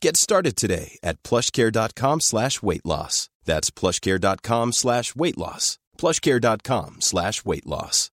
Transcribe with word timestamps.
Get 0.00 0.16
started 0.16 0.56
today 0.56 0.98
at 1.02 1.22
plushcare.com 1.22 2.20
slash 2.20 2.62
weight 2.62 2.86
loss. 2.86 3.28
That's 3.44 3.70
plushcare.com 3.70 4.72
slash 4.72 5.14
weight 5.14 5.36
loss. 5.36 5.78
plushcare.com 5.98 7.00
slash 7.00 7.44
weight 7.44 7.66
loss. 7.66 8.10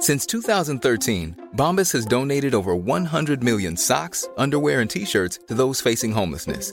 Since 0.00 0.26
2013, 0.26 1.50
Bombas 1.54 1.92
has 1.92 2.06
donated 2.06 2.54
over 2.56 2.74
100 2.74 3.44
million 3.44 3.76
socks, 3.76 4.28
underwear, 4.36 4.80
and 4.80 4.90
t-shirts 4.90 5.38
to 5.46 5.54
those 5.54 5.80
facing 5.80 6.10
homelessness. 6.10 6.72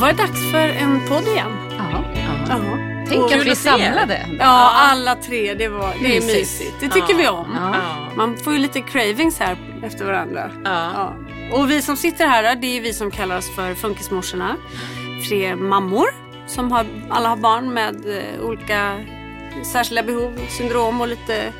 Var 0.00 0.08
det 0.08 0.14
dags 0.14 0.50
för 0.50 0.58
en 0.68 1.00
podd 1.08 1.22
igen. 1.28 1.52
Ja. 1.78 2.04
Ja. 2.48 2.56
Tänk 3.08 3.32
att 3.32 3.46
vi 3.46 3.56
samlade. 3.56 4.26
Ja, 4.38 4.70
alla 4.74 5.14
tre. 5.14 5.54
Det, 5.54 5.68
var, 5.68 5.94
det 6.02 6.16
är 6.16 6.20
Mysigt. 6.20 6.38
mysigt. 6.38 6.74
Det 6.80 6.88
tycker 6.88 7.14
vi 7.14 7.28
om. 7.28 7.56
Ja. 7.72 7.74
Man 8.16 8.36
får 8.36 8.52
ju 8.52 8.58
lite 8.58 8.80
cravings 8.80 9.38
här 9.38 9.56
efter 9.82 10.04
varandra. 10.04 10.50
Ja. 10.64 11.12
Och 11.52 11.70
vi 11.70 11.82
som 11.82 11.96
sitter 11.96 12.26
här, 12.26 12.54
det 12.56 12.76
är 12.76 12.80
vi 12.80 12.92
som 12.92 13.10
kallar 13.10 13.38
oss 13.38 13.54
för 13.54 13.74
Funkismorsorna. 13.74 14.56
Tre 15.28 15.56
mammor 15.56 16.06
som 16.46 16.72
har, 16.72 16.86
alla 17.10 17.28
har 17.28 17.36
barn 17.36 17.74
med 17.74 17.94
eh, 18.06 18.44
olika 18.44 18.96
särskilda 19.72 20.02
behov, 20.02 20.38
syndrom 20.48 21.00
och 21.00 21.08
lite, 21.08 21.52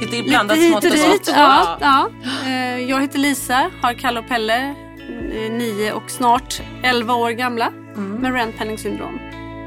Lite 0.00 0.22
blandat 0.22 0.58
smått 0.58 0.84
och 0.84 0.90
gott. 0.90 1.28
Ja, 1.36 1.78
ja. 1.80 2.10
Eh, 2.46 2.78
Jag 2.78 3.00
heter 3.00 3.18
Lisa, 3.18 3.70
har 3.82 3.94
Kalle 3.94 4.20
och 4.20 4.28
Pelle, 4.28 4.74
nio 5.50 5.92
och 5.92 6.10
snart 6.10 6.62
elva 6.82 7.14
år 7.14 7.30
gamla 7.30 7.70
med 7.94 8.34
Rent 8.34 8.80
syndrom. 8.80 9.18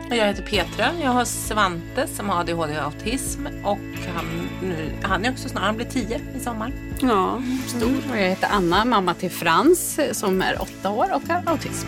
Och 0.09 0.15
jag 0.15 0.25
heter 0.25 0.43
Petra. 0.43 0.85
Jag 1.03 1.11
har 1.11 1.25
Svante 1.25 2.07
som 2.07 2.29
har 2.29 2.39
ADHD 2.39 2.77
och 2.77 2.83
autism. 2.83 3.45
Och 3.63 3.79
han, 4.15 4.49
nu, 4.61 4.91
han 5.01 5.25
är 5.25 5.31
också 5.31 5.49
snart, 5.49 5.63
han 5.63 5.75
blir 5.75 5.85
10 5.85 6.21
i 6.37 6.39
sommar. 6.39 6.71
Ja, 6.99 7.41
stor. 7.67 7.97
Och 8.11 8.17
jag 8.17 8.29
heter 8.29 8.47
Anna, 8.51 8.85
mamma 8.85 9.13
till 9.13 9.31
Frans 9.31 9.99
som 10.11 10.41
är 10.41 10.61
åtta 10.61 10.89
år 10.89 11.13
och 11.13 11.21
har 11.29 11.43
autism. 11.45 11.87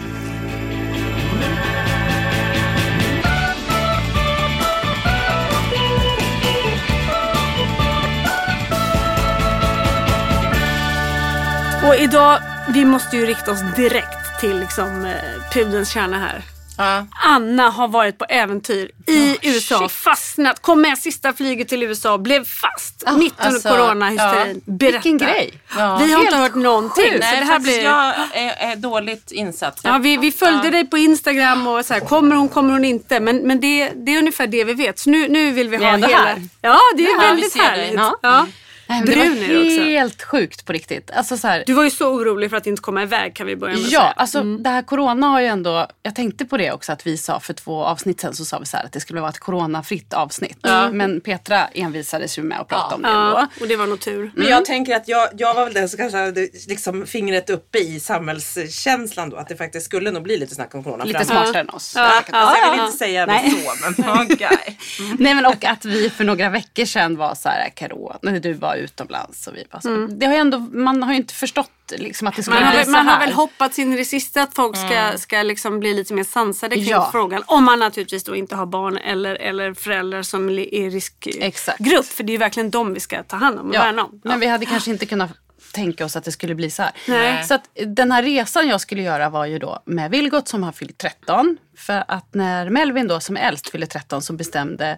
Och 11.88 11.96
idag, 11.96 12.40
vi 12.74 12.86
måste 12.86 13.18
ju 13.18 13.26
rikta 13.26 13.52
oss 13.52 13.60
direkt 13.76 14.40
till 14.40 14.60
liksom, 14.60 15.06
eh, 15.06 15.52
pudelns 15.54 15.90
kärna 15.94 16.20
här. 16.20 16.44
Ja. 16.78 17.06
Anna 17.24 17.70
har 17.70 17.88
varit 17.88 18.18
på 18.18 18.26
äventyr 18.30 18.92
i 19.08 19.38
USA, 19.42 19.90
fastnat, 19.90 20.62
kom 20.62 20.82
med 20.82 20.98
sista 20.98 21.34
flyget 21.34 21.68
till 21.68 21.84
USA, 21.84 22.18
blev 22.18 22.46
fast 22.46 23.04
mitt 23.18 23.34
under 23.34 23.48
alltså, 23.54 23.70
coronahysterin. 23.70 24.62
Berätta. 24.66 24.94
Vilken 24.94 25.18
grej. 25.18 25.54
Vi 25.74 25.80
har 25.80 26.04
inte 26.04 26.16
Helt 26.16 26.36
hört 26.36 26.56
någonting. 26.56 27.04
sjukt. 27.04 27.20
Nej, 27.20 27.40
det 27.40 27.46
här 27.46 27.60
blir... 27.60 27.84
jag 27.84 28.14
är, 28.34 28.72
är 28.72 28.76
dåligt 28.76 29.32
insatt. 29.32 29.80
Ja, 29.84 29.98
vi, 29.98 30.18
vi 30.18 30.32
följde 30.32 30.70
dig 30.70 30.86
på 30.86 30.98
Instagram 30.98 31.68
och 31.68 31.86
så 31.86 31.94
här, 31.94 32.02
kommer 32.02 32.36
hon, 32.36 32.50
kommer 32.50 32.72
hon 32.74 32.86
inte? 32.86 33.20
Men, 33.20 33.38
men 33.38 33.60
det, 33.60 33.92
det 33.96 34.16
är 34.16 34.20
ungefär 34.20 34.48
det 34.48 34.64
vi 34.64 34.74
vet. 34.74 35.00
Så 35.00 35.10
nu, 35.10 35.28
nu 35.28 35.52
vill 35.52 35.70
vi 35.70 35.78
ha 35.78 35.92
hela... 35.92 36.08
här. 36.08 36.42
Ja, 36.62 36.80
det 36.98 37.04
är 37.06 37.12
Ja, 37.12 37.22
väldigt 37.22 37.58
härligt. 37.58 38.00
Ja. 38.22 38.48
Ja. 38.92 38.96
Nej, 39.06 39.48
det 39.48 39.54
var 39.56 39.66
också. 39.66 39.82
helt 39.82 40.24
sjukt 40.24 40.66
på 40.66 40.74
riktigt. 40.74 41.12
Alltså 41.12 41.38
så 41.38 41.48
här, 41.48 41.64
Du 41.66 41.74
var 41.74 41.84
ju 41.84 41.90
så 41.90 42.10
orolig 42.14 42.50
för 42.50 42.58
att 42.58 42.68
inte 42.68 42.82
komma 42.82 43.04
iväg 43.04 43.36
kan 43.36 43.48
vi 43.48 43.56
börja 43.56 43.76
med 43.76 43.86
att 43.86 43.92
Ja, 43.92 44.00
säga. 44.00 44.12
alltså 44.16 44.40
Mm. 44.40 44.64
det 44.64 44.70
här 44.70 44.82
corona 44.82 45.28
har 45.28 45.42
ju 45.42 45.48
ändå, 45.48 45.88
jag 46.04 46.16
tänkte 46.16 46.46
på 46.46 46.58
det 46.58 46.72
också 46.72 46.92
att 46.92 47.08
vi 47.08 47.18
sa 47.18 47.40
för 47.40 47.54
två 47.54 47.84
avsnitt 47.84 48.20
sen 48.22 48.36
så 48.36 48.46
sa 48.46 48.60
vi 48.60 48.66
så 48.66 48.78
här 48.78 48.86
att 48.86 48.92
det 48.92 49.00
skulle 49.00 49.22
vara 49.22 49.30
ett 49.30 49.40
coronafritt 49.40 50.14
avsnitt. 50.14 50.58
Men 50.92 51.22
Petra 51.22 51.68
envisades 51.68 52.38
ju 52.38 52.44
med 52.44 52.60
att 52.60 52.68
prata 52.68 52.96
om 52.96 53.02
det 53.02 53.08
ändå. 53.08 53.20
Ja, 53.20 53.48
och 53.62 53.68
det 53.68 53.76
var 53.76 53.88
nog 53.88 54.00
tur. 54.00 54.32
Men 54.36 54.48
jag 54.48 54.66
tänker 54.66 54.96
att 54.96 55.08
jag, 55.08 55.30
jag 55.38 55.54
var 55.54 55.66
väl 55.66 55.74
den 55.74 55.90
som 55.90 55.98
kanske 55.98 56.18
hade 56.18 56.48
liksom 56.68 57.06
fingret 57.06 57.50
uppe 57.50 57.78
i 57.80 58.00
samhällskänslan 58.00 59.30
då. 59.30 59.38
Att 59.38 59.48
det 59.48 59.56
faktiskt 59.56 59.86
skulle 59.86 60.12
nog 60.12 60.24
bli 60.24 60.38
lite 60.38 60.56
snack 60.56 60.76
om 60.76 60.84
corona. 60.84 61.04
Lite 61.04 61.26
framåt. 61.26 61.44
smartare 61.44 61.62
än 61.62 61.70
oss. 61.70 61.94
Ja, 61.96 62.02
alltså, 62.04 62.32
jag 62.32 62.42
ja, 62.68 62.72
vill 62.72 62.80
ja. 62.80 62.86
inte 62.86 62.98
säga 62.98 63.26
det 63.26 63.32
Nej. 63.32 63.52
så 63.52 64.04
men 64.06 64.22
okej. 64.32 64.78
Nej 65.20 65.34
men 65.36 65.46
och 65.46 65.66
att 65.66 65.86
vi 65.86 66.10
för 66.10 66.24
några 66.24 66.50
veckor 66.50 66.86
sedan 66.86 67.18
var 67.18 67.36
så 67.36 67.50
här, 67.50 67.70
Karo, 67.76 68.18
när 68.22 68.40
du 68.40 68.54
var 68.54 68.76
utomlands 68.80 69.48
och 69.48 69.56
vi 69.56 69.64
var 69.72 69.80
så. 69.80 70.08
Det 70.16 70.26
har 70.26 70.34
ju 70.34 70.40
ändå, 70.40 70.60
man 70.60 71.04
har 71.04 71.12
ju 71.12 71.18
inte 71.18 71.34
förstått 71.34 71.72
liksom 71.98 72.28
att 72.28 72.36
det 72.36 72.44
skulle 72.44 72.56
Man 72.60 72.64
har, 72.64 72.72
bli 72.72 72.78
väl, 72.78 72.86
så 72.86 72.92
man 72.92 73.08
har 73.08 73.20
väl 73.20 73.32
hoppats 73.34 73.80
in 73.80 73.94
i 73.94 73.98
det 73.98 74.06
sista 74.06 74.42
att 74.42 74.56
folk 74.56 74.78
ska, 74.78 75.18
ska 75.18 75.44
liksom 75.44 75.80
bli 75.80 75.94
lite 75.94 76.14
mer 76.14 76.24
sansade 76.24 76.76
kring 76.76 76.86
Ja. 76.88 77.10
frågan. 77.12 77.44
Om 77.46 77.64
man 77.64 77.80
naturligtvis 77.80 78.24
då 78.24 78.36
inte 78.36 78.56
har 78.56 78.66
barn 78.66 78.98
eller, 78.98 79.36
eller 79.36 79.74
föräldrar 79.74 80.22
som 80.24 80.50
är 80.50 80.54
i 80.60 80.98
Exakt. 81.40 81.80
riskgrupp. 81.80 82.06
För 82.06 82.24
det 82.24 82.30
är 82.32 82.34
ju 82.34 82.38
verkligen 82.38 82.70
dem 82.70 82.94
vi 82.94 83.00
ska 83.00 83.24
ta 83.24 83.38
hand 83.38 83.60
om 83.60 83.70
och 83.70 83.76
Ja, 83.76 83.80
värna 83.84 84.04
om. 84.04 84.22
men 84.24 84.40
vi 84.40 84.46
hade 84.48 84.66
kanske 84.66 84.92
inte 84.92 85.06
kunnat 85.06 85.30
tänka 85.74 86.06
oss 86.06 86.16
att 86.16 86.24
det 86.24 86.32
skulle 86.32 86.56
bli 86.56 86.70
så 86.70 86.84
här. 86.84 86.92
Nej. 87.08 87.44
Så 87.44 87.54
att 87.54 87.70
den 87.86 88.12
här 88.12 88.24
resan 88.24 88.68
jag 88.68 88.82
skulle 88.82 89.02
göra 89.02 89.30
var 89.30 89.46
ju 89.46 89.60
då 89.60 89.80
med 89.86 90.12
Vilgot 90.12 90.48
som 90.48 90.64
har 90.64 90.72
fyllt 90.72 90.98
13. 90.98 91.58
För 91.78 92.04
att 92.08 92.34
när 92.34 92.70
Melvin 92.70 93.08
då 93.08 93.20
som 93.20 93.38
är 93.38 93.42
äldst 93.42 93.70
fyller 93.70 93.86
13 93.88 94.22
så 94.22 94.34
bestämde 94.34 94.98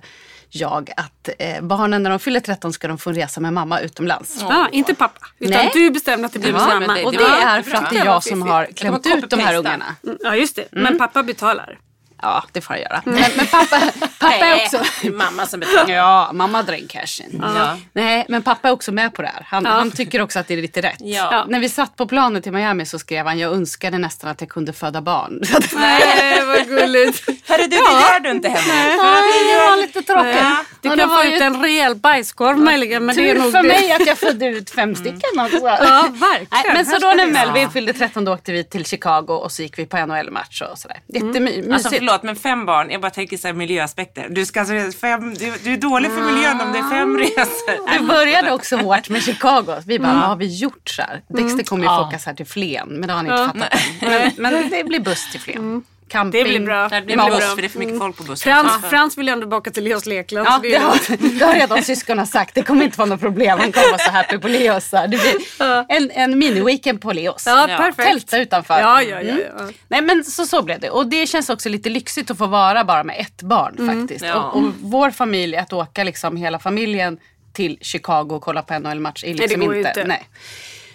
jag 0.50 0.92
att 0.98 1.30
eh, 1.40 1.62
barnen 1.62 2.04
när 2.04 2.10
de 2.10 2.20
fyller 2.20 2.40
13 2.40 2.74
ska 2.74 2.88
de 2.88 2.98
få 2.98 3.10
en 3.10 3.16
resa 3.16 3.42
med 3.42 3.54
mamma 3.54 3.80
utomlands. 3.80 4.38
Ja, 4.50 4.70
inte 4.72 4.94
pappa. 4.96 5.28
Utan 5.40 5.58
Nej. 5.58 5.72
du 5.74 5.92
bestämde 5.92 6.26
att 6.26 6.34
det 6.34 6.40
blir 6.40 6.54
bestämde 6.54 6.88
mamma. 6.88 7.00
det. 7.00 7.06
Och 7.06 7.12
det 7.12 7.18
det 7.18 7.24
är 7.44 7.62
för 7.62 7.78
att 7.78 7.90
det 7.90 7.98
är 7.98 8.06
jag 8.06 8.24
som 8.24 8.42
har 8.42 8.66
klämt 8.66 9.06
ut 9.06 9.30
de 9.30 9.40
här 9.40 9.56
ungarna. 9.58 9.96
Mm, 10.04 10.18
Ja 10.20 10.36
just 10.36 10.56
det. 10.56 10.68
Men 10.72 10.98
pappa 10.98 11.24
betalar. 11.24 11.80
Ja, 12.22 12.44
det 12.52 12.62
får 12.62 12.76
jag 12.76 12.84
göra. 12.84 13.02
Men, 13.06 13.24
men 13.36 13.48
pappa, 13.48 13.80
pappa 14.20 14.36
är 14.46 14.56
också... 14.56 14.84
Mamma 15.12 15.46
som 15.46 15.60
betalar. 15.60 15.94
Ja, 15.94 16.30
mamma 16.34 16.64
drar 16.64 16.74
in 16.74 16.88
cashen. 16.88 17.40
Ja. 17.42 17.78
Nej, 17.94 18.26
men 18.30 18.42
pappa 18.42 18.68
är 18.68 18.72
också 18.72 18.92
med 18.92 19.14
på 19.14 19.22
det 19.22 19.28
här. 19.28 19.46
Han, 19.50 19.66
han 19.66 19.92
tycker 19.92 20.22
också 20.22 20.40
att 20.40 20.48
det 20.48 20.54
är 20.54 20.62
lite 20.62 20.82
rätt. 20.82 20.96
Ja. 21.00 21.46
När 21.50 21.60
vi 21.60 21.70
satt 21.70 21.96
på 21.96 22.08
planet 22.08 22.44
till 22.44 22.52
Miami 22.52 22.86
så 22.86 23.00
skrev 23.00 23.26
han, 23.26 23.40
jag 23.40 23.54
önskade 23.54 23.98
nästan 23.98 24.30
att 24.30 24.42
jag 24.42 24.50
kunde 24.50 24.74
föda 24.74 25.02
barn. 25.02 25.42
Nej, 25.76 26.46
vad 26.46 26.68
gulligt. 26.68 27.24
Hörru 27.50 27.64
du, 27.64 27.68
det 27.70 27.76
gör 27.76 28.20
du 28.20 28.32
inte 28.32 28.50
hemma. 28.50 28.74
Ja, 28.98 29.22
det 29.54 29.70
var 29.70 29.78
lite 29.82 30.02
tråkigt. 30.02 30.42
Du 30.82 30.90
Ja, 30.90 30.96
kan 30.96 31.10
få 31.10 31.16
var 31.16 31.24
ut 31.26 31.42
en 31.42 31.62
rejäl 31.64 31.96
bajskorv 31.96 32.58
möjligen. 32.58 33.06
Men 33.06 33.16
det 33.16 33.30
är 33.30 33.34
tur 33.34 33.42
nog 33.42 33.52
för 33.52 33.62
det. 33.64 33.68
mig 33.68 33.92
att 33.92 34.06
jag 34.08 34.18
födde 34.18 34.46
ut 34.46 34.70
fem 34.70 34.96
stycken 34.96 35.40
också. 35.40 35.58
Ja, 35.58 36.08
verkligen. 36.12 36.48
Nej, 36.52 36.64
men 36.74 36.86
så 36.86 36.98
då 37.00 37.08
när 37.08 37.26
vi- 37.26 37.32
Melvin 37.32 37.70
fyllde 37.70 37.94
13 37.94 38.26
då 38.26 38.34
åkte 38.34 38.52
vi 38.52 38.64
till 38.64 38.86
Chicago 38.86 39.28
och 39.34 39.52
så 39.52 39.62
gick 39.62 39.80
vi 39.80 39.86
på 39.86 39.98
NHL-match 40.06 40.62
och 40.72 40.78
sådär. 40.80 40.98
Jättemysigt. 41.08 41.72
Alltså 41.74 41.90
förlåt, 42.12 42.24
men 42.24 42.36
fem 42.36 42.66
barn, 42.66 42.90
jag 42.92 43.02
bara 43.02 43.12
tänker 43.12 43.38
så 43.38 43.48
här 43.48 43.54
miljöaspekter. 43.54 44.28
Du, 44.30 44.46
ska 44.46 44.60
alltså 44.60 45.00
fem, 45.00 45.34
du, 45.34 45.54
du 45.64 45.74
är 45.74 45.78
dålig 45.78 46.12
för 46.12 46.22
miljön 46.22 46.62
om 46.62 46.72
det 46.72 46.80
är 46.80 46.90
fem 46.90 47.18
resor. 47.18 48.00
Det 48.00 48.06
började 48.06 48.52
också 48.52 48.76
hårt 48.76 49.10
med 49.10 49.24
Chicago. 49.24 49.82
Vi 49.86 50.00
bara, 50.00 50.14
vad 50.14 50.22
har 50.22 50.36
vi 50.36 50.58
gjort 50.58 50.90
så 50.90 51.02
här? 51.02 51.22
Dexter 51.30 51.64
kommer 51.64 51.84
ju 51.84 51.90
få 51.90 52.08
åka 52.08 52.20
så 52.20 52.30
här 52.30 52.36
till 52.36 52.46
Flen, 52.46 52.88
men 52.90 53.08
det 53.08 53.14
har 53.14 53.18
han 53.18 53.26
inte 53.26 53.60
fattat 53.62 53.74
än. 54.02 54.10
Men, 54.10 54.32
men 54.38 54.70
det 54.70 54.84
blir 54.84 55.00
buss 55.00 55.32
till 55.32 55.40
Flen. 55.40 55.84
Camping. 56.12 56.44
Det 56.44 56.50
blir 56.50 56.60
bra. 56.60 56.88
Det 56.90 57.02
blir 57.02 57.18
buss 57.18 57.26
bra. 57.28 57.40
för 57.40 57.56
det 57.62 57.68
är 57.68 57.70
för 57.70 57.80
mycket 57.80 57.98
folk 57.98 58.18
på 58.18 58.24
bussen. 58.24 58.54
Frans, 58.54 58.86
Frans 58.90 59.18
vill 59.18 59.28
ju 59.28 59.34
ändå 59.34 59.48
baka 59.48 59.72
till 59.72 59.84
Leos 59.84 60.06
lekland. 60.06 60.48
Ja, 60.48 60.60
det 60.64 60.76
har, 60.76 61.18
det 61.40 61.46
har 61.46 61.54
redan 61.54 61.84
syskonen 61.84 62.28
sagt. 62.28 62.56
Det 62.56 62.62
kommer 62.64 62.86
inte 62.86 62.98
vara 62.98 63.10
något 63.10 63.20
problem. 63.22 63.60
Han 63.60 63.72
kommer 63.72 63.88
vara 63.92 63.98
så 63.98 64.12
happy 64.12 64.38
på 64.38 64.48
Leos. 64.48 64.90
Det 64.90 65.08
blir 65.08 65.36
en, 65.90 66.12
en 66.12 66.44
mini-weekend 66.44 67.00
på 67.00 67.12
Leos. 67.14 67.44
Ja, 67.46 67.68
Ja. 67.70 67.78
perfekt. 67.78 68.08
Tälta 68.10 68.38
utanför. 68.38 68.80
Ja, 68.80 69.02
ja, 69.02 69.22
ja. 69.22 69.36
ja. 69.58 69.70
Nej 69.88 70.02
men 70.02 70.24
så, 70.24 70.46
så 70.46 70.62
blev 70.62 70.80
det. 70.80 70.90
Och 70.90 71.08
det 71.08 71.28
känns 71.28 71.50
också 71.50 71.70
lite 71.70 71.90
lyxigt 71.90 72.32
att 72.32 72.38
få 72.38 72.48
vara 72.48 72.84
bara 72.84 73.04
med 73.04 73.16
ett 73.20 73.42
barn 73.42 73.76
Mm. 73.80 74.00
faktiskt. 74.00 74.26
Ja. 74.26 74.36
Och, 74.36 74.58
och 74.58 74.64
vår 74.82 75.12
familj, 75.12 75.58
att 75.58 75.74
åka 75.74 76.04
liksom 76.04 76.38
hela 76.38 76.60
familjen 76.60 77.18
till 77.54 77.78
Chicago 77.82 78.28
och 78.32 78.42
kolla 78.42 78.62
på 78.62 78.80
NHL-match 78.80 79.24
är 79.24 79.34
liksom 79.34 79.60
det 79.60 79.66
går 79.66 79.74
ju 79.76 79.80
inte. 79.80 79.90
inte. 79.90 80.04
Nej. 80.08 80.28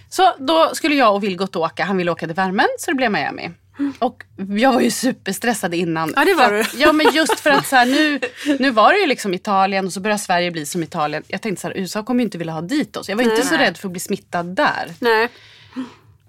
Så 0.08 0.34
då 0.38 0.74
skulle 0.74 0.94
jag 0.94 1.14
och 1.14 1.22
Vilgot 1.24 1.56
åka. 1.56 1.84
Han 1.84 1.96
ville 1.96 2.10
åka 2.10 2.26
till 2.26 2.34
värmen 2.36 2.66
så 2.78 2.90
det 2.90 2.94
blev 2.94 3.10
Miami. 3.12 3.50
Och 3.98 4.22
jag 4.48 4.72
var 4.72 4.80
ju 4.80 4.90
superstressad 4.90 5.74
innan. 5.74 6.12
Ja, 6.16 6.24
det 6.24 6.34
var 6.34 6.52
att- 6.52 6.74
Ja 6.78 6.92
men 6.92 7.14
just 7.14 7.40
för 7.40 7.50
att 7.50 7.66
så 7.66 7.76
här, 7.76 7.86
nu, 7.86 8.20
nu 8.58 8.70
var 8.70 8.92
det 8.92 8.98
ju 8.98 9.06
liksom 9.06 9.34
Italien 9.34 9.86
och 9.86 9.92
så 9.92 10.00
börjar 10.00 10.16
Sverige 10.18 10.50
bli 10.50 10.66
som 10.66 10.82
Italien. 10.82 11.22
Jag 11.28 11.42
tänkte 11.42 11.60
så 11.62 11.68
här, 11.68 11.76
USA 11.76 12.02
kommer 12.02 12.20
ju 12.20 12.24
inte 12.24 12.38
vilja 12.38 12.52
ha 12.52 12.60
dit 12.60 12.96
oss. 12.96 13.08
Jag 13.08 13.16
var 13.16 13.22
inte 13.24 13.46
så 13.46 13.54
rädd 13.56 13.76
för 13.76 13.88
att 13.88 13.92
bli 13.92 14.00
smittad 14.00 14.46
där. 14.46 14.92
Nej. 15.00 15.28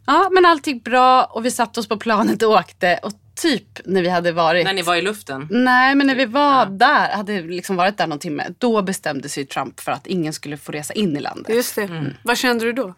Ja, 0.06 0.30
men 0.32 0.46
allt 0.46 0.68
gick 0.68 0.84
bra 0.84 1.24
och 1.24 1.46
vi 1.46 1.52
satte 1.52 1.80
oss 1.80 1.88
på 1.88 1.98
planet 1.98 2.44
och 2.44 2.52
åkte. 2.52 3.00
Och 3.04 3.12
typ 3.42 3.80
när 3.86 4.02
vi 4.02 4.10
hade 4.10 4.32
varit... 4.32 4.66
När 4.66 4.74
ni 4.74 4.82
var 4.82 4.96
i 4.96 5.02
luften. 5.02 5.48
Nej, 5.52 5.96
men 5.96 6.08
när 6.08 6.16
vi 6.16 6.26
var 6.26 6.66
där, 6.66 7.10
hade 7.16 7.42
liksom 7.42 7.76
varit 7.76 7.98
där 7.98 8.08
någon 8.08 8.20
timme, 8.20 8.48
då 8.58 8.82
bestämde 8.82 9.30
sig 9.30 9.46
Trump 9.46 9.80
för 9.80 9.92
att 9.92 10.08
ingen 10.08 10.34
skulle 10.34 10.58
få 10.58 10.72
resa 10.72 10.94
in 10.94 11.18
i 11.18 11.20
landet. 11.20 11.56
Just 11.56 11.76
det. 11.76 12.14
Vad 12.24 12.38
kände 12.38 12.66
du 12.66 12.74
då? 12.74 12.94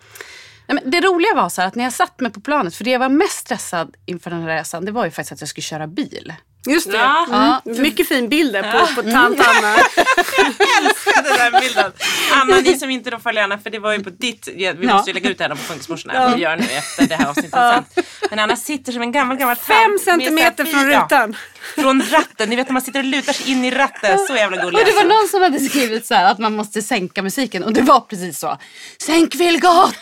Nej, 0.69 0.79
men 0.83 0.91
det 0.91 1.01
roliga 1.01 1.35
var 1.35 1.49
så 1.49 1.61
här 1.61 1.67
att 1.67 1.75
när 1.75 1.83
jag 1.83 1.93
satt 1.93 2.19
mig 2.19 2.31
på 2.31 2.41
planet, 2.41 2.75
för 2.75 2.83
det 2.83 2.89
jag 2.89 2.99
var 2.99 3.09
mest 3.09 3.37
stressad 3.37 3.95
inför 4.05 4.29
den 4.29 4.41
här 4.41 4.49
resan, 4.49 4.85
det 4.85 4.91
var 4.91 5.05
ju 5.05 5.11
faktiskt 5.11 5.31
att 5.31 5.41
jag 5.41 5.49
skulle 5.49 5.63
köra 5.63 5.87
bil. 5.87 6.33
Just 6.67 6.91
det. 6.91 6.97
Ja. 6.97 7.61
Mm. 7.65 7.81
Mycket 7.81 8.07
fin 8.07 8.29
bild 8.29 8.53
där 8.53 8.71
på, 8.71 9.01
på 9.01 9.01
tant 9.11 9.39
Anna. 9.47 9.75
älskade 10.79 11.37
den 11.37 11.61
bilden. 11.61 11.91
Anna, 12.33 12.55
ni 12.57 12.79
som 12.79 12.89
inte 12.89 13.09
då 13.09 13.19
följer 13.19 13.43
Anna, 13.43 13.57
för 13.57 13.69
det 13.69 13.79
var 13.79 13.93
ju 13.93 14.03
på 14.03 14.09
ditt, 14.09 14.49
ja, 14.55 14.73
vi 14.77 14.87
Ja. 14.87 14.93
måste 14.93 15.09
ju 15.09 15.13
lägga 15.13 15.29
ut 15.29 15.37
det 15.37 15.43
här 15.43 15.49
på 15.51 15.55
Funkismorsorna, 15.57 16.35
vi 16.35 16.41
gör 16.41 16.55
nu 16.57 16.63
efter 16.63 17.07
det 17.07 17.15
här 17.15 17.27
avsnittet 17.29 17.51
sen. 17.51 18.03
Men 18.29 18.39
Anna 18.39 18.55
sitter 18.55 18.91
som 18.91 19.01
en 19.01 19.11
gammal, 19.11 19.37
gammal 19.37 19.55
tant 19.55 19.67
Fem 19.67 19.97
centimeter 19.99 20.65
från 20.65 20.91
ja, 20.91 21.03
rutan. 21.03 21.35
från 21.75 22.01
ratten, 22.11 22.49
ni 22.49 22.55
vet 22.55 22.67
när 22.67 22.73
man 22.73 22.81
sitter 22.81 22.99
och 22.99 23.05
lutar 23.05 23.33
sig 23.33 23.51
in 23.51 23.65
i 23.65 23.71
ratten, 23.71 24.17
så 24.27 24.35
jävla 24.35 24.57
gullig 24.57 24.79
Och 24.79 24.85
det 24.85 24.91
var 24.91 25.01
alltså. 25.01 25.15
någon 25.17 25.27
som 25.27 25.41
hade 25.41 25.59
skrivit 25.59 26.05
så 26.05 26.13
här 26.15 26.31
att 26.31 26.39
man 26.39 26.55
måste 26.55 26.81
sänka 26.81 27.21
musiken 27.21 27.63
och 27.63 27.73
det 27.73 27.81
var 27.81 27.99
precis 27.99 28.39
så. 28.39 28.57
Sänk 29.05 29.35
Vilgot! 29.35 29.95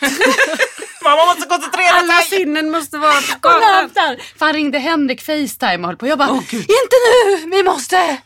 Mamma 1.04 1.24
måste 1.26 1.48
koncentrera 1.48 1.94
Alla 1.94 2.12
sig! 2.22 2.38
sinnen 2.38 2.70
måste 2.70 2.98
vara 2.98 3.12
på. 3.42 3.48
För 4.38 4.44
han 4.46 4.52
ringde 4.54 4.78
Henrik 4.78 5.20
Facetime 5.22 5.78
och 5.78 5.86
höll 5.86 5.96
på. 5.96 6.06
Jag 6.06 6.18
bara, 6.18 6.28
inte 6.30 6.96
nu, 7.06 7.50
vi 7.50 7.62
måste! 7.62 8.16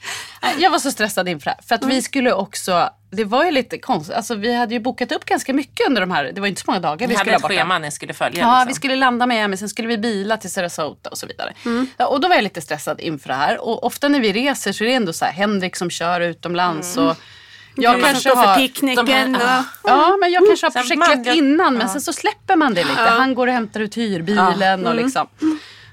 Jag 0.59 0.71
var 0.71 0.79
så 0.79 0.91
stressad 0.91 1.29
inför 1.29 1.45
det 1.45 1.51
här. 1.51 1.63
För 1.69 1.75
att 1.75 1.85
vi 1.85 2.03
skulle 2.03 2.33
också, 2.33 2.91
det 3.11 3.25
var 3.25 3.45
ju 3.45 3.51
lite 3.51 3.79
konstigt, 3.79 4.17
alltså 4.17 4.35
vi 4.35 4.55
hade 4.55 4.75
ju 4.75 4.81
bokat 4.81 5.13
upp 5.13 5.25
ganska 5.25 5.53
mycket 5.53 5.87
under 5.87 6.01
de 6.01 6.11
här, 6.11 6.33
det 6.35 6.41
var 6.41 6.49
inte 6.49 6.61
så 6.61 6.65
många 6.71 6.81
dagar 6.81 7.07
vi 7.09 7.13
Vi 7.15 7.19
skulle 7.19 7.33
ha 7.33 7.39
borta. 7.41 7.55
schema 7.55 7.79
ni 7.79 7.91
skulle 7.91 8.15
följa. 8.15 8.41
Ja, 8.41 8.55
liksom. 8.55 8.69
vi 8.69 8.75
skulle 8.75 8.97
landa 8.97 9.27
med 9.27 9.37
Miami, 9.37 9.57
sen 9.57 9.69
skulle 9.69 9.89
vi 9.89 9.99
bila 9.99 10.37
till 10.37 10.51
Sarasota 10.51 11.11
och 11.11 11.19
så 11.19 11.27
vidare. 11.27 11.53
Ja, 11.97 12.07
och 12.07 12.21
då 12.21 12.29
var 12.29 12.35
jag 12.35 12.43
lite 12.45 12.61
stressad 12.61 13.01
inför 13.01 13.29
det 13.29 13.35
här. 13.35 13.61
Och 13.61 13.85
ofta 13.85 14.09
när 14.09 14.21
vi 14.21 14.33
reser 14.33 14.73
så 14.73 14.85
är 14.85 14.89
det 14.89 14.95
ändå 14.95 15.13
så 15.13 15.25
här, 15.25 15.33
Henrik 15.33 15.77
som 15.77 15.91
kör 15.91 16.21
utomlands. 16.21 16.97
Och 16.97 17.17
jag 17.75 17.95
Jag 17.95 18.05
kanske 18.05 18.35
har... 18.35 18.57
picknicken. 18.57 19.35
här- 19.35 19.61
och- 19.83 19.91
Ja, 19.91 20.17
men 20.21 20.33
jag 20.33 20.43
kanske 20.47 20.67
har 20.67 20.97
man- 21.27 21.35
innan 21.37 21.75
men 21.79 21.89
sen 21.89 22.01
så 22.01 22.13
släpper 22.13 22.57
man 22.57 22.75
det 22.75 22.85
lite. 22.85 23.01
Han 23.03 23.35
går 23.35 23.47
och 23.47 23.53
hämtar 23.53 23.81
ut 23.81 23.97
hyrbilen 23.97 24.87
och 24.87 24.95
liksom. 24.95 25.27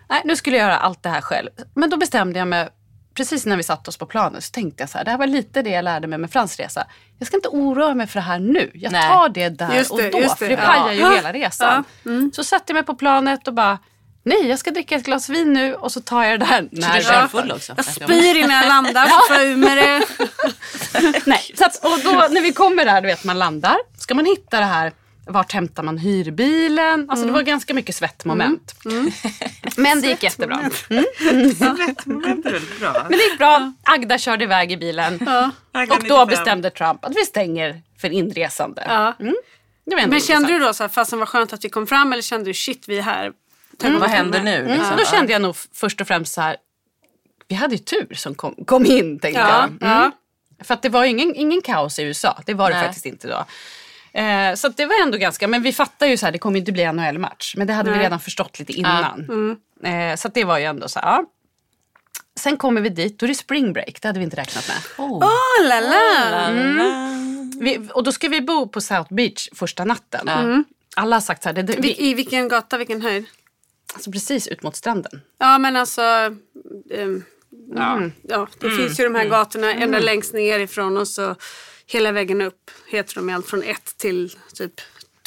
Nej, 0.10 0.22
nu 0.26 0.36
skulle 0.36 0.58
jag 0.58 0.64
göra 0.66 0.78
allt 0.78 1.04
det 1.04 1.10
här 1.10 1.22
själv. 1.22 1.50
Men 1.76 1.90
då 1.90 1.98
bestämde 1.98 2.40
jag 2.40 2.48
mig, 2.48 2.70
precis 3.14 3.46
när 3.46 3.58
vi 3.58 3.64
satte 3.64 3.90
oss 3.90 3.98
på 3.98 4.06
planen, 4.06 4.42
så 4.42 4.52
tänkte 4.52 4.84
jag 4.84 4.90
så 4.90 4.98
här, 4.98 5.06
det 5.06 5.12
här 5.12 5.18
var 5.18 5.28
lite 5.28 5.62
det 5.62 5.70
jag 5.70 5.84
lärde 5.86 6.08
mig 6.08 6.20
med 6.20 6.32
Frans 6.32 6.58
resa. 6.60 6.86
Jag 7.18 7.28
ska 7.28 7.38
inte 7.38 7.50
oroa 7.50 7.94
mig 7.94 8.08
för 8.08 8.20
det 8.20 8.26
här 8.26 8.40
nu. 8.40 8.72
Jag 8.74 8.92
Nej. 8.92 9.10
tar 9.10 9.30
det 9.30 9.50
där 9.50 9.68
det, 9.70 9.90
och 9.92 9.98
då, 10.12 10.20
det. 10.20 10.38
för 10.38 10.46
det 10.50 10.52
Ja. 10.54 10.58
pajar 10.58 10.94
ju 10.94 11.00
Ja. 11.00 11.12
hela 11.12 11.34
resan. 11.34 11.84
Så 12.34 12.44
satte 12.44 12.64
jag 12.68 12.74
mig 12.76 12.84
på 12.84 12.96
planet 12.96 13.48
och 13.48 13.54
bara, 13.54 13.78
nej 14.24 14.48
jag 14.48 14.60
ska 14.60 14.72
dricka 14.72 14.96
ett 14.96 15.06
glas 15.06 15.30
vin 15.30 15.54
nu 15.54 15.76
och 15.76 15.92
så 15.92 16.02
tar 16.02 16.24
jag 16.24 16.40
det 16.40 16.46
där 16.46 16.68
när 16.72 16.98
du 16.98 17.04
kör 17.04 17.28
full 17.28 17.52
också? 17.52 17.74
Jag 17.78 17.86
spyr 17.86 18.36
innan 18.36 18.56
jag 18.56 18.68
landar, 18.68 19.06
det. 19.76 20.06
Nej, 21.26 21.52
så 21.58 21.66
att, 21.66 21.86
och 21.86 22.00
då 22.04 22.28
när 22.32 22.42
vi 22.42 22.54
kommer 22.54 22.86
där, 22.86 23.02
du 23.02 23.08
vet 23.08 23.24
man 23.24 23.40
landar, 23.40 23.78
ska 23.98 24.14
man 24.14 24.26
hitta 24.26 24.60
det 24.60 24.66
här, 24.66 24.94
vart 25.28 25.52
hämtar 25.52 25.84
man 25.84 25.98
hyrbilen? 25.98 27.10
Alltså 27.10 27.26
det 27.26 27.32
var 27.32 27.42
ganska 27.42 27.74
mycket 27.74 27.96
svettmoment. 27.96 28.76
Men 29.78 30.02
det 30.02 30.08
gick 30.08 30.24
jättebra. 30.24 30.70
Mm. 30.90 31.06
Moment 32.06 32.46
är 32.46 32.52
väldigt 32.52 32.80
bra. 32.80 32.94
Men 33.10 33.18
det 33.18 33.24
gick 33.24 33.38
bra. 33.38 33.74
Agda 33.84 34.18
körde 34.18 34.44
iväg 34.44 34.72
i 34.72 34.78
bilen. 34.78 35.28
Och 35.90 36.08
då 36.08 36.26
bestämde 36.26 36.70
Trump 36.70 37.06
att 37.06 37.16
vi 37.16 37.26
stänger 37.26 37.82
för 38.02 38.10
inresande. 38.10 38.84
Ja. 38.88 39.16
Var 39.96 39.98
ändå 39.98 40.12
Men 40.12 40.22
kände 40.22 40.54
du 40.54 40.60
då 40.60 40.74
så 40.74 40.84
här, 40.84 40.88
fastän 40.88 41.20
vad 41.20 41.28
skönt 41.28 41.54
att 41.54 41.66
vi 41.66 41.70
kom 41.70 41.88
fram 41.88 42.14
eller 42.14 42.22
kände 42.22 42.50
du 42.50 42.54
shit 42.54 42.86
vi 42.88 42.98
är 42.98 43.02
här? 43.02 43.32
Vad 43.84 44.10
händer 44.10 44.44
nu? 44.44 44.56
Mm, 44.56 44.72
Liksom? 44.78 44.98
då 44.98 45.06
kände 45.06 45.32
jag 45.34 45.42
nog 45.42 45.56
först 45.74 46.02
och 46.02 46.08
främst 46.08 46.34
så 46.34 46.42
här, 46.42 46.58
vi 47.48 47.56
hade 47.56 47.76
ju 47.76 47.80
tur 47.80 48.14
som 48.14 48.36
kom, 48.36 48.56
kom 48.66 48.86
in 48.86 49.20
tänkte 49.20 49.42
Ja, 49.42 49.50
jag. 49.50 49.64
Mm. 49.64 49.78
ja. 49.82 50.12
För 50.64 50.74
att 50.74 50.82
det 50.82 50.90
var 50.90 51.04
ju 51.06 51.10
ingen, 51.10 51.36
ingen 51.36 51.62
kaos 51.62 52.00
i 52.00 52.04
USA. 52.04 52.42
Det 52.46 52.54
var 52.54 52.70
det 52.70 52.76
Nej. 52.76 52.86
faktiskt 52.86 53.06
inte 53.06 53.28
då. 53.28 53.46
Eh, 54.20 54.56
så 54.56 54.68
att 54.68 54.78
det 54.78 54.86
var 54.86 55.02
ändå 55.04 55.18
ganska, 55.18 55.48
men 55.48 55.62
vi 55.62 55.74
fattar 55.74 56.08
ju 56.08 56.18
så 56.18 56.26
här, 56.26 56.32
det 56.34 56.38
kommer 56.40 56.60
inte 56.60 56.72
bli 56.72 56.92
NHL-match. 56.92 57.54
Men 57.58 57.68
det 57.68 57.74
hade 57.74 57.90
vi 57.90 57.96
Nej. 57.96 58.06
redan 58.06 58.20
förstått 58.20 58.60
lite 58.60 58.74
innan. 58.74 59.58
Eh, 59.84 60.16
så 60.16 60.28
att 60.28 60.34
det 60.34 60.44
var 60.44 60.58
ju 60.58 60.64
ändå 60.66 60.88
så 60.88 61.00
här, 61.00 61.08
ja. 61.08 61.24
Sen 62.40 62.58
kommer 62.58 62.82
vi 62.82 62.90
dit, 62.90 63.20
då 63.20 63.26
är 63.26 63.28
det 63.28 63.36
spring 63.36 63.74
break. 63.74 64.02
Det 64.02 64.08
hade 64.08 64.20
vi 64.20 64.26
inte 64.26 64.38
räknat 64.38 64.68
med. 64.68 65.08
Oh 65.08 65.68
la 65.70 65.80
la. 65.80 66.50
Vi, 67.60 67.90
och 67.94 68.04
då 68.04 68.12
ska 68.12 68.28
vi 68.30 68.42
bo 68.42 68.68
på 68.68 68.82
South 68.82 69.14
Beach 69.14 69.50
första 69.56 69.86
natten. 69.86 70.30
Alla 70.96 71.16
har 71.16 71.22
sagt 71.22 71.44
så 71.44 71.50
här, 71.50 71.54
det, 71.54 71.62
det, 71.64 71.76
Vi- 71.76 71.82
vi, 71.82 72.10
I 72.10 72.14
vilken 72.14 72.48
gata, 72.48 72.78
vilken 72.78 73.02
höjd? 73.02 73.26
Alltså 73.94 74.12
precis 74.12 74.48
ut 74.48 74.64
mot 74.64 74.76
stranden. 74.76 75.22
Ja 75.38 75.58
men 75.58 75.76
alltså, 75.76 76.02
ehm, 76.92 77.24
ja. 77.76 78.02
ja, 78.22 78.48
det 78.60 78.70
finns 78.70 79.00
ju 79.00 79.04
de 79.04 79.16
här 79.16 79.26
gatorna 79.26 79.74
ända 79.74 80.00
längst 80.00 80.34
ner 80.34 80.60
ifrån 80.60 80.98
och 80.98 81.08
så 81.08 81.36
hela 81.86 82.12
vägen 82.12 82.42
upp 82.42 82.72
heter 82.88 83.16
de 83.16 83.30
allt 83.30 83.48
från 83.48 83.64
ett 83.64 83.98
till 83.98 84.36
typ 84.54 84.74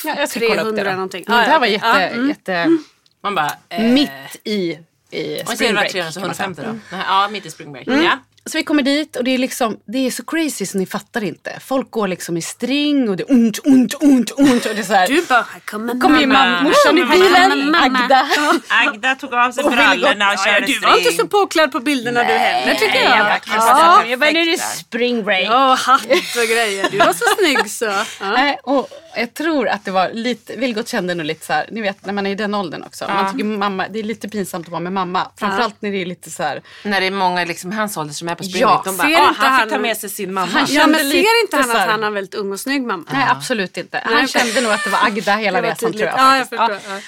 Ja, 0.04 0.14
jag 0.18 0.28
ska 0.28 0.40
kolla 0.40 0.52
upp 0.52 0.58
300 0.58 0.84
det 0.84 0.90
då. 0.90 0.94
någonting. 0.96 1.24
Ja, 1.28 1.34
det 1.34 1.40
här 1.40 1.60
var 1.60 1.66
jätte, 1.66 1.86
Ja, 1.86 2.00
mm. 2.00 2.28
jätte 2.28 2.78
Man 3.22 3.34
bara... 3.34 3.50
Eh, 3.68 3.92
mitt 3.92 4.10
i, 4.44 4.78
i 5.10 5.42
spring 5.46 5.74
break. 5.74 5.92
300 5.92 6.12
så 6.12 6.20
kan 6.20 6.26
man 6.28 6.34
säga. 6.34 6.46
150 6.46 6.62
då? 6.66 6.96
Nej, 6.96 7.06
Ja, 7.08 7.28
mitt 7.28 7.46
i 7.46 7.50
spring 7.50 7.72
break. 7.72 7.86
Ja. 7.86 8.18
Så 8.46 8.58
vi 8.58 8.64
kommer 8.64 8.82
dit 8.82 9.16
och 9.16 9.24
det 9.24 9.30
är 9.34 9.38
liksom, 9.38 9.76
det 9.86 10.06
är 10.06 10.10
så 10.10 10.24
crazy 10.24 10.66
så 10.66 10.78
ni 10.78 10.86
fattar 10.86 11.24
inte. 11.24 11.60
Folk 11.60 11.90
går 11.90 12.08
liksom 12.08 12.36
i 12.36 12.42
string 12.42 13.08
och 13.08 13.16
det 13.16 13.22
är 13.22 13.32
ont, 13.32 13.58
ont, 13.64 13.94
ont, 14.02 14.30
ont. 14.38 14.66
Och 14.66 14.74
det 14.74 14.80
är 14.80 14.84
så 14.84 14.92
här, 14.94 15.06
Du 15.08 15.22
bara, 15.28 15.46
här 15.52 15.60
kommer 15.60 16.00
kommer 16.00 16.20
ju 16.20 16.26
mamma. 16.26 16.44
mam- 16.60 16.62
morsan 16.62 16.98
i 16.98 17.04
bilen, 17.04 17.70
mamma. 17.70 17.98
Agda. 17.98 18.28
Agda 18.68 19.14
tog 19.14 19.34
av 19.34 19.52
sig 19.52 19.64
brallorna 19.64 20.32
och 20.32 20.38
körde 20.38 20.66
du 20.66 20.78
var 20.78 20.96
inte 20.96 21.04
så 21.10 21.12
string. 21.12 21.28
påklädd 21.28 21.72
på 21.72 21.80
bilderna 21.80 22.20
du 22.24 22.32
heller 22.32 22.74
tycker 22.74 22.94
Nej, 22.94 23.02
jag. 23.04 23.18
jag 23.18 23.24
var 23.24 23.40
Ja. 23.56 24.04
Jag 24.06 24.18
bara, 24.18 24.30
nu 24.30 24.40
är 24.40 24.46
det 24.46 24.58
spring 24.58 25.24
break. 25.24 25.46
Ja, 25.48 25.74
hatt 25.80 26.02
och 26.36 26.48
grejer. 26.50 26.88
Du 26.90 26.98
var 26.98 27.12
så 27.12 27.24
snygg 27.38 27.70
så. 27.70 27.84
Ja. 27.84 28.04
Nej, 28.20 28.58
och 28.62 28.88
jag 29.16 29.34
tror 29.34 29.68
att 29.68 29.84
det 29.84 29.90
var 29.90 30.10
lite, 30.12 30.56
Vilgot 30.56 30.88
kände 30.88 31.14
nog 31.14 31.26
lite 31.26 31.46
så 31.46 31.52
här, 31.52 31.66
ni 31.70 31.80
vet 31.80 32.06
när 32.06 32.12
man 32.12 32.26
är 32.26 32.30
i 32.30 32.34
den 32.34 32.54
åldern 32.54 32.82
också. 32.82 33.04
Man 33.08 33.32
tycker 33.32 33.44
mamma, 33.44 33.86
det 33.88 33.98
är 33.98 34.02
lite 34.02 34.28
pinsamt 34.28 34.66
att 34.66 34.70
vara 34.72 34.80
med 34.80 34.92
mamma. 34.92 35.28
Framförallt 35.36 35.74
när 35.82 35.90
det 35.90 36.02
är 36.02 36.06
lite 36.06 36.30
så 36.30 36.42
här, 36.42 36.62
När 36.84 37.00
det 37.00 37.06
är 37.06 37.10
många 37.10 37.44
liksom, 37.44 37.72
hans 37.72 37.96
ålder 37.96 38.14
som 38.14 38.28
är 38.28 38.34
på 38.34 38.44
spring 38.44 38.60
Ja. 38.62 38.82
De 38.84 38.96
bara, 38.96 39.08
ser 39.08 39.14
ah, 39.16 39.28
inte 39.28 39.40
han 39.40 39.52
han- 39.52 39.60
fick 39.62 39.72
ta 39.72 39.78
med 39.78 39.96
sig 39.96 40.10
sin 40.10 40.34
mamma. 40.34 40.46
Han 40.52 40.60
Ja, 40.60 40.66
kände 40.80 40.96
men 40.98 41.08
lite 41.08 41.22
ser 41.28 41.42
inte 41.44 41.56
han 41.56 41.70
att 41.70 41.88
han 41.90 42.00
har 42.00 42.06
en 42.06 42.14
väldigt 42.14 42.34
ung 42.34 42.52
och 42.52 42.60
snygg 42.60 42.82
mamma? 42.86 43.04
Nej 43.12 43.26
absolut 43.30 43.76
inte. 43.76 44.00
Han 44.04 44.14
Nej. 44.14 44.28
kände 44.28 44.60
nog 44.60 44.72
att 44.72 44.84
det 44.84 44.90
var 44.90 44.98
Agda 45.06 45.36
hela 45.36 45.62
resan 45.62 45.92
tror 45.92 46.04
jag. 46.04 46.18
Ja, 46.18 46.36
jag 46.36 46.48
förstår. 46.48 46.70
Ja. 46.70 46.98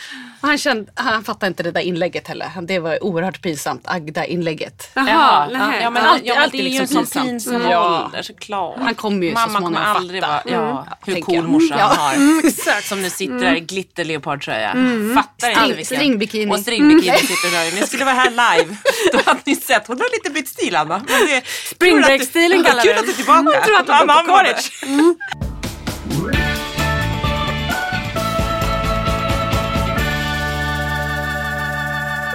Han, 0.41 0.59
kände, 0.59 0.93
han 0.95 1.25
fattade 1.25 1.47
inte 1.47 1.63
det 1.63 1.71
där 1.71 1.81
inlägget 1.81 2.29
heller. 2.29 2.47
Han- 2.47 2.67
Det 2.67 2.79
var 2.79 3.05
oerhört 3.05 3.43
pinsamt, 3.43 3.83
Agda-inlägget. 3.85 4.91
Jaha, 4.95 5.49
Ja, 5.53 5.75
ja, 5.81 5.91
men, 5.91 6.05
Alltid- 6.07 6.27
ja, 6.27 6.43
alltid 6.43 6.61
det 6.65 6.69
är 6.69 6.71
ju 6.71 6.77
en 6.77 6.81
liksom 6.83 7.07
sån 7.07 7.23
pinsamt. 7.23 7.27
pinsam 7.29 7.71
Ja. 7.71 8.05
ålder 8.05 8.23
såklart. 8.23 8.77
Han 8.79 8.95
kommer 8.95 9.27
ju 9.27 9.33
så 9.33 9.35
Mamma 9.35 9.47
kommer 9.59 9.61
småningom 9.61 9.97
aldrig 9.97 10.23
fatta. 10.23 10.43
vara, 10.51 10.57
ja, 10.65 10.87
hur 11.07 11.21
cool 11.21 11.69
jag. 11.71 11.94
Morsan 11.97 12.41
Ja. 12.67 12.73
har. 12.73 12.81
Som 12.81 13.03
nu 13.03 13.11
sitter 13.11 13.39
där 13.39 13.55
i 13.57 13.61
glitterleopardtröja. 13.61 14.69
Fattar 15.15 15.49
inte 15.49 15.61
String- 15.61 15.77
vilken. 15.77 15.85
stringbikini. 15.97 16.53
Och 16.53 16.59
stringbikini 16.61 17.19
sitter 17.19 17.51
där. 17.51 17.79
Jag 17.79 17.89
skulle 17.89 18.05
vara 18.05 18.15
här 18.15 18.31
live, 18.31 18.77
då 19.13 19.19
hade 19.27 19.41
ni 19.45 19.57
sett. 19.57 19.87
Hon 19.87 20.01
har 20.01 20.07
lite 20.13 20.31
bytt 20.31 20.49
stil 20.49 20.77
Anna. 20.77 20.99
Men 21.09 21.27
det, 21.27 21.43
Spring 21.75 22.01
break-stilen 22.01 22.65
kul 22.65 22.67
att 22.67 22.67
du- 22.67 22.71
kallar 22.71 22.83
vi 22.85 22.91
är 22.91 22.95
den. 23.07 23.15
tillbaka. 23.15 23.51
Jag 23.55 23.65
tror 23.65 23.77
att 23.81 23.89
Ja, 23.89 24.05
går 24.05 24.23
på 24.23 24.37
college. 24.37 25.44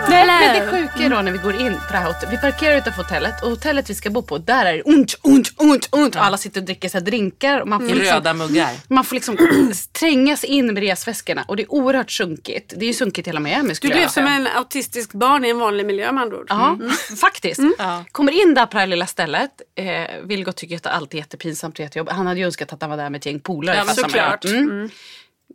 Nej, 0.10 0.26
men 0.28 0.66
det 0.66 0.72
sjuka 0.72 1.04
är 1.06 1.10
då 1.10 1.22
när 1.22 1.32
vi 1.32 1.38
går 1.38 1.56
in 1.62 1.74
på 1.74 1.92
det 1.92 1.98
här 1.98 2.06
hotellet. 2.08 2.34
Vi 2.34 2.38
parkerar 2.38 2.78
utanför 2.78 3.04
hotellet 3.04 3.44
och 3.44 3.50
hotellet 3.50 3.90
vi 3.90 3.96
ska 3.96 4.10
bo 4.10 4.22
på, 4.22 4.38
där 4.38 4.66
är 4.66 4.74
det 4.74 4.82
ont, 4.82 5.16
ont, 5.22 5.52
ont, 5.58 5.88
ont. 5.92 6.16
Och 6.16 6.24
alla 6.26 6.38
sitter 6.38 6.62
och 6.62 6.66
dricker 6.66 6.90
så 6.90 6.98
här 6.98 7.06
drinkar. 7.06 7.60
Och 7.62 7.68
man, 7.68 7.80
får 7.80 7.90
I 7.90 7.94
liksom, 7.94 8.16
röda 8.16 8.34
muggar. 8.34 8.70
man 8.88 9.04
får 9.06 9.16
liksom 9.16 9.38
trängas 10.00 10.44
in 10.44 10.66
med 10.74 10.78
resväskorna 10.84 11.44
och 11.48 11.56
det 11.58 11.64
är 11.64 11.74
oerhört 11.74 12.12
sunkigt. 12.12 12.74
Det 12.78 12.86
är 12.86 12.88
ju 12.88 12.94
sunkigt 12.94 13.28
hela 13.28 13.40
Miami 13.40 13.70
Du 13.70 13.76
skulle 13.76 13.94
blev 13.94 14.04
jag 14.04 14.12
som 14.12 14.28
en 14.28 14.48
autistisk 14.48 15.12
barn 15.14 15.46
i 15.46 15.50
en 15.50 15.60
vanlig 15.60 15.86
miljö 15.86 16.12
med 16.12 16.22
andra 16.24 16.38
ord. 16.38 16.46
Ja, 16.50 16.78
faktiskt. 17.22 17.62
Ja. 17.78 18.04
Kommer 18.12 18.32
in 18.32 18.54
där 18.54 18.66
på 18.66 18.72
det 18.74 18.80
här 18.80 18.88
lilla 18.88 19.06
stället. 19.06 19.52
Eh, 19.76 19.86
Vilgot 20.24 20.58
tycker 20.58 20.76
att 20.76 20.84
det 20.84 20.90
alltid 20.92 21.18
är 21.18 21.22
jättepinsamt 21.22 21.76
och 21.76 21.80
jättejobbigt. 21.80 22.16
Han 22.16 22.28
hade 22.28 22.40
ju 22.40 22.46
önskat 22.46 22.74
att 22.74 22.82
han 22.82 22.90
var 22.90 22.98
där 22.98 23.10
med 23.10 23.20
ett 23.20 23.26
gäng 23.26 23.40
polare. 23.40 23.76
Ja, 23.76 23.84
men 23.84 23.96
fast 23.96 24.02
han 24.02 24.10
såklart. 24.10 24.46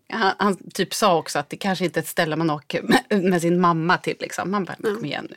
Mm. 0.09 0.23
Han, 0.23 0.35
han 0.39 0.71
typ 0.75 0.95
sa 0.95 1.19
också 1.19 1.39
att 1.39 1.51
det 1.51 1.57
kanske 1.57 1.85
inte 1.85 2.01
är 2.01 2.03
ett 2.03 2.09
ställe 2.09 2.37
man 2.37 2.51
åker 2.51 2.83
med, 2.83 3.25
med 3.25 3.41
sin 3.41 3.61
mamma 3.61 3.99
till. 3.99 4.17
Liksom. 4.21 4.51
Man 4.51 4.65
bara, 4.65 4.77
kom 4.77 5.05
igen 5.05 5.27
nu. 5.31 5.37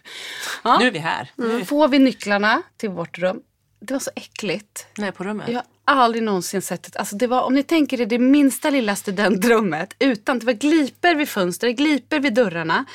Ja. 0.64 0.80
Nu 0.80 0.88
är 0.88 0.92
vi 0.92 1.00
här. 1.00 1.32
Vi 1.36 1.66
Får 1.66 1.88
vi 1.88 2.00
nycklarna 2.00 2.62
till 2.78 2.90
vårt 2.90 3.18
rum. 3.18 3.42
Det 3.80 3.94
var 3.94 4.00
så 4.00 4.12
äckligt. 4.16 4.88
Nej, 4.98 5.12
på 5.12 5.24
rummet. 5.24 5.48
Jag 5.50 5.64
har 5.86 6.04
aldrig 6.04 6.24
någonsin 6.24 6.62
sett 6.62 6.88
ett, 6.88 6.96
alltså 6.96 7.16
det 7.16 7.28
var, 7.28 7.42
om 7.42 7.54
ni 7.54 7.64
tänker 7.64 8.02
er 8.02 8.06
det 8.06 8.20
minsta 8.20 8.70
lilla 8.70 8.96
studentrummet 8.96 9.96
utan, 10.00 10.40
det 10.40 10.46
var 10.46 10.54
gliper 10.54 11.16
vid 11.16 11.30
fönster, 11.30 11.70
gliper 11.70 12.20
vid 12.20 12.34
dörrarna. 12.34 12.86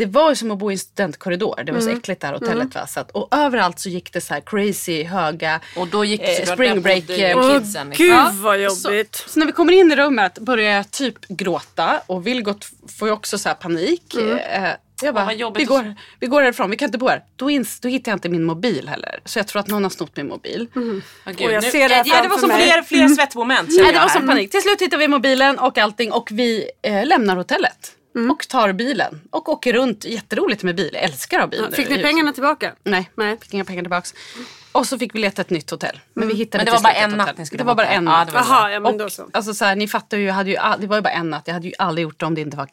Det 0.00 0.06
var 0.06 0.30
ju 0.30 0.36
som 0.36 0.50
att 0.50 0.58
bo 0.58 0.70
i 0.70 0.74
en 0.74 0.78
studentkorridor. 0.78 1.62
Det 1.64 1.72
var 1.72 1.80
så 1.80 1.90
äckligt 1.90 2.20
där 2.20 2.32
hotellet 2.32 2.74
va. 2.74 2.86
Så 2.86 3.00
att, 3.00 3.10
och 3.10 3.28
överallt 3.30 3.78
så 3.78 3.88
gick 3.88 4.12
det 4.12 4.20
så 4.20 4.34
här 4.34 4.40
crazy 4.40 5.04
höga 5.04 5.60
Och 5.76 5.88
då 5.88 6.04
gick 6.04 6.20
det 6.20 6.42
eh, 6.48 6.54
spring 6.54 6.82
break. 6.82 7.10
eh, 7.10 7.38
Åh 7.38 7.58
kidsen, 7.58 7.88
liksom. 7.88 8.06
gud 8.06 8.34
vad 8.42 8.58
jobbigt. 8.60 9.14
Så, 9.16 9.28
så 9.30 9.38
när 9.38 9.46
vi 9.46 9.52
kommer 9.52 9.72
in 9.72 9.92
i 9.92 9.96
rummet 9.96 10.38
börjar 10.38 10.76
jag 10.76 10.90
typ 10.90 11.28
gråta 11.28 12.00
och 12.06 12.26
Vilgot 12.26 12.64
får 12.98 13.08
ju 13.08 13.14
också 13.14 13.38
så 13.38 13.48
här 13.48 13.56
panik. 13.56 14.14
Eh, 14.14 14.70
jag 15.02 15.14
bara, 15.14 15.32
jobbigt 15.32 15.60
vi, 15.60 15.64
går, 15.64 15.94
vi 16.20 16.26
går 16.26 16.42
härifrån, 16.42 16.70
vi 16.70 16.76
kan 16.76 16.86
inte 16.86 16.98
bo 16.98 17.08
här. 17.08 17.22
Då, 17.36 17.50
ins, 17.50 17.80
då 17.80 17.88
hittar 17.88 18.12
jag 18.12 18.16
inte 18.16 18.28
min 18.28 18.44
mobil 18.44 18.88
heller. 18.88 19.20
Så 19.24 19.38
jag 19.38 19.46
tror 19.46 19.60
att 19.60 19.66
någon 19.68 19.82
har 19.82 19.90
snott 19.90 20.16
min 20.16 20.28
mobil. 20.28 20.66
Åh, 20.74 20.82
gud, 20.82 21.46
Och 21.46 21.52
jag 21.52 21.62
nu- 21.64 21.70
ser 21.70 21.88
det 21.88 21.94
här 21.94 22.04
ja, 22.06 22.22
det 22.22 22.28
var 22.28 22.38
som 22.38 22.50
fler, 22.50 22.82
fler 22.82 23.08
svettmoment. 23.08 23.70
känner 23.72 23.82
Nej, 23.84 23.92
det 23.92 23.98
var 24.00 24.08
som 24.08 24.26
panik. 24.26 24.50
Till 24.50 24.62
slut 24.62 24.80
hittar 24.82 24.98
vi 24.98 25.08
mobilen 25.08 25.58
och 25.58 25.78
allting 25.78 26.12
och 26.12 26.28
vi 26.32 26.70
eh, 26.82 27.06
lämnar 27.06 27.36
hotellet. 27.36 27.92
Och 28.30 28.48
tar 28.48 28.72
bilen 28.72 29.20
och 29.30 29.48
åker 29.48 29.72
runt. 29.72 30.04
Jätteroligt 30.04 30.62
med 30.62 30.76
bil. 30.76 30.90
Jag 30.92 31.02
älskar 31.02 31.36
att 31.36 31.42
ha 31.42 31.48
bil. 31.48 31.60
Ja, 31.62 31.68
nu. 31.70 31.76
Fick 31.76 31.90
ni 31.90 32.02
pengarna 32.02 32.32
tillbaka? 32.32 32.72
Nej, 32.84 33.10
Nej. 33.14 33.38
fick 33.42 33.54
inga 33.54 33.64
pengar 33.64 33.82
tillbaks. 33.82 34.14
Och 34.72 34.86
så 34.86 34.98
fick 34.98 35.14
vi 35.14 35.18
leta 35.18 35.42
ett 35.42 35.50
nytt 35.50 35.70
hotell. 35.70 36.00
Men 36.14 36.28
vi 36.28 36.34
hittade 36.34 36.58
Men 36.64 36.66
det 36.66 36.72
var 36.72 36.82
bara 36.82 36.92
en 36.92 37.10
natt 37.10 37.38
ni 37.38 37.46
skulle 37.46 37.62
Det 37.62 37.66
var 37.66 37.74
bara 37.74 37.86
en 37.86 37.94
Ja, 38.04 38.10
natt. 38.10 38.26
det 38.28 38.34
var 38.34 38.40
Jaha, 38.40 38.70
ja 38.70 38.80
men 38.80 38.92
Och, 38.92 38.98
då 38.98 39.10
så. 39.10 39.28
alltså 39.32 39.54
så 39.54 39.64
här, 39.64 39.76
ni 39.76 39.88
fattar 39.88 40.16
ju, 40.16 40.24
jag 40.24 40.34
hade 40.34 40.50
ju, 40.50 40.56
all- 40.56 40.80
det 40.80 40.86
var 40.86 40.96
ju 40.96 41.02
bara 41.02 41.12
en 41.12 41.30
natt. 41.30 41.42
Jag 41.46 41.54
hade 41.54 41.66
ju 41.66 41.72
aldrig 41.78 42.02
gjort 42.02 42.20
det 42.20 42.26
om 42.26 42.34
det 42.34 42.40
inte 42.40 42.56
var 42.56 42.66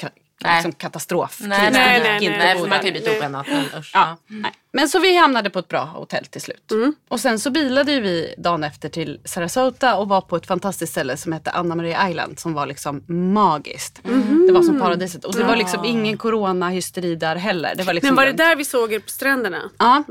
Nej. 0.44 0.56
liksom 0.56 0.72
katastrof. 0.72 1.38
Nej, 1.41 1.60
nej, 1.60 1.72
nej, 1.72 2.01
nej, 2.03 2.25
inte 2.25 2.38
nej, 2.38 2.58
för 2.58 2.67
man 2.67 2.77
kan 2.79 2.88
ju 2.88 2.94
byta 2.94 3.12
ihop 3.12 3.24
en 3.24 3.32
natt. 3.32 3.48
men 3.48 3.65
usch, 3.79 3.91
Ja, 3.94 4.00
ja. 4.10 4.17
nej. 4.27 4.51
Men 4.74 4.89
så 4.89 5.00
vi 5.00 5.17
hamnade 5.17 5.50
på 5.50 5.60
ett 5.60 5.67
bra 5.67 5.84
hotell 5.86 6.25
till 6.25 6.41
slut. 6.41 6.72
Och 7.10 7.20
sen 7.20 7.39
så 7.39 7.50
bilade 7.51 7.91
ju 7.91 8.01
vi 8.01 8.36
dagen 8.38 8.63
efter 8.63 8.89
till 8.89 9.20
Sarasota 9.25 9.96
och 9.96 10.10
var 10.10 10.22
på 10.22 10.36
ett 10.36 10.48
fantastiskt 10.48 10.91
ställe 10.91 11.17
som 11.17 11.32
hette 11.32 11.51
Anna 11.51 11.75
Maria 11.75 12.10
Island 12.10 12.39
som 12.39 12.53
var 12.53 12.65
liksom 12.65 13.03
magiskt. 13.34 14.00
Det 14.48 14.53
var 14.53 14.62
som 14.63 14.79
paradiset 14.79 15.25
och 15.25 15.36
det 15.36 15.44
var 15.44 15.56
liksom 15.56 15.86
ingen 15.86 16.17
corona-hysteri 16.17 17.15
där 17.15 17.36
heller. 17.36 17.75
Det 17.75 17.84
var 17.84 17.94
liksom 17.94 18.08
Men 18.08 18.15
var 18.15 18.25
det 18.25 18.44
där 18.44 18.56
vi 18.56 18.65
såg 18.65 18.94
er 18.94 19.00
på 19.00 19.10
stränderna? 19.10 19.62
Ja. 19.77 20.03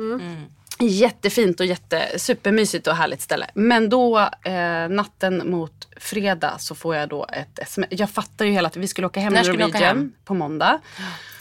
Jättefint 0.81 1.61
och 1.61 1.67
jätte, 1.67 2.19
supermysigt 2.19 2.87
och 2.87 2.97
härligt 2.97 3.21
ställe. 3.21 3.47
Men 3.55 3.89
då 3.89 4.19
eh, 4.45 4.89
natten 4.89 5.51
mot 5.51 5.89
fredag 5.97 6.59
så 6.59 6.75
får 6.75 6.97
jag 6.97 7.09
då 7.09 7.27
ett 7.33 7.59
sms. 7.59 7.89
Jag 7.91 8.11
fattar 8.11 8.45
ju 8.45 8.51
hela 8.51 8.69
tiden. 8.69 8.81
Vi 8.81 8.89
skulle 8.89 9.07
åka 9.07 9.21
hem 9.21 9.33
med 9.33 9.47
Norwegian 9.47 9.83
hem? 9.83 10.13
på 10.25 10.35
måndag. 10.35 10.81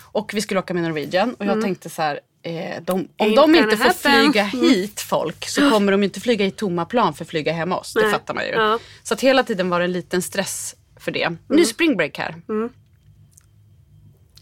Och 0.02 0.34
vi 0.34 0.42
skulle 0.42 0.60
åka 0.60 0.74
med 0.74 0.84
Norwegian. 0.84 1.34
Och 1.34 1.46
jag 1.46 1.62
tänkte 1.62 1.90
så 1.90 2.02
här. 2.02 2.20
Eh, 2.42 2.82
de, 2.82 3.08
om 3.18 3.36
de 3.36 3.56
inte 3.56 3.78
får 3.78 3.86
happen. 3.86 4.32
flyga 4.32 4.44
hit 4.44 5.02
folk 5.02 5.48
så 5.48 5.70
kommer 5.70 5.92
de 5.92 6.04
inte 6.04 6.20
flyga 6.20 6.46
i 6.46 6.52
tomma 6.52 6.86
plan 6.86 7.14
för 7.14 7.24
att 7.24 7.30
flyga 7.30 7.52
hem 7.52 7.72
oss. 7.72 7.94
Det 7.94 8.02
Nej. 8.02 8.12
fattar 8.12 8.34
man 8.34 8.46
ju. 8.46 8.52
Ja. 8.52 8.80
Så 9.04 9.14
att 9.14 9.22
hela 9.22 9.44
tiden 9.44 9.70
var 9.70 9.80
det 9.80 9.86
en 9.86 9.92
liten 9.92 10.22
stress 10.22 10.76
för 11.00 11.12
det. 11.12 11.36
Nu 11.48 11.62
är 11.62 11.66
spring 11.66 11.98
break 11.98 12.18
här. 12.18 12.36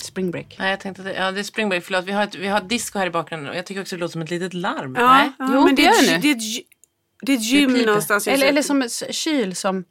Spring 0.03 0.31
break. 0.31 0.55
Nej, 0.59 0.69
jag 0.69 0.79
tänkte 0.79 1.01
att 1.01 1.07
det, 1.07 1.13
ja, 1.13 1.31
det 1.31 1.39
är 1.39 1.43
spring 1.43 1.69
break. 1.69 1.83
Förlåt, 1.83 2.05
vi 2.05 2.11
har, 2.11 2.23
ett, 2.23 2.35
vi 2.35 2.47
har 2.47 2.57
ett 2.57 2.69
disco 2.69 2.99
här 2.99 3.07
i 3.07 3.09
bakgrunden 3.09 3.49
och 3.49 3.55
jag 3.57 3.65
tycker 3.65 3.81
också 3.81 3.95
det 3.95 3.99
låter 3.99 4.11
som 4.11 4.21
ett 4.21 4.29
litet 4.29 4.53
larm. 4.53 4.95
Ja, 4.99 5.13
Nej? 5.13 5.31
ja, 5.39 5.49
Jo, 5.53 5.65
men 5.65 5.75
det 5.75 5.81
det, 5.81 5.87
är 5.87 6.17
det 6.17 6.17
det, 6.17 6.39
gy- 6.39 6.63
det 7.21 7.31
är 7.31 7.37
ett 7.37 7.43
gym 7.43 7.73
piper. 7.73 7.85
någonstans. 7.85 8.27
Eller, 8.27 8.47
eller 8.47 8.61
som 8.61 8.81
ett 8.81 9.15
kyl 9.15 9.55
som... 9.55 9.83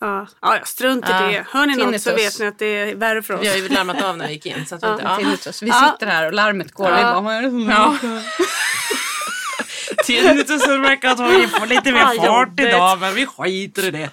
Ja, 0.00 0.26
ja 0.42 0.56
ja, 0.56 0.64
strunt 0.64 1.04
i 1.08 1.12
Ja. 1.12 1.20
det. 1.20 1.46
Hör 1.50 1.66
ni 1.66 1.76
något 1.76 2.00
så 2.00 2.10
Tinnitus. 2.10 2.34
vet 2.34 2.40
ni 2.40 2.46
att 2.46 2.58
det 2.58 2.66
är 2.66 2.94
värre 2.94 3.22
för 3.22 3.34
oss. 3.34 3.40
Vi 3.42 3.48
har 3.48 3.56
ju 3.56 3.68
larmat 3.68 4.02
av 4.02 4.16
när 4.18 4.26
vi 4.26 4.32
gick 4.32 4.46
in. 4.46 4.66
Så 4.66 4.74
att 4.74 4.82
vi 4.84 4.88
inte, 4.88 5.02
ja. 5.04 5.16
Tinnitus. 5.16 5.62
Vi 5.62 5.68
Ja. 5.68 5.90
sitter 5.92 6.12
här 6.12 6.26
och 6.26 6.32
larmet 6.32 6.72
går. 6.72 6.84
Och 6.90 6.96
vi 6.96 7.00
Ja. 7.02 7.20
bara, 7.20 7.42
Ja. 8.02 8.20
Tinnitus 10.04 10.66
verkar 10.68 11.08
ha 11.08 11.16
tagit 11.16 11.68
lite 11.68 11.92
mer 11.92 12.26
fart 12.26 12.60
idag 12.60 12.98
men 13.00 13.14
vi 13.14 13.26
skiter 13.26 13.84
i 13.84 13.90
det. 13.90 14.10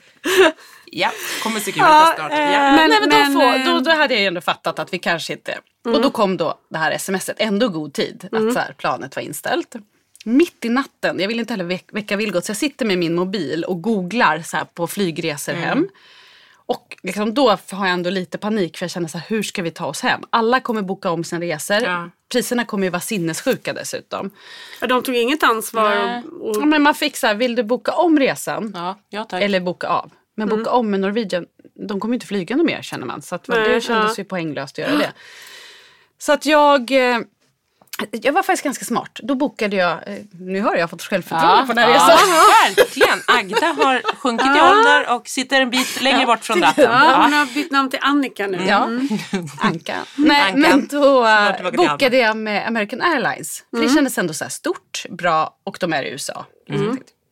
Ja, 0.93 1.11
kommer 1.43 1.59
Securitas 1.59 1.89
Ja, 1.89 2.13
snart. 2.15 2.31
eh, 2.31 2.37
Ja. 2.39 2.47
Men, 2.71 2.89
Nej, 2.89 2.99
men 2.99 3.09
då, 3.09 3.15
Men, 3.17 3.33
får, 3.33 3.41
eh, 3.43 3.73
då, 3.73 3.79
då 3.79 3.91
hade 3.91 4.13
jag 4.13 4.21
ju 4.21 4.27
ändå 4.27 4.41
fattat 4.41 4.79
att 4.79 4.93
vi 4.93 4.99
kanske 4.99 5.33
inte... 5.33 5.57
Och 5.85 6.01
då 6.01 6.11
kom 6.11 6.37
då 6.37 6.55
det 6.69 6.77
här 6.77 6.97
smset, 6.97 7.35
ändå 7.39 7.67
god 7.67 7.93
tid, 7.93 8.27
att 8.31 8.53
så 8.53 8.59
här, 8.59 8.73
planet 8.77 9.15
var 9.15 9.23
inställt. 9.23 9.75
Mitt 10.25 10.65
i 10.65 10.69
natten, 10.69 11.19
jag 11.19 11.27
vill 11.27 11.39
inte 11.39 11.53
heller 11.53 11.65
väck, 11.65 11.85
väcka 11.91 12.15
Vilgot, 12.15 12.45
så 12.45 12.49
jag 12.49 12.57
sitter 12.57 12.85
med 12.85 12.97
min 12.97 13.15
mobil 13.15 13.63
och 13.63 13.81
googlar 13.81 14.41
så 14.41 14.57
här, 14.57 14.65
på 14.65 14.87
flygresor 14.87 15.53
hem. 15.53 15.87
Och 16.65 16.97
liksom, 17.03 17.33
då 17.33 17.49
har 17.71 17.85
jag 17.87 17.93
ändå 17.93 18.09
lite 18.09 18.37
panik 18.37 18.77
för 18.77 18.83
jag 18.83 18.91
känner 18.91 19.07
så 19.07 19.17
här, 19.17 19.25
hur 19.29 19.43
ska 19.43 19.61
vi 19.61 19.71
ta 19.71 19.85
oss 19.85 20.01
hem? 20.01 20.21
Alla 20.29 20.59
kommer 20.59 20.81
boka 20.81 21.11
om 21.11 21.23
sina 21.23 21.41
resor. 21.45 21.77
Ja. 21.81 22.09
Priserna 22.31 22.65
kommer 22.65 22.83
ju 22.83 22.89
vara 22.89 22.99
sinnessjuka 23.01 23.73
dessutom. 23.73 24.29
Ja, 24.81 24.87
de 24.87 25.03
tog 25.03 25.15
inget 25.15 25.43
ansvar. 25.43 25.89
Nej. 25.89 26.23
Och, 26.41 26.55
Ja, 26.55 26.59
och, 26.61 26.67
men 26.67 26.81
man 26.81 26.95
fick 26.95 27.17
så 27.17 27.27
här, 27.27 27.35
vill 27.35 27.55
du 27.55 27.63
boka 27.63 27.91
om 27.91 28.19
resan? 28.19 28.71
Ja, 28.75 28.99
ja 29.09 29.23
tack. 29.23 29.43
Eller 29.43 29.59
boka 29.59 29.87
av. 29.87 30.11
Men 30.35 30.49
boka 30.49 30.69
om 30.69 30.91
med 30.91 30.99
Norwegian, 30.99 31.45
de 31.87 31.99
kommer 31.99 32.13
ju 32.13 32.15
inte 32.15 32.27
flyga 32.27 32.55
något 32.55 32.65
mer 32.65 32.81
känner 32.81 33.05
man. 33.05 33.21
Så 33.21 33.35
att 33.35 33.47
Nej, 33.47 33.69
det 33.69 33.81
kändes 33.81 34.17
ja. 34.17 34.21
ju 34.21 34.23
poänglöst 34.23 34.79
att 34.79 34.85
göra 34.85 34.97
det. 34.97 35.13
Så 36.17 36.31
att 36.31 36.45
jag, 36.45 36.91
eh, 36.91 37.19
jag 38.11 38.33
var 38.33 38.43
faktiskt 38.43 38.63
ganska 38.63 38.85
smart. 38.85 39.19
Då 39.23 39.35
bokade 39.35 39.75
jag, 39.75 39.91
eh, 39.91 40.17
nu 40.31 40.61
har 40.61 40.75
jag 40.75 40.89
fått 40.89 41.01
självförtroende 41.03 41.67
på 41.67 41.73
den 41.73 41.77
här 41.77 41.89
ja, 41.89 41.95
resan. 41.95 42.17
verkligen. 42.77 43.19
Agda 43.27 43.83
har 43.83 44.15
sjunkit 44.15 44.47
i 44.47 44.61
ålder 44.61 45.15
och 45.15 45.27
sitter 45.27 45.61
en 45.61 45.69
bit 45.69 46.01
längre 46.01 46.25
bort 46.25 46.45
från 46.45 46.61
ratten. 46.61 46.91
ja, 46.91 47.21
hon 47.23 47.33
har 47.33 47.53
bytt 47.53 47.71
namn 47.71 47.89
till 47.89 47.99
Annika 48.01 48.47
nu. 48.47 48.65
Ja, 48.67 48.89
Anka. 49.59 49.95
Nej, 50.15 50.41
Anka. 50.41 50.57
men 50.57 50.87
då 50.87 51.27
till 51.55 51.77
bokade 51.77 52.17
jag 52.17 52.37
med 52.37 52.67
American 52.67 53.01
Airlines. 53.01 53.63
För 53.69 53.81
det 53.81 53.89
kändes 53.89 54.17
ändå 54.17 54.33
så 54.33 54.49
stort, 54.49 55.05
bra 55.09 55.57
och 55.63 55.77
de 55.79 55.93
är 55.93 56.03
i 56.03 56.09
USA. 56.09 56.45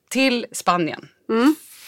Till 0.09 0.45
Spanien. 0.51 1.07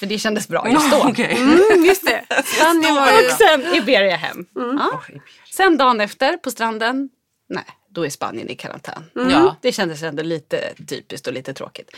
För 0.02 0.06
det 0.08 0.20
kändes 0.20 0.48
bra 0.48 0.70
just 0.70 0.92
då. 0.92 1.06
Okej. 1.10 1.38
Mm, 1.38 1.86
just 1.86 2.06
det. 2.06 2.44
Spanien 2.44 2.96
var 2.96 3.12
ju... 3.12 3.26
Och 3.26 3.32
sen 3.32 3.76
Iberia 3.76 4.16
hem. 4.16 4.46
Ja. 4.56 5.02
Sen 5.52 5.78
dagen 5.78 6.02
efter 6.02 6.38
på 6.38 6.52
stranden, 6.52 7.10
nej, 7.50 7.64
då 7.94 8.06
är 8.06 8.10
Spanien 8.10 8.50
i 8.50 8.56
karantän. 8.56 9.04
Ja. 9.14 9.56
Det 9.62 9.72
kändes 9.72 10.04
ändå 10.04 10.24
lite 10.24 10.74
typiskt 10.88 11.28
och 11.28 11.34
lite 11.34 11.54
tråkigt. 11.54 11.90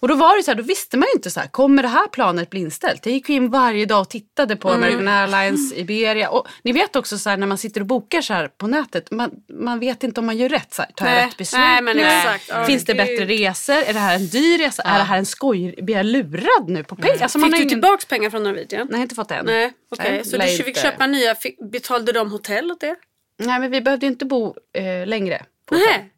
Och 0.00 0.08
då 0.08 0.14
var 0.14 0.36
det 0.36 0.42
så 0.42 0.50
här, 0.50 0.56
då 0.56 0.62
visste 0.62 0.96
man 0.96 1.06
ju 1.06 1.12
inte 1.16 1.30
så 1.30 1.40
här, 1.40 1.46
kommer 1.48 1.82
det 1.82 1.88
här 1.88 2.06
planet 2.08 2.50
bli 2.50 2.60
inställt? 2.60 3.06
Jag 3.06 3.12
gick 3.12 3.28
in 3.30 3.50
varje 3.50 3.86
dag 3.86 4.00
och 4.00 4.08
tittade 4.10 4.56
på 4.56 4.70
American 4.70 5.08
Airlines, 5.08 5.72
Iberia. 5.72 6.28
Och 6.30 6.46
ni 6.62 6.72
vet 6.72 6.96
också 6.96 7.18
så 7.18 7.30
här, 7.30 7.36
när 7.36 7.46
man 7.46 7.58
sitter 7.58 7.80
och 7.80 7.86
bokar 7.86 8.20
så 8.22 8.32
här 8.32 8.48
på 8.48 8.66
nätet, 8.66 9.10
man, 9.10 9.30
man 9.52 9.80
vet 9.80 10.02
inte 10.04 10.20
om 10.20 10.26
man 10.26 10.36
gör 10.36 10.48
rätt. 10.48 10.74
Så 10.74 10.82
här, 10.82 10.90
tar 10.92 11.06
jag 11.08 11.26
rätt 11.26 11.36
beslut 11.36 11.60
nej, 11.60 11.82
men 11.82 11.98
exakt. 11.98 12.44
Ja, 12.48 12.64
Finns 12.64 12.84
det 12.84 12.92
gud. 12.92 13.06
bättre 13.06 13.24
resor? 13.24 13.74
Är 13.74 13.92
det 13.92 13.98
här 13.98 14.16
en 14.16 14.26
dyr 14.26 14.58
resa? 14.58 14.82
Är 14.82 14.98
det 14.98 15.04
här 15.04 15.18
en 15.18 15.26
skoj? 15.26 15.74
Blir 15.82 15.96
jag 15.96 16.06
lurad 16.06 16.68
nu 16.68 16.84
på 16.84 16.96
pengar? 16.96 17.22
Alltså, 17.22 17.38
man 17.38 17.48
Fick 17.50 17.54
har 17.54 17.58
du 17.58 17.62
ingen- 17.62 17.68
tillbaks 17.82 18.04
pengar 18.04 18.30
från 18.30 18.42
Norwegian? 18.42 18.80
Nej, 18.86 18.88
jag 18.90 18.98
har 18.98 19.02
inte 19.02 19.14
fått 19.14 19.30
än. 19.30 19.46
Nej. 19.46 19.72
Nej, 19.98 20.24
Så 20.24 20.36
du 20.36 20.46
fick 20.46 20.76
köpa 20.78 21.06
nya, 21.06 21.34
fick, 21.34 21.70
betalade 21.70 22.12
de 22.12 22.32
hotell 22.32 22.70
åt 22.70 22.80
det? 22.80 22.96
Nej, 23.38 23.60
men 23.60 23.70
vi 23.70 23.80
behövde 23.80 24.06
ju 24.06 24.12
inte 24.12 24.24
bo 24.24 24.54
eh, 24.72 25.06
längre. 25.06 25.44
På 25.66 25.74
Nej. 25.74 26.10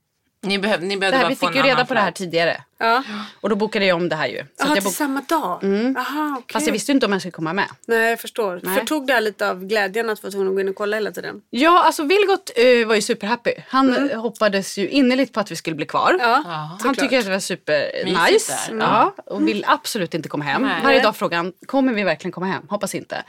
Ni, 0.43 0.59
behöv, 0.59 0.83
ni 0.83 0.95
det 0.95 1.01
behövde 1.01 1.17
här, 1.17 1.25
bara 1.25 1.29
vi 1.29 1.37
få 1.37 1.47
fick 1.47 1.57
en 1.57 1.63
ju 1.63 1.63
reda 1.63 1.75
annan 1.75 1.87
på 1.87 1.95
det 1.95 2.01
här 2.01 2.11
tidigare. 2.11 2.65
Ja. 2.79 3.03
Och 3.41 3.49
då 3.49 3.57
bokade 3.57 3.85
jag 3.87 3.97
om 3.97 4.09
det 4.09 4.17
här 4.17 4.27
ju. 4.29 4.37
Så 4.37 4.63
att 4.63 4.69
jag 4.69 4.75
till 4.75 4.85
bok... 4.85 4.93
samma 4.93 5.21
dag? 5.21 5.59
Jaha, 5.95 6.37
okej. 6.39 6.53
Fast 6.53 6.67
jag 6.67 6.73
visste 6.73 6.93
ju 6.93 6.95
inte 6.95 7.07
om 7.07 7.13
jag 7.13 7.21
skulle 7.21 7.33
komma 7.33 7.53
med. 7.53 7.67
Nej, 7.87 8.11
jag 8.11 8.21
förstår. 8.21 8.61
Nej. 8.63 8.79
Förtog 8.79 9.07
det 9.07 9.13
här 9.13 9.21
lite 9.21 9.51
av 9.51 9.65
glädjen 9.65 10.11
att 10.11 10.23
vara 10.23 10.31
tvungen 10.31 10.49
att 10.49 10.55
gå 10.55 10.61
in 10.61 10.69
och 10.69 10.75
kolla 10.75 10.97
hela 10.97 11.13
tiden? 11.13 11.43
Ja, 11.51 11.83
alltså 11.85 12.03
Vilgot 12.03 12.51
eh, 12.57 12.87
var 12.87 12.95
ju 12.95 13.03
superhappy. 13.03 13.51
Han 13.69 14.11
eh, 14.11 14.21
hoppades 14.21 14.79
ju 14.79 14.89
innerligt 14.89 15.33
på 15.33 15.41
att 15.41 15.51
vi 15.51 15.57
skulle 15.57 15.77
bli 15.77 15.87
kvar. 15.87 16.17
Ja, 16.21 16.43
Han 16.47 16.79
såklart. 16.79 16.99
tycker 16.99 17.19
att 17.19 17.25
det 17.25 17.31
var 17.31 17.39
super 17.39 18.05
Mysigt 18.05 18.33
nice. 18.33 18.53
där. 18.71 18.79
Ja, 18.81 19.15
och 19.27 19.49
vill 19.49 19.65
absolut 19.69 20.15
inte 20.15 20.29
komma 20.29 20.45
hem. 20.45 20.63
Nej. 20.63 20.81
Varje 20.83 21.03
dag 21.03 21.17
frågar 21.17 21.37
han, 21.39 21.53
kommer 21.67 21.93
vi 21.93 22.03
verkligen 22.03 22.33
komma 22.33 22.47
hem? 22.47 22.63
Hoppas 22.69 22.95
inte. 22.95 23.25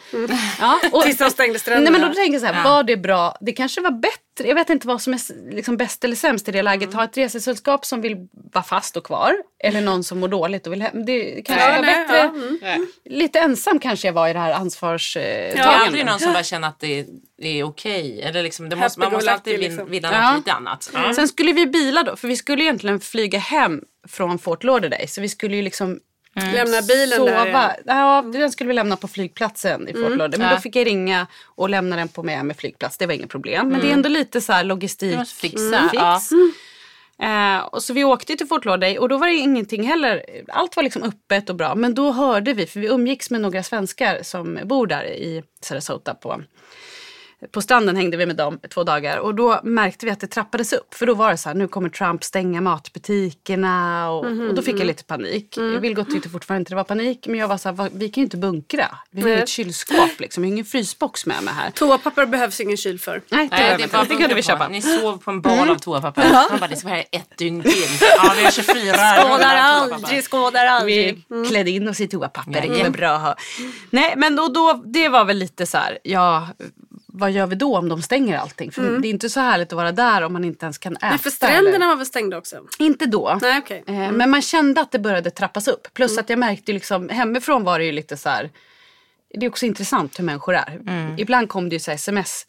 Ja, 0.60 0.80
och, 0.92 1.04
Tills 1.04 1.18
de 1.18 1.30
stängde 1.30 1.60
stränderna. 1.60 1.92
Nej 1.92 2.02
men 2.02 2.10
då 2.10 2.16
tänkte 2.16 2.34
jag 2.34 2.42
så 2.42 2.48
här, 2.48 2.64
var 2.64 2.84
det 2.84 2.98
bra? 2.98 3.38
Det 3.42 3.52
kanske 3.52 3.82
var 3.82 3.92
bättre 3.92 4.20
jag 4.44 4.56
vet 4.56 4.70
inte 4.70 4.88
vad 4.88 5.02
som 5.02 5.14
är 5.14 5.52
liksom 5.52 5.78
bäst 5.78 6.04
eller 6.04 6.16
sämst 6.16 6.50
i 6.50 6.52
det 6.52 6.62
läget. 6.62 6.94
Ha 6.94 7.04
ett 7.04 7.18
resesällskap 7.18 7.86
som 7.86 8.02
vill 8.02 8.28
vara 8.54 8.64
fast 8.64 8.98
och 8.98 9.04
kvar. 9.06 9.36
Eller 9.64 9.82
någon 9.82 10.04
som 10.04 10.20
mår 10.20 10.28
dåligt 10.28 10.68
och 10.68 10.74
vill 10.74 10.82
hem. 10.82 11.06
Det 11.06 11.42
kanske 11.46 11.66
Ja, 11.66 11.72
var 11.76 11.82
nej, 11.82 11.96
bättre. 12.08 12.18
ja, 12.62 12.74
mm. 12.76 12.88
Lite 13.06 13.40
ensam 13.40 13.80
kanske 13.80 14.08
jag 14.08 14.14
var 14.14 14.28
i 14.30 14.34
det 14.34 14.40
här 14.40 14.48
Det 14.48 14.54
är 14.54 14.58
ansvarstagandet. 14.60 15.66
aldrig 15.66 16.06
någon 16.06 16.20
som 16.20 16.34
bara 16.34 16.44
känner 16.44 16.68
att 16.68 16.80
det 16.80 17.06
är 17.42 17.64
okej. 17.64 18.22
Eller 18.22 18.44
liksom, 18.44 18.70
det 18.70 18.76
måste, 18.76 19.00
man 19.00 19.12
måste 19.14 19.32
alltid 19.32 19.54
lucky, 19.54 19.62
vin- 19.68 19.72
liksom. 19.72 19.90
vilja 19.92 20.12
Ja. 20.12 20.30
något 20.32 20.38
lite 20.40 20.52
annat. 20.54 20.90
Ja. 20.94 21.14
Sen 21.14 21.28
skulle 21.28 21.54
vi 21.54 21.66
bila 21.66 22.04
då, 22.04 22.16
för 22.16 22.28
vi 22.28 22.36
skulle 22.36 22.64
egentligen 22.64 23.00
flyga 23.00 23.40
hem 23.40 23.82
från 24.08 24.40
Fort 24.40 24.64
Lauderdale. 24.64 25.08
Så 25.08 25.22
vi 25.22 25.30
skulle 25.30 25.56
ju 25.56 25.62
liksom 25.62 26.00
Lämna 26.54 26.82
bilen 26.82 27.18
sova. 27.18 27.32
där 27.32 27.46
igen. 27.48 27.70
Ja, 27.86 28.22
den 28.34 28.52
skulle 28.52 28.68
vi 28.68 28.74
lämna 28.74 28.96
på 28.98 29.08
flygplatsen 29.08 29.88
i 29.88 29.94
Fort 29.94 30.02
Lauderdale. 30.02 30.38
Men 30.38 30.48
Ja. 30.48 30.56
då 30.56 30.62
fick 30.62 30.76
jag 30.76 30.88
ringa 30.88 31.28
och 31.46 31.70
lämna 31.70 31.96
den 31.96 32.08
på 32.08 32.24
Miami 32.24 32.54
flygplats. 32.54 32.98
Det 32.98 33.06
var 33.06 33.14
inget 33.14 33.30
problem. 33.30 33.70
Men 33.70 33.82
det 33.82 33.90
är 33.90 33.94
ändå 33.94 34.10
lite 34.10 34.42
så 34.42 34.54
här 34.54 34.64
logistik. 34.64 35.28
Fixa. 35.28 35.78
Mm, 35.78 35.90
fix. 35.90 36.02
Ja. 36.02 36.22
Eh, 37.22 37.60
och 37.60 37.84
så 37.84 37.94
vi 37.94 38.04
åkte 38.04 38.36
till 38.36 38.48
Fort 38.48 38.66
Lauderdale 38.66 39.00
och 39.00 39.10
då 39.10 39.18
var 39.18 39.28
det 39.28 39.34
ingenting 39.34 39.84
heller. 39.84 40.26
Allt 40.48 40.76
var 40.76 40.84
liksom 40.84 41.04
öppet 41.04 41.50
och 41.50 41.56
bra. 41.56 41.76
Men 41.76 41.94
då 41.94 42.12
hörde 42.12 42.54
vi, 42.54 42.66
för 42.66 42.80
vi 42.80 42.88
umgicks 42.88 43.30
med 43.30 43.42
några 43.42 43.64
svenskar 43.64 44.20
som 44.24 44.60
bor 44.64 44.88
där 44.88 45.04
i 45.04 45.44
Sarasota 45.62 46.14
på 46.14 46.42
på 47.52 47.62
stranden 47.62 47.96
hängde 47.96 48.18
vi 48.18 48.26
med 48.26 48.36
dem 48.36 48.60
två 48.74 48.84
dagar 48.84 49.18
och 49.18 49.36
då 49.36 49.60
märkte 49.64 50.06
vi 50.06 50.12
att 50.12 50.20
det 50.20 50.28
trappades 50.28 50.74
upp. 50.74 50.94
För 50.94 51.06
då 51.06 51.14
var 51.14 51.32
det 51.32 51.38
så 51.38 51.50
här, 51.50 51.56
nu 51.56 51.68
kommer 51.68 51.90
Trump 51.90 52.24
stänga 52.24 52.62
matbutikerna 52.62 54.10
och, 54.12 54.26
och 54.26 54.54
då 54.56 54.62
fick 54.62 54.80
jag 54.80 54.88
lite 54.88 55.04
panik. 55.04 55.58
Vilgot 55.80 56.10
tyckte 56.10 56.30
fortfarande 56.30 56.60
inte 56.62 56.72
det 56.72 56.76
var 56.76 56.84
panik 56.84 57.28
men 57.28 57.40
jag 57.40 57.48
var 57.48 57.58
så 57.58 57.70
här, 57.70 57.76
"Va- 57.76 57.90
vi 57.94 58.10
kan 58.10 58.22
ju 58.22 58.26
inte 58.26 58.38
bunkra. 58.38 58.86
Vi 59.12 59.22
har 59.22 59.28
Nej. 59.30 59.38
inget 59.38 59.50
kylskåp 59.50 60.20
liksom, 60.20 60.44
jag 60.44 60.50
har 60.50 60.54
ingen 60.54 60.66
frysbox 60.66 61.26
med 61.26 61.44
mig 61.44 61.54
här. 61.54 61.72
Toapapper 61.72 62.26
behövs 62.26 62.60
ingen 62.60 62.78
kyl 62.78 63.00
för. 63.00 63.22
Nej, 63.30 63.48
det, 63.52 63.56
Nej, 63.56 63.76
det, 63.78 63.84
är 63.98 64.06
det 64.06 64.16
kunde 64.16 64.36
vi 64.36 64.44
köpa. 64.44 64.68
Ni 64.68 64.82
sov 64.82 65.18
på 65.18 65.32
en 65.32 65.42
bal 65.42 65.70
av 65.70 65.76
toapapper. 65.76 66.30
Man 66.52 66.60
bara, 66.60 66.68
det 66.68 66.76
ska 66.76 66.88
vara 66.90 67.02
ett 67.02 67.38
dygn 67.38 67.64
till. 67.64 67.72
Ja, 68.18 68.34
vi 68.38 68.44
har 68.44 68.52
24 68.52 68.94
Skådar 68.94 69.56
aldrig, 69.56 70.24
skådar 70.24 70.66
aldrig. 70.66 71.24
Vi 71.30 71.48
klädde 71.48 71.72
in 71.72 71.88
oss 71.88 72.00
i 72.00 72.08
toapapper, 72.08 72.52
det 72.52 72.58
Jajamän. 72.60 72.84
var 72.92 72.98
bra 72.98 73.10
att 73.10 73.22
ha. 73.22 73.36
Nej 73.90 74.14
men 74.18 74.36
då, 74.36 74.48
då, 74.48 74.82
det 74.86 75.10
var 75.10 75.26
väl 75.26 75.38
lite 75.38 75.66
så 75.66 75.78
här, 75.78 76.00
ja 76.04 76.48
vad 77.14 77.32
gör 77.32 77.48
vi 77.48 77.56
då 77.56 77.78
om 77.78 77.90
de 77.90 78.02
stänger 78.02 78.38
allting? 78.38 78.72
För 78.72 78.98
det 79.00 79.08
är 79.08 79.10
inte 79.10 79.30
så 79.30 79.40
härligt 79.40 79.68
att 79.68 79.78
vara 79.78 79.92
där 79.92 80.22
om 80.22 80.34
man 80.34 80.44
inte 80.46 80.66
ens 80.66 80.78
kan 80.78 80.96
äta. 80.98 81.10
Nej, 81.10 81.18
för 81.18 81.30
stränderna 81.30 81.76
eller- 81.76 81.88
var 81.88 81.96
väl 81.96 82.06
stängda 82.06 82.38
också? 82.38 82.58
Inte 82.80 83.06
då. 83.06 83.38
Nej, 83.42 83.60
okej. 83.60 83.84
Eh, 83.88 84.12
Men 84.12 84.30
man 84.30 84.42
kände 84.42 84.82
att 84.82 84.92
det 84.92 85.00
började 85.00 85.32
trappas 85.32 85.68
upp. 85.68 85.94
Plus 85.94 86.18
att 86.18 86.30
jag 86.30 86.40
märkte 86.40 86.74
liksom, 86.74 87.10
hemifrån 87.10 87.64
var 87.64 87.80
det 87.80 87.86
ju 87.86 87.92
lite 87.92 88.18
så 88.18 88.30
här. 88.30 88.50
Det 89.34 89.46
är 89.46 89.50
också 89.50 89.66
intressant 89.66 90.20
hur 90.20 90.24
människor 90.24 90.56
är. 90.56 90.80
Ibland 91.18 91.50
kom 91.50 91.70
det 91.70 91.76
ju 91.76 91.80
så 91.80 91.92
här 91.92 91.96
sms. 91.96 92.46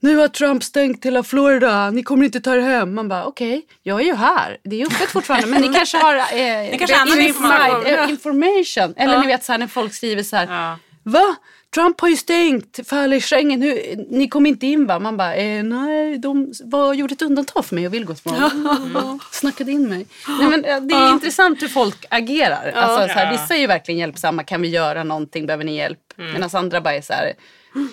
Nu 0.00 0.16
har 0.16 0.28
Trump 0.28 0.62
stängt 0.64 1.04
hela 1.04 1.22
Florida, 1.22 1.90
ni 1.90 2.02
kommer 2.02 2.24
inte 2.24 2.40
ta 2.40 2.54
er 2.54 2.58
hem. 2.60 2.94
Man 2.94 3.08
bara 3.08 3.24
okej, 3.24 3.66
jag 3.82 4.00
är 4.00 4.04
ju 4.04 4.14
här. 4.14 4.58
Det 4.64 4.76
är 4.76 4.80
ju 4.80 4.86
öppet 4.86 5.08
fortfarande 5.10 5.46
men 5.46 5.60
ni 5.62 5.68
kanske 5.74 5.96
har 5.98 6.16
eh, 6.16 6.22
Ni 6.70 6.76
kanske 6.78 6.96
annan 6.96 7.08
inside, 7.20 7.28
information. 7.28 7.86
eh, 7.86 8.10
information. 8.10 8.94
Eller 8.96 9.20
ni 9.20 9.26
vet 9.26 9.44
så 9.44 9.52
här 9.52 9.58
när 9.58 9.66
folk 9.66 9.94
skriver 9.94 10.22
så 10.22 10.36
här. 10.36 10.46
Ja. 10.46 10.78
Va? 11.02 11.36
Trump 11.74 12.00
har 12.00 12.08
ju 12.08 12.16
stängt 12.16 12.80
för 12.88 12.96
alla 12.96 13.16
i 13.16 13.20
Schengen. 13.20 13.62
Hur, 13.62 14.06
ni 14.10 14.28
kom 14.28 14.46
inte 14.46 14.66
in 14.66 14.86
va? 14.86 14.98
Man 14.98 15.16
bara, 15.16 15.34
eh, 15.34 15.62
nej, 15.62 16.18
de 16.18 16.52
var, 16.64 16.94
gjorde 16.94 17.14
ett 17.14 17.22
undantag 17.22 17.64
för 17.64 17.74
mig 17.74 17.86
och 17.86 17.94
Vilgot 17.94 18.24
var 18.24 18.36
mm. 18.36 19.18
snackade 19.30 19.72
in 19.72 19.88
mig. 19.88 20.06
Nej, 20.28 20.48
men, 20.48 20.64
eh, 20.64 20.80
det 20.80 20.94
är 20.94 21.12
intressant 21.12 21.62
hur 21.62 21.68
folk 21.68 22.06
agerar. 22.08 22.72
Alltså, 22.72 23.14
så 23.14 23.18
här, 23.18 23.32
vissa 23.32 23.54
är 23.54 23.58
ju 23.58 23.66
verkligen 23.66 24.00
hjälpsamma. 24.00 24.44
Kan 24.44 24.62
vi 24.62 24.68
göra 24.68 25.04
någonting? 25.04 25.46
Behöver 25.46 25.64
ni 25.64 25.76
hjälp? 25.76 25.98
Medan 26.16 26.50
andra 26.52 26.80
bara 26.80 26.94
är 26.94 27.02
så 27.02 27.12
här, 27.12 27.32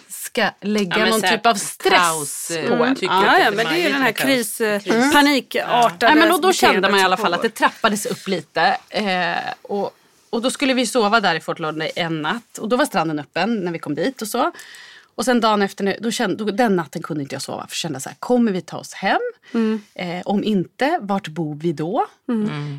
ska 0.08 0.50
lägga 0.62 1.00
Ja, 1.00 1.06
någon 1.06 1.22
typ 1.22 1.46
av 1.46 1.56
stress 1.56 2.00
kaos, 2.00 2.52
eh, 2.52 2.78
på 2.78 2.84
en. 2.84 2.96
Ja, 3.02 3.40
ja, 3.40 3.52
men 3.52 3.66
det 3.66 3.86
är 3.86 3.94
den 3.94 4.02
här 4.02 4.12
kris, 4.12 4.62
eh, 4.62 5.12
panikartade 5.14 6.14
Nej, 6.14 6.16
men 6.16 6.32
och 6.32 6.42
då 6.42 6.54
kände 6.54 6.90
man 6.90 7.00
i 7.00 7.04
alla 7.04 7.18
fall 7.18 7.34
att 7.34 7.42
det 7.42 7.50
trappades 7.50 8.06
upp 8.06 8.28
lite. 8.28 8.78
Eh, 8.90 9.54
och, 9.62 9.96
och 10.32 10.42
då 10.42 10.50
skulle 10.50 10.74
vi 10.74 10.86
sova 10.86 11.20
där 11.20 11.36
i 11.36 11.40
Fort 11.40 11.60
Lauderdale 11.60 11.92
en 11.96 12.22
natt. 12.22 12.58
Och 12.58 12.70
då 12.70 12.76
var 12.76 12.86
stranden 12.86 13.20
öppen 13.20 13.64
när 13.64 13.72
vi 13.72 13.80
kom 13.80 13.96
dit 13.96 14.22
och 14.22 14.28
så. 14.28 14.52
Och 15.16 15.26
sen 15.26 15.42
dagen 15.42 15.62
efter, 15.62 15.98
då 16.00 16.12
kände, 16.12 16.46
då, 16.46 16.52
den 16.52 16.76
natten 16.76 17.02
kunde 17.02 17.24
inte 17.24 17.36
jag 17.36 17.42
sova. 17.42 17.58
För 17.58 17.72
jag 17.72 17.76
kände 17.76 18.00
så 18.00 18.10
här, 18.10 18.16
kommer 18.20 18.52
vi 18.52 18.62
ta 18.62 18.78
oss 18.78 18.94
hem? 18.94 19.20
Eh, 19.96 20.22
om 20.26 20.44
inte, 20.44 21.00
vart 21.02 21.28
bor 21.28 21.56
vi 21.56 21.74
då? 21.74 22.06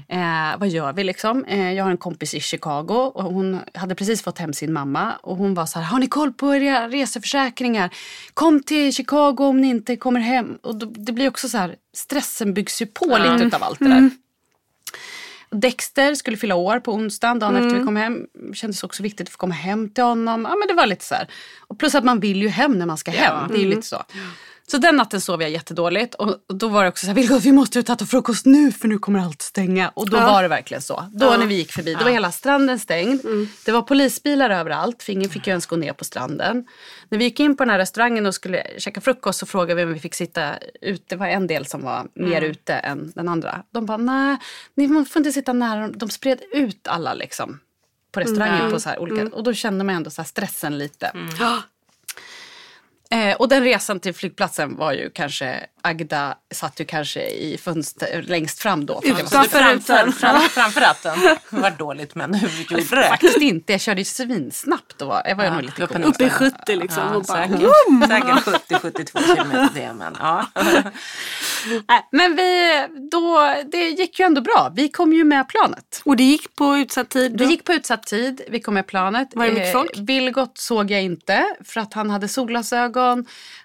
Eh, 0.09 0.59
vad 0.59 0.69
gör 0.69 0.93
vi 0.93 1.05
liksom? 1.05 1.45
Eh, 1.45 1.73
jag 1.73 1.85
har 1.85 1.91
en 1.91 1.97
kompis 1.97 2.35
i 2.35 2.41
Chicago 2.41 3.13
och 3.15 3.25
hon 3.25 3.61
hade 3.75 3.95
precis 3.95 4.23
fått 4.23 4.39
hem 4.39 4.53
sin 4.53 4.73
mamma. 4.73 5.13
Och 5.23 5.37
hon 5.37 5.55
var 5.55 5.67
så 5.67 5.79
här, 5.79 5.87
har 5.87 5.99
ni 5.99 6.07
koll 6.07 6.33
på 6.33 6.55
era 6.55 6.89
reseförsäkringar? 6.89 7.91
Kom 8.35 8.63
till 8.63 8.93
Chicago 8.93 9.37
om 9.39 9.61
ni 9.61 9.69
inte 9.69 9.97
kommer 9.97 10.21
hem. 10.21 10.59
Och 10.63 10.75
då, 10.75 10.87
det 10.87 11.13
blir 11.13 11.29
också 11.29 11.49
så 11.49 11.59
här, 11.59 11.77
stressen 11.97 12.55
byggs 12.55 12.83
ju 12.83 12.87
på 12.87 13.19
lite 13.19 13.45
utav 13.45 13.63
allt 13.63 13.79
det 13.79 13.89
där. 13.89 14.11
Dexter 15.53 16.15
skulle 16.15 16.37
fylla 16.37 16.55
år 16.55 16.81
på 16.81 16.93
onsdagen, 16.93 17.39
dagen 17.39 17.57
efter 17.57 17.79
vi 17.79 17.85
kom 17.85 17.97
hem. 17.97 18.27
Kändes 18.55 18.85
också 18.85 19.03
viktigt 19.03 19.27
att 19.27 19.33
få 19.33 19.39
komma 19.39 19.55
hem 19.55 19.91
till 19.91 20.05
honom. 20.05 20.47
Ja, 20.51 20.57
men 20.57 20.69
det 20.69 20.75
var 20.75 20.87
lite 20.87 21.05
så 21.05 21.15
här. 21.15 21.29
Och 21.61 21.79
plus 21.79 21.95
att 21.95 22.05
man 22.05 22.21
vill 22.21 22.43
ju 22.43 22.49
hem 22.49 22.79
när 22.79 22.87
man 22.87 22.97
ska 22.97 23.11
hem. 23.11 23.49
Det 23.49 23.55
är 23.55 23.59
ju 23.63 23.69
lite 23.69 23.83
så. 23.83 24.03
Så 24.73 24.79
den 24.79 24.97
natten 24.97 25.21
sov 25.21 25.43
jag 25.43 25.51
jättedåligt. 25.51 26.15
Och 26.15 26.37
då 26.49 26.69
var 26.69 26.83
det 26.83 26.89
också 26.89 27.07
så 27.07 27.07
här, 27.07 27.15
Vilgot 27.15 27.45
vi 27.45 27.53
måste 27.53 27.79
ut 27.79 27.89
och 27.89 27.95
äta 27.95 28.07
frukost 28.07 28.47
nu 28.47 28.73
för 28.73 28.89
nu 28.89 28.99
kommer 28.99 29.21
allt 29.21 29.43
stänga. 29.43 29.89
Och 29.89 30.11
då 30.11 30.17
var 30.17 30.43
det 30.43 30.49
verkligen 30.49 30.83
så. 30.83 31.05
Då 31.13 31.31
när 31.31 31.47
vi 31.47 31.55
gick 31.55 31.73
förbi, 31.73 31.95
då 31.95 32.05
var 32.05 32.11
hela 32.11 32.33
stranden 32.33 32.79
stängd. 32.79 33.21
Det 33.65 33.73
var 33.73 33.83
polisbilar 33.83 34.51
överallt, 34.51 35.03
för 35.03 35.13
ingen 35.13 35.31
fick 35.31 35.47
ju 35.47 35.51
ens 35.51 35.67
gå 35.67 35.77
ner 35.77 35.93
på 35.93 36.05
stranden. 36.05 36.65
När 37.09 37.19
vi 37.19 37.25
gick 37.25 37.41
in 37.41 37.57
på 37.57 37.65
den 37.65 37.71
här 37.71 37.79
restaurangen 37.79 38.27
och 38.27 38.35
skulle 38.35 38.67
käka 38.79 39.01
frukost 39.01 39.39
så 39.39 39.47
frågade 39.47 39.75
vi 39.75 39.83
om 39.85 39.93
vi 39.93 40.01
fick 40.01 40.15
sitta 40.15 40.59
ute. 40.81 41.05
Det 41.09 41.17
var 41.17 41.27
en 41.27 41.47
del 41.47 41.67
som 41.67 41.83
var 41.83 42.07
mer 42.15 42.43
ute 42.43 42.75
än 42.75 43.13
den 43.15 43.29
andra. 43.29 43.63
De 43.71 43.87
bara, 43.87 43.97
nej, 43.97 44.37
ni 44.75 44.89
får 44.89 45.21
inte 45.21 45.33
sitta 45.33 45.53
nära. 45.53 45.89
De 45.89 46.11
spred 46.11 46.41
ut 46.53 46.89
alla 46.89 47.15
liksom 47.15 47.61
på 48.13 48.21
restaurangen 48.21 48.71
på 48.71 48.81
så 48.81 48.89
här 48.89 48.99
olika. 48.99 49.37
Och 49.37 49.43
då 49.43 49.53
kände 49.53 49.85
man 49.85 49.95
ändå 49.95 50.11
så 50.11 50.25
stressen 50.25 50.79
lite. 50.79 51.13
Eh, 53.13 53.37
och 53.37 53.49
den 53.49 53.65
resan 53.65 54.01
till 54.01 54.15
flygplatsen 54.15 54.77
var 54.77 54.93
ju 54.93 55.11
kanske, 55.11 55.67
Agda 55.83 56.35
satt 56.55 56.81
ju 56.81 56.85
kanske 56.85 57.21
i 57.31 57.59
fönster 57.59 58.23
längst 58.23 58.59
fram 58.59 58.87
då. 58.87 59.01
Det 59.03 59.09
Utanför 59.09 59.39
Framför, 59.39 59.75
rutan. 59.75 60.13
framför, 60.13 60.49
framför 60.49 60.81
ratten. 60.81 61.19
Det 61.51 61.57
var 61.57 61.71
dåligt 61.71 62.15
men 62.15 62.35
hur 62.35 62.49
gjorde 62.49 62.97
det? 62.97 63.09
Faktiskt 63.09 63.37
inte, 63.37 63.73
jag 63.73 63.81
körde 63.81 64.01
ju 64.01 64.05
svinsnabbt 64.05 65.03
var, 65.03 65.23
jag 65.25 65.37
var 65.37 65.45
ju 65.45 65.51
nog 65.51 65.63
lite 65.63 65.83
i 65.83 66.03
Uppe 66.03 66.25
i 66.25 66.31
70 66.31 66.77
liksom. 66.77 67.03
Ja, 67.03 67.17
och 67.17 67.25
bara, 67.25 67.49
säkert, 67.49 68.45
säkert 68.45 69.13
70-72 69.13 69.37
kilometer 69.37 69.71
det 69.75 69.93
men 69.93 70.17
ja. 70.19 70.47
Men 72.11 72.37
vi, 72.37 72.73
då, 73.11 73.55
det 73.73 73.89
gick 73.89 74.19
ju 74.19 74.25
ändå 74.25 74.41
bra. 74.41 74.73
Vi 74.75 74.89
kom 74.89 75.13
ju 75.13 75.25
med 75.25 75.49
planet. 75.49 76.03
Och 76.05 76.17
det 76.17 76.23
gick 76.23 76.57
på 76.57 76.77
utsatt 76.77 77.11
tid? 77.11 77.33
Det 77.33 77.45
då? 77.45 77.51
gick 77.51 77.65
på 77.65 77.73
utsatt 77.73 78.07
tid, 78.07 78.41
vi 78.49 78.61
kom 78.61 78.75
med 78.75 78.87
planet. 78.87 79.29
Var 79.35 79.47
det 79.47 79.53
mycket 79.53 79.63
Eh, 79.67 79.73
folk? 79.73 79.99
Vilgot 79.99 80.59
såg 80.59 80.91
jag 80.91 81.03
inte 81.03 81.45
för 81.65 81.81
att 81.81 81.95
han 81.95 82.11
hade 82.11 82.29
solglasögon. 82.29 83.02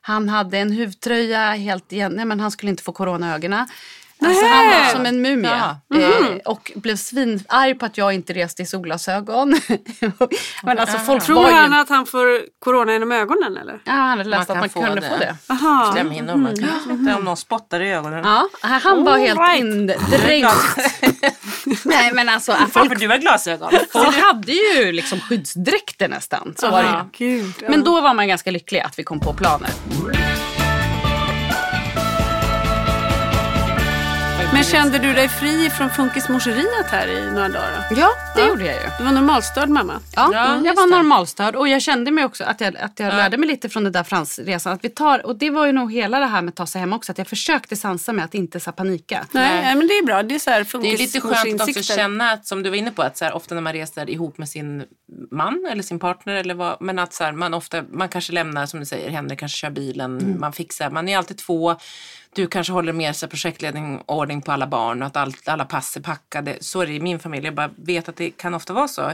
Han 0.01 0.29
hade 0.29 0.57
en 0.57 0.71
huvtröja 0.71 1.51
helt 1.51 1.91
igen. 1.91 2.11
Nej 2.15 2.25
men 2.25 2.39
han 2.39 2.51
skulle 2.51 2.69
inte 2.69 2.83
få 2.83 2.91
corona 2.91 3.31
i 3.31 3.33
ögonen. 3.33 3.67
Alltså 4.19 4.45
han 4.45 4.67
var 4.67 4.91
som 4.91 5.05
en 5.05 5.21
mumie. 5.21 5.51
Jaha. 5.51 5.77
Eh, 5.95 6.37
och 6.45 6.71
blev 6.75 6.95
svinarg 6.95 7.79
på 7.79 7.85
att 7.85 7.97
jag 7.97 8.13
inte 8.13 8.33
reste 8.33 8.61
i 8.61 8.65
solglasögon. 8.65 9.49
men 10.63 10.79
alltså 10.79 10.97
folk 10.97 11.23
Tror 11.23 11.35
var 11.35 11.49
ju... 11.49 11.55
han 11.55 11.73
att 11.73 11.89
han 11.89 12.05
får 12.05 12.41
corona 12.59 12.93
genom 12.93 13.11
ögonen 13.11 13.57
eller? 13.57 13.79
Ja, 13.83 13.91
han 13.91 14.17
hade 14.17 14.29
läst 14.29 14.49
Man 14.49 14.57
att 14.57 14.73
man 14.75 14.85
kunde 14.85 15.01
det. 15.01 15.09
få 15.09 15.17
det. 15.17 15.35
Aha. 15.49 15.91
Slemhinnor, 15.93 16.35
man 16.35 16.55
kan 16.55 16.79
smitta 16.83 17.17
om 17.17 17.23
någon 17.23 17.37
spottar 17.37 17.79
i 17.79 17.91
ögonen. 17.91 18.23
Ja, 18.25 18.49
han 18.61 19.03
var 19.03 19.17
helt 19.17 19.39
right. 19.39 19.59
indränkt. 19.59 20.49
Nej 21.85 22.11
men 22.13 22.29
alltså 22.29 22.51
Varför 22.51 22.67
folk, 22.79 22.99
du 22.99 23.07
har 23.07 23.17
glasögon? 23.17 23.71
folk 23.91 24.15
hade 24.21 24.51
ju 24.51 24.91
liksom 24.91 25.19
skyddsdräkter 25.19 26.07
nästan. 26.07 26.53
Så 26.57 26.69
var 26.71 26.83
det 26.83 26.89
ju. 26.89 27.27
Gud, 27.27 27.53
ja. 27.61 27.69
Men 27.69 27.83
då 27.83 28.01
var 28.01 28.13
man 28.13 28.27
ganska 28.27 28.51
lycklig 28.51 28.79
att 28.79 28.99
vi 28.99 29.03
kom 29.03 29.19
på 29.19 29.33
planet. 29.33 29.79
Men 34.53 34.63
kände 34.63 34.99
du 34.99 35.13
dig 35.13 35.29
fri 35.29 35.69
från 35.69 35.89
funkismorseriet 35.89 36.85
här 36.85 37.07
i 37.07 37.31
några 37.31 37.49
dagar? 37.49 37.87
då? 37.89 37.95
Ja, 37.99 38.09
det 38.35 38.47
gjorde 38.47 38.65
jag 38.65 38.75
ju. 38.75 38.89
Du 38.97 39.03
var 39.03 39.11
normalstörd 39.11 39.69
mamma. 39.69 39.99
Ja, 40.15 40.29
Ja, 40.33 40.61
jag 40.65 40.75
var 40.75 40.87
normalstörd 40.87 41.55
och 41.55 41.67
jag 41.67 41.81
kände 41.81 42.11
mig 42.11 42.25
också 42.25 42.43
att 42.43 42.61
jag, 42.61 42.77
att 42.77 42.99
jag 42.99 43.13
lärde 43.13 43.37
mig 43.37 43.49
lite 43.49 43.69
från 43.69 43.83
den 43.83 43.93
där 43.93 44.03
fransresan. 44.03 44.73
Att 44.73 44.83
vi 44.83 44.89
tar, 44.89 45.25
och 45.25 45.35
det 45.35 45.49
var 45.49 45.65
ju 45.65 45.71
nog 45.71 45.93
hela 45.93 46.19
det 46.19 46.25
här 46.25 46.41
med 46.41 46.49
att 46.49 46.55
ta 46.55 46.65
sig 46.65 46.79
hem 46.81 46.93
också. 46.93 47.11
Att 47.11 47.17
jag 47.17 47.27
försökte 47.27 47.75
sansa 47.75 48.13
mig 48.13 48.25
att 48.25 48.33
inte 48.35 48.59
så 48.59 48.71
panika. 48.71 49.25
Nej, 49.31 49.61
nej, 49.61 49.75
men 49.75 49.87
det 49.87 49.93
är 49.93 50.05
bra. 50.05 50.23
Det 50.23 50.35
är 50.35 50.39
så 50.39 50.49
här 50.49 50.81
Det 50.81 50.93
är 50.93 50.97
lite 50.97 51.21
skönt 51.21 51.61
också 51.61 51.79
att 51.79 51.85
känna 51.85 52.31
att, 52.31 52.47
som 52.47 52.63
du 52.63 52.69
var 52.69 52.77
inne 52.77 52.91
på, 52.91 53.01
att 53.01 53.17
så 53.17 53.25
här, 53.25 53.33
ofta 53.33 53.55
när 53.55 53.61
man 53.61 53.73
reser 53.73 54.09
ihop 54.09 54.37
med 54.37 54.49
sin 54.49 54.83
man 55.31 55.67
eller 55.71 55.83
sin 55.83 55.99
partner 55.99 56.35
eller 56.35 56.53
vad, 56.53 56.81
men 56.81 56.99
att 56.99 57.13
så 57.13 57.23
här, 57.23 57.31
man 57.31 57.53
ofta, 57.53 57.83
man 57.91 58.09
kanske 58.09 58.33
lämnar 58.33 58.65
som 58.65 58.79
du 58.79 58.85
säger, 58.85 59.09
Henrik 59.09 59.39
kanske 59.39 59.57
kör 59.57 59.69
bilen, 59.69 60.35
man 60.39 60.53
fixar, 60.53 60.89
man 60.89 61.09
är 61.09 61.17
alltid 61.17 61.37
två. 61.37 61.75
Du 62.35 62.47
kanske 62.47 62.73
håller 62.73 63.13
så 63.13 63.25
här, 63.25 63.29
projektledning 63.29 63.97
och 63.97 64.17
ordning 64.17 64.41
på 64.41 64.51
alla 64.51 64.67
barn 64.67 65.01
och 65.01 65.07
att 65.07 65.17
allt, 65.17 65.47
alla 65.47 65.65
pass 65.65 65.95
är 65.97 66.01
packade. 66.01 66.57
Så 66.61 66.81
är 66.81 66.85
det 66.87 66.93
i 66.93 66.99
min 66.99 67.19
familj. 67.19 67.45
Jag 67.45 67.55
bara 67.55 67.69
vet 67.75 68.09
att 68.09 68.15
det 68.15 68.29
kan 68.29 68.53
ofta 68.53 68.73
vara 68.73 68.87
så 68.87 69.11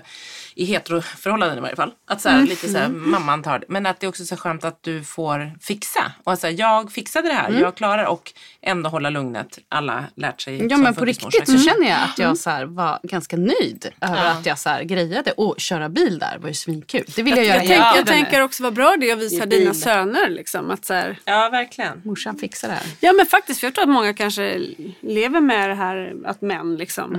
i 0.55 0.65
heteroförhållanden 0.65 1.57
i 1.57 1.61
varje 1.61 1.75
fall. 1.75 1.91
Att 2.07 2.21
så 2.21 2.29
här, 2.29 2.35
Mm. 2.35 2.49
lite 2.49 2.69
så 2.69 2.77
här, 2.77 2.87
mamman 2.89 3.43
tar 3.43 3.59
det. 3.59 3.65
Men 3.69 3.85
att 3.85 3.99
det 3.99 4.05
är 4.05 4.09
också 4.09 4.25
så 4.25 4.37
skönt 4.37 4.63
att 4.63 4.83
du 4.83 5.03
får 5.03 5.51
fixa. 5.61 6.11
Och 6.23 6.39
så 6.39 6.47
här, 6.47 6.55
jag 6.59 6.91
fixade 6.91 7.27
det 7.27 7.33
här, 7.33 7.51
jag 7.51 7.75
klarar 7.75 8.05
och 8.05 8.33
ändå 8.61 8.89
hålla 8.89 9.09
lugnet. 9.09 9.59
Alla 9.69 10.03
lärt 10.15 10.41
sig 10.41 10.55
Mm. 10.55 10.67
Ja 10.69 10.77
men 10.77 10.95
på 10.95 11.05
riktigt 11.05 11.45
så 11.49 11.57
känner 11.57 11.89
jag 11.89 11.99
att 12.03 12.19
jag 12.19 12.37
så 12.37 12.49
här 12.49 12.65
var 12.65 12.99
ganska 13.03 13.37
nöjd 13.37 13.89
över 14.01 14.25
att 14.25 14.45
jag 14.45 14.59
så 14.59 14.69
här 14.69 14.83
grejade. 14.83 15.31
Och 15.31 15.55
köra 15.59 15.89
bil 15.89 16.19
där 16.19 16.37
var 16.39 16.47
ju 16.47 16.53
svinkul. 16.53 17.03
Det 17.15 17.23
vill 17.23 17.37
jag 17.37 17.45
göra 17.45 17.57
Jag, 17.63 17.67
tänk, 17.67 17.97
jag 17.97 18.05
tänker 18.07 18.41
också 18.41 18.63
vad 18.63 18.73
bra 18.73 18.95
det 18.99 19.09
är 19.09 19.13
att 19.13 19.21
visa 19.21 19.45
dina 19.45 19.73
söner. 19.73 20.29
Liksom, 20.29 20.71
att 20.71 20.85
så 20.85 20.93
här, 20.93 21.19
Ja, 21.25 21.49
verkligen. 21.51 22.01
Morsan 22.05 22.37
fixar 22.37 22.67
det 22.67 22.73
här. 22.73 22.83
Ja 23.03 23.13
men 23.13 23.25
faktiskt, 23.25 23.59
för 23.59 23.67
jag 23.67 23.73
tror 23.75 23.83
att 23.83 23.89
många 23.89 24.13
kanske 24.13 24.61
lever 25.01 25.41
med 25.41 25.69
det 25.69 25.75
här 25.75 26.15
att 26.25 26.41
män 26.41 26.75
liksom. 26.75 27.13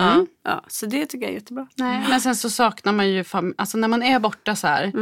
Ja, 0.45 0.65
så 0.69 0.87
det 0.87 1.07
tycker 1.07 1.27
jag 1.27 1.31
är 1.31 1.35
jättebra. 1.35 1.67
Nej, 1.77 2.05
men 2.09 2.21
sen 2.21 2.37
så 2.37 2.51
saknar 2.51 2.93
man 2.93 3.11
ju, 3.11 3.23
fam- 3.23 3.55
alltså 3.59 3.79
när 3.79 3.89
man 3.89 4.03
är 4.03 4.19
borta 4.19 4.57
så 4.57 4.67
här. 4.67 4.93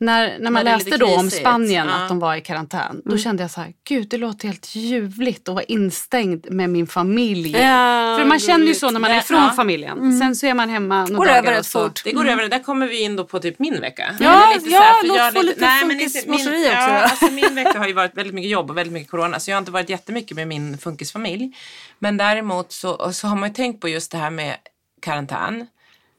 När, 0.00 0.38
när 0.38 0.50
man 0.50 0.64
När 0.64 0.64
läste 0.76 0.90
lite 0.90 1.04
då 1.04 1.16
om 1.16 1.30
Spanien 1.30 1.86
ja. 1.88 1.94
att 1.94 2.08
de 2.08 2.18
var 2.18 2.36
i 2.36 2.40
karantän. 2.40 3.02
Då 3.04 3.18
kände 3.18 3.42
jag 3.42 3.50
så 3.50 3.60
här, 3.60 3.72
gud 3.88 4.08
det 4.08 4.16
låter 4.18 4.48
helt 4.48 4.74
ljuvligt 4.74 5.48
att 5.48 5.54
vara 5.54 5.64
instängd 5.64 6.46
med 6.50 6.70
min 6.70 6.86
familj. 6.86 7.52
Ja, 7.52 8.16
För 8.18 8.24
man 8.24 8.38
känner 8.38 8.66
ju 8.66 8.74
så 8.74 8.90
när 8.90 9.00
man 9.00 9.10
är 9.10 9.14
Ja. 9.14 9.20
ifrån 9.20 9.52
familjen. 9.56 10.18
Sen 10.18 10.36
så 10.36 10.46
är 10.46 10.54
man 10.54 10.68
hemma 10.68 11.04
några 11.04 11.16
Går 11.16 11.26
dagar 11.26 11.38
över 11.38 11.52
rätt 11.52 11.66
så. 11.66 11.84
fort. 11.84 12.00
Det 12.04 12.12
går 12.12 12.28
över, 12.28 12.42
det 12.42 12.48
där 12.48 12.62
kommer 12.62 12.86
vi 12.86 13.00
in 13.02 13.16
då 13.16 13.24
på 13.24 13.38
typ 13.38 13.58
min 13.58 13.80
vecka. 13.80 14.14
Ja, 14.20 14.52
lite 14.54 14.70
ja, 14.70 14.80
här, 14.80 15.08
låt 15.08 15.34
få 15.34 15.42
lite 15.42 15.66
funkismorseri 15.80 16.56
min- 16.58 16.66
också 16.66 16.74
Ja, 16.74 17.00
alltså 17.02 17.30
min 17.30 17.54
vecka 17.54 17.78
har 17.78 17.86
ju 17.86 17.92
varit 17.92 18.16
väldigt 18.16 18.34
mycket 18.34 18.50
jobb 18.50 18.70
och 18.70 18.76
väldigt 18.76 18.92
mycket 18.92 19.10
corona 19.10 19.40
så 19.40 19.50
jag 19.50 19.56
har 19.56 19.60
inte 19.60 19.72
varit 19.72 19.88
jättemycket 19.90 20.36
med 20.36 20.48
min 20.48 20.78
funkisfamilj. 20.78 21.52
Men 21.98 22.16
däremot 22.16 22.72
så, 22.72 23.12
så 23.12 23.26
har 23.26 23.36
man 23.36 23.48
ju 23.48 23.54
tänkt 23.54 23.80
på 23.80 23.88
just 23.88 24.10
det 24.12 24.18
här 24.18 24.30
med 24.30 24.56
karantän. 25.02 25.66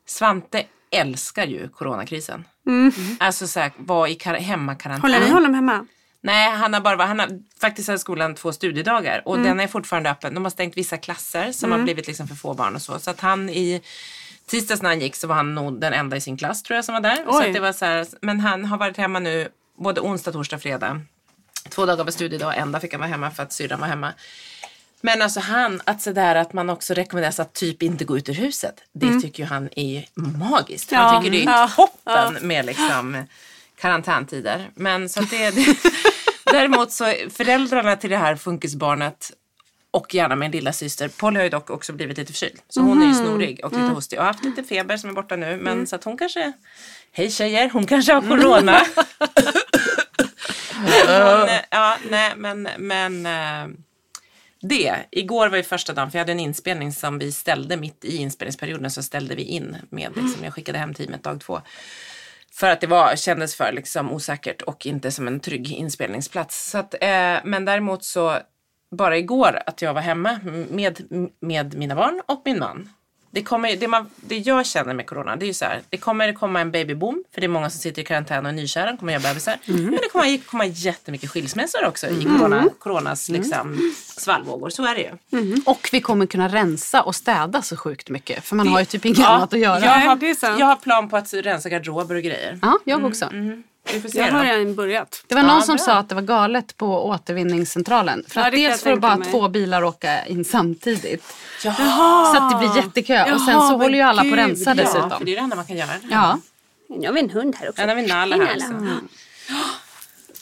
Svante 0.07 0.63
älskar 0.91 1.45
ju 1.45 1.69
coronakrisen. 1.69 2.45
Alltså 3.19 3.47
så 3.47 3.59
här, 3.59 3.71
vara 3.77 4.09
i 4.09 4.15
kar- 4.15 4.39
hemmakarantän. 4.39 5.01
Håller 5.01 5.25
ni 5.25 5.29
honom 5.31 5.53
hemma? 5.53 5.85
Nej, 6.21 6.49
han 6.51 6.73
har 6.73 6.81
bara 6.81 6.95
varit- 6.95 7.07
han 7.07 7.19
har 7.19 7.29
faktiskt 7.61 7.87
hade 7.87 7.99
skolan 7.99 8.35
två 8.35 8.51
studiedagar 8.51 9.21
och 9.25 9.39
den 9.39 9.59
är 9.59 9.67
fortfarande 9.67 10.09
öppen. 10.11 10.33
De 10.33 10.43
har 10.43 10.51
stängt 10.51 10.77
vissa 10.77 10.97
klasser 10.97 11.51
som 11.51 11.71
har 11.71 11.79
blivit 11.79 12.07
liksom 12.07 12.27
för 12.27 12.35
få 12.35 12.53
barn 12.53 12.75
och 12.75 12.81
så. 12.81 12.99
Så 12.99 13.11
att 13.11 13.19
han 13.19 13.49
i 13.49 13.81
tisdags 14.47 14.81
när 14.81 14.89
han 14.89 14.99
gick 15.01 15.15
så 15.15 15.27
var 15.27 15.35
han 15.35 15.55
nog 15.55 15.81
den 15.81 15.93
enda 15.93 16.17
i 16.17 16.21
sin 16.21 16.37
klass 16.37 16.63
tror 16.63 16.75
jag 16.75 16.85
som 16.85 16.93
var 16.93 17.01
där. 17.01 17.15
Så 17.15 17.39
Oj. 17.39 17.47
att 17.47 17.53
det 17.53 17.59
var 17.59 17.73
så 17.73 17.85
här, 17.85 18.07
men 18.21 18.39
han 18.39 18.65
har 18.65 18.77
varit 18.77 18.97
hemma 18.97 19.19
nu 19.19 19.47
både 19.77 20.01
onsdag, 20.01 20.31
torsdag, 20.31 20.59
fredag. 20.59 21.01
Två 21.69 21.85
dagar 21.85 22.03
var 22.03 22.11
studiedag, 22.11 22.57
en 22.57 22.71
dag 22.71 22.81
fick 22.81 22.91
han 22.93 22.99
vara 22.99 23.09
hemma 23.09 23.31
för 23.31 23.43
att 23.43 23.53
syrran 23.53 23.79
var 23.79 23.87
hemma. 23.87 24.13
Men 25.01 25.21
alltså 25.21 25.39
han, 25.39 25.81
att 25.85 26.01
sådär 26.01 26.35
att 26.35 26.53
man 26.53 26.69
också 26.69 26.93
rekommenderas 26.93 27.39
att 27.39 27.53
typ 27.53 27.83
inte 27.83 28.05
gå 28.05 28.17
ut 28.17 28.29
ur 28.29 28.33
huset. 28.33 28.75
Det 28.93 29.21
tycker 29.21 29.43
ju 29.43 29.49
han 29.49 29.69
är 29.75 30.05
magiskt. 30.13 30.91
Han 30.91 31.13
Ja. 31.15 31.21
tycker 31.21 31.31
det 31.31 31.43
är 31.43 31.45
Ja. 31.51 31.69
toppen 31.75 32.47
med 32.47 32.65
liksom 32.65 33.23
karantäntider. 33.81 34.69
Men 34.75 35.09
så 35.09 35.19
att 35.19 35.29
det, 35.29 35.51
det 35.51 35.77
Däremot 36.45 36.91
så 36.91 37.13
föräldrarna 37.33 37.95
till 37.95 38.09
det 38.09 38.17
här 38.17 38.35
funkisbarnet 38.35 39.31
och 39.91 40.13
gärna 40.15 40.35
min 40.35 40.51
lilla 40.51 40.73
syster. 40.73 41.07
Polly 41.07 41.37
har 41.37 41.43
ju 41.43 41.49
dock 41.49 41.69
också 41.69 41.93
blivit 41.93 42.17
lite 42.17 42.33
förkyld. 42.33 42.59
Så 42.69 42.81
hon 42.81 43.01
är 43.03 43.07
ju 43.07 43.13
snorig 43.13 43.59
och 43.65 43.71
lite 43.71 43.83
hostig 43.83 44.19
och 44.19 44.25
har 44.25 44.33
haft 44.33 44.45
lite 44.45 44.63
feber 44.63 44.97
som 44.97 45.09
är 45.09 45.13
borta 45.13 45.35
nu. 45.35 45.57
Men 45.57 45.87
så 45.87 45.95
att 45.95 46.03
hon 46.03 46.17
kanske, 46.17 46.53
hej 47.11 47.31
tjejer, 47.31 47.69
hon 47.69 47.85
kanske 47.87 48.13
har 48.13 48.21
corona. 48.21 48.81
Men 51.07 51.21
hon, 51.39 51.49
eh, 51.49 51.61
ja, 51.69 51.97
nej 52.09 52.33
men, 52.37 52.67
men 52.77 53.25
eh, 53.25 53.67
det. 54.61 54.95
Igår 55.11 55.49
var 55.49 55.57
ju 55.57 55.63
första 55.63 55.93
dagen 55.93 56.11
för 56.11 56.17
jag 56.17 56.21
hade 56.21 56.31
en 56.31 56.39
inspelning 56.39 56.91
som 56.91 57.19
vi 57.19 57.31
ställde 57.31 57.77
mitt 57.77 58.05
i 58.05 58.17
inspelningsperioden 58.17 58.91
så 58.91 59.03
ställde 59.03 59.35
vi 59.35 59.43
in 59.43 59.77
med 59.89 60.11
liksom, 60.15 60.43
jag 60.43 60.53
skickade 60.53 60.77
hem 60.77 60.93
teamet 60.93 61.23
dag 61.23 61.41
två. 61.41 61.61
För 62.51 62.69
att 62.69 62.81
det 62.81 62.87
var, 62.87 63.15
kändes 63.15 63.55
för 63.55 63.71
liksom 63.71 64.11
osäkert 64.11 64.61
och 64.61 64.85
inte 64.85 65.11
som 65.11 65.27
en 65.27 65.39
trygg 65.39 65.71
inspelningsplats. 65.71 66.69
Så 66.69 66.77
att, 66.77 66.93
eh, 66.93 67.37
men 67.43 67.65
däremot 67.65 68.03
så 68.03 68.37
bara 68.91 69.17
igår 69.17 69.59
att 69.65 69.81
jag 69.81 69.93
var 69.93 70.01
hemma 70.01 70.39
med, 70.69 71.01
med 71.39 71.77
mina 71.77 71.95
barn 71.95 72.21
och 72.25 72.41
min 72.45 72.59
man. 72.59 72.89
Det, 73.31 73.43
kommer, 73.43 73.75
det, 73.75 73.87
man, 73.87 74.09
det 74.15 74.37
jag 74.37 74.65
känner 74.65 74.93
med 74.93 75.07
corona 75.07 75.35
det 75.35 75.45
är 75.45 75.47
ju 75.47 75.53
så 75.53 75.65
här. 75.65 75.81
Det 75.89 75.97
kommer 75.97 76.33
komma 76.33 76.61
en 76.61 76.71
babyboom 76.71 77.23
för 77.33 77.41
det 77.41 77.45
är 77.45 77.49
många 77.49 77.69
som 77.69 77.79
sitter 77.79 78.01
i 78.01 78.05
karantän 78.05 78.45
och 78.45 78.51
är 78.51 78.55
nykära. 78.55 78.97
kommer 78.97 79.13
göra 79.13 79.21
bebisar. 79.21 79.57
Men 79.65 79.91
det 79.91 80.09
kommer 80.11 80.37
komma 80.37 80.65
jättemycket 80.65 81.29
skilsmässor 81.29 81.85
också 81.85 82.07
i 82.07 82.23
corona, 82.23 82.69
coronas 82.79 83.29
liksom, 83.29 83.93
svallvågor. 84.17 84.69
Så 84.69 84.85
är 84.85 84.95
det 84.95 85.01
ju. 85.01 85.61
Och 85.65 85.89
vi 85.91 86.01
kommer 86.01 86.25
kunna 86.25 86.47
rensa 86.47 87.01
och 87.01 87.15
städa 87.15 87.61
så 87.61 87.77
sjukt 87.77 88.09
mycket. 88.09 88.45
För 88.45 88.55
man 88.55 88.67
har 88.67 88.79
ju 88.79 88.85
typ 88.85 89.05
inget 89.05 89.19
annat 89.19 89.53
att 89.53 89.59
göra. 89.59 89.79
Jag 89.79 89.91
har, 89.91 90.15
det 90.15 90.59
jag 90.59 90.65
har 90.65 90.75
plan 90.75 91.09
på 91.09 91.17
att 91.17 91.33
rensa 91.33 91.69
garderober 91.69 92.15
och 92.15 92.23
grejer. 92.23 92.59
Ja, 92.61 92.79
jag 92.83 93.05
också. 93.05 93.29
Se 93.29 93.63
Jag 94.13 94.31
har 94.31 94.43
redan 94.43 94.75
börjat. 94.75 95.23
Det 95.27 95.35
var 95.35 95.41
någon 95.43 95.55
Ja, 95.55 95.61
som 95.61 95.75
bra. 95.75 95.85
sa 95.85 95.93
att 95.93 96.09
det 96.09 96.15
var 96.15 96.21
galet 96.21 96.77
på 96.77 97.05
återvinningscentralen. 97.07 98.23
För 98.27 98.39
Ja, 98.41 98.47
att 98.47 98.53
dels 98.53 98.83
får 98.83 98.95
bara 98.95 99.15
mig. 99.15 99.31
två 99.31 99.47
bilar 99.47 99.83
åka 99.83 100.25
in 100.25 100.45
samtidigt. 100.45 101.23
Jaha. 101.63 102.35
Så 102.35 102.43
att 102.43 102.51
det 102.51 102.57
blir 102.67 102.75
jättekö. 102.83 103.33
och 103.33 103.41
sen 103.41 103.49
Jaha, 103.53 103.69
så 103.69 103.77
håller 103.77 103.95
ju 103.95 104.01
alla 104.01 104.21
på 104.21 104.27
men 104.27 104.39
att 104.39 104.47
rensa 104.49 104.73
gud, 104.73 104.79
ja, 104.79 104.83
Ja, 104.85 104.91
för 104.91 104.99
dessutom. 105.01 105.25
det 105.25 105.31
är 105.31 105.35
det 105.35 105.41
enda 105.41 105.55
man 105.55 105.65
kan 105.65 105.77
göra. 105.77 105.89
Ja. 106.11 106.39
Jag 106.87 107.11
har 107.11 107.19
en 107.19 107.29
hund 107.29 107.55
här 107.55 107.69
också. 107.69 107.81
En 107.81 107.89
av 107.89 107.95
mina 107.95 108.21
alla 108.21 108.35
här 108.35 108.55
också. 108.55 108.73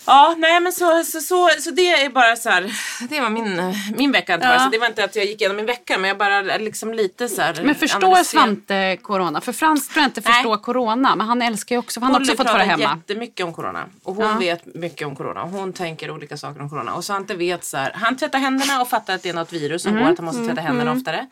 Ja, 0.07 0.35
nej 0.37 0.59
men 0.59 0.71
så, 0.73 1.03
så, 1.03 1.21
så, 1.21 1.49
så 1.59 1.71
det 1.71 1.89
är 1.91 2.09
bara 2.09 2.35
så 2.35 2.49
här, 2.49 2.71
det 3.09 3.21
var 3.21 3.29
min, 3.29 3.73
min 3.97 4.11
vecka. 4.11 4.33
Inte 4.33 4.47
bara. 4.47 4.59
Så 4.59 4.69
det 4.69 4.77
var 4.77 4.87
inte 4.87 5.03
att 5.03 5.15
jag 5.15 5.25
gick 5.25 5.41
igenom 5.41 5.57
min 5.57 5.65
vecka 5.65 5.97
men 5.97 6.07
jag 6.07 6.17
bara 6.17 6.41
liksom 6.41 6.93
lite 6.93 7.29
så 7.29 7.41
här. 7.41 7.61
Men 7.63 7.75
förstår 7.75 7.99
analyser- 7.99 8.23
Svante 8.23 8.97
corona? 9.01 9.41
För 9.41 9.51
Frans 9.53 9.87
tror 9.89 10.01
jag 10.01 10.07
inte 10.09 10.21
Nej. 10.25 10.33
förstår 10.33 10.57
corona. 10.57 11.15
Men 11.15 11.27
han 11.27 11.41
älskar 11.41 11.75
ju 11.75 11.79
också, 11.79 11.99
han 11.99 12.13
har 12.13 12.19
också 12.21 12.35
fått 12.35 12.47
vara 12.47 12.63
hemma. 12.63 12.99
jättemycket 13.07 13.45
om 13.45 13.53
corona. 13.53 13.85
Och 14.03 14.15
hon 14.15 14.39
vet 14.39 14.75
mycket 14.75 15.07
om 15.07 15.15
corona. 15.15 15.43
Och 15.43 15.49
hon 15.49 15.73
tänker 15.73 16.11
olika 16.11 16.37
saker 16.37 16.61
om 16.61 16.69
corona. 16.69 16.93
Och 16.93 17.05
Svante 17.05 17.33
vet 17.35 17.63
så 17.63 17.77
här, 17.77 17.91
han 17.95 18.17
tvättar 18.17 18.39
händerna 18.39 18.81
och 18.81 18.87
fattar 18.89 19.15
att 19.15 19.23
det 19.23 19.29
är 19.29 19.33
något 19.33 19.53
virus 19.53 19.81
som 19.83 19.91
Mm. 19.91 20.03
går 20.03 20.11
att 20.11 20.17
han 20.17 20.25
måste 20.25 20.45
tvätta 20.45 20.61
händerna 20.61 20.91
oftare. 20.91 21.27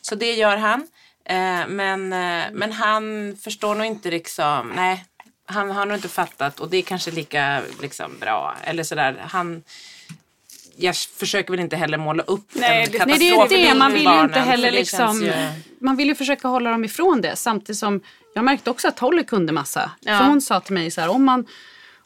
Så 0.00 0.14
det 0.14 0.32
gör 0.32 0.56
han. 0.56 0.80
Eh, 1.28 1.66
men, 1.68 2.12
eh, 2.12 2.44
men 2.52 2.72
han 2.72 3.36
förstår 3.44 3.74
nog 3.74 3.86
inte 3.86 4.10
liksom, 4.10 4.72
nej. 4.76 5.04
Han 5.46 5.70
har 5.70 5.86
nog 5.86 5.96
inte 5.96 6.08
fattat 6.08 6.60
och 6.60 6.68
det 6.70 6.76
är 6.76 6.82
kanske 6.82 7.10
lika 7.10 7.62
liksom, 7.82 8.18
bra. 8.20 8.54
Eller 8.64 8.82
sådär, 8.82 9.24
han... 9.28 9.62
Jag 10.76 10.96
försöker 10.96 11.50
väl 11.50 11.60
inte 11.60 11.76
heller 11.76 11.98
måla 11.98 12.22
upp 12.22 12.48
Nej, 12.52 12.84
en 12.84 12.92
det- 12.92 12.98
katastrof 12.98 13.18
Nej 13.20 13.48
det 13.48 13.54
är 13.54 13.64
det, 13.64 13.70
för 13.70 13.78
man 13.78 13.92
vill 13.92 14.02
ju 14.04 14.20
inte 14.20 14.40
heller 14.40 14.72
det 14.72 14.78
liksom, 14.78 15.22
ju- 15.22 15.32
man 15.80 15.96
vill 15.96 16.08
ju 16.08 16.14
försöka 16.14 16.48
hålla 16.48 16.70
dem 16.70 16.84
ifrån 16.84 17.20
det. 17.20 17.36
Samtidigt 17.36 17.78
som 17.78 18.00
jag 18.34 18.44
märkte 18.44 18.70
också 18.70 18.88
att 18.88 18.98
Holly 18.98 19.24
kunde 19.24 19.52
massa. 19.52 19.90
Ja. 20.00 20.18
För 20.18 20.24
hon 20.24 20.40
sa 20.40 20.60
till 20.60 20.74
mig 20.74 20.90
så 20.90 21.00
här, 21.00 21.08
om 21.08 21.24
man, 21.24 21.46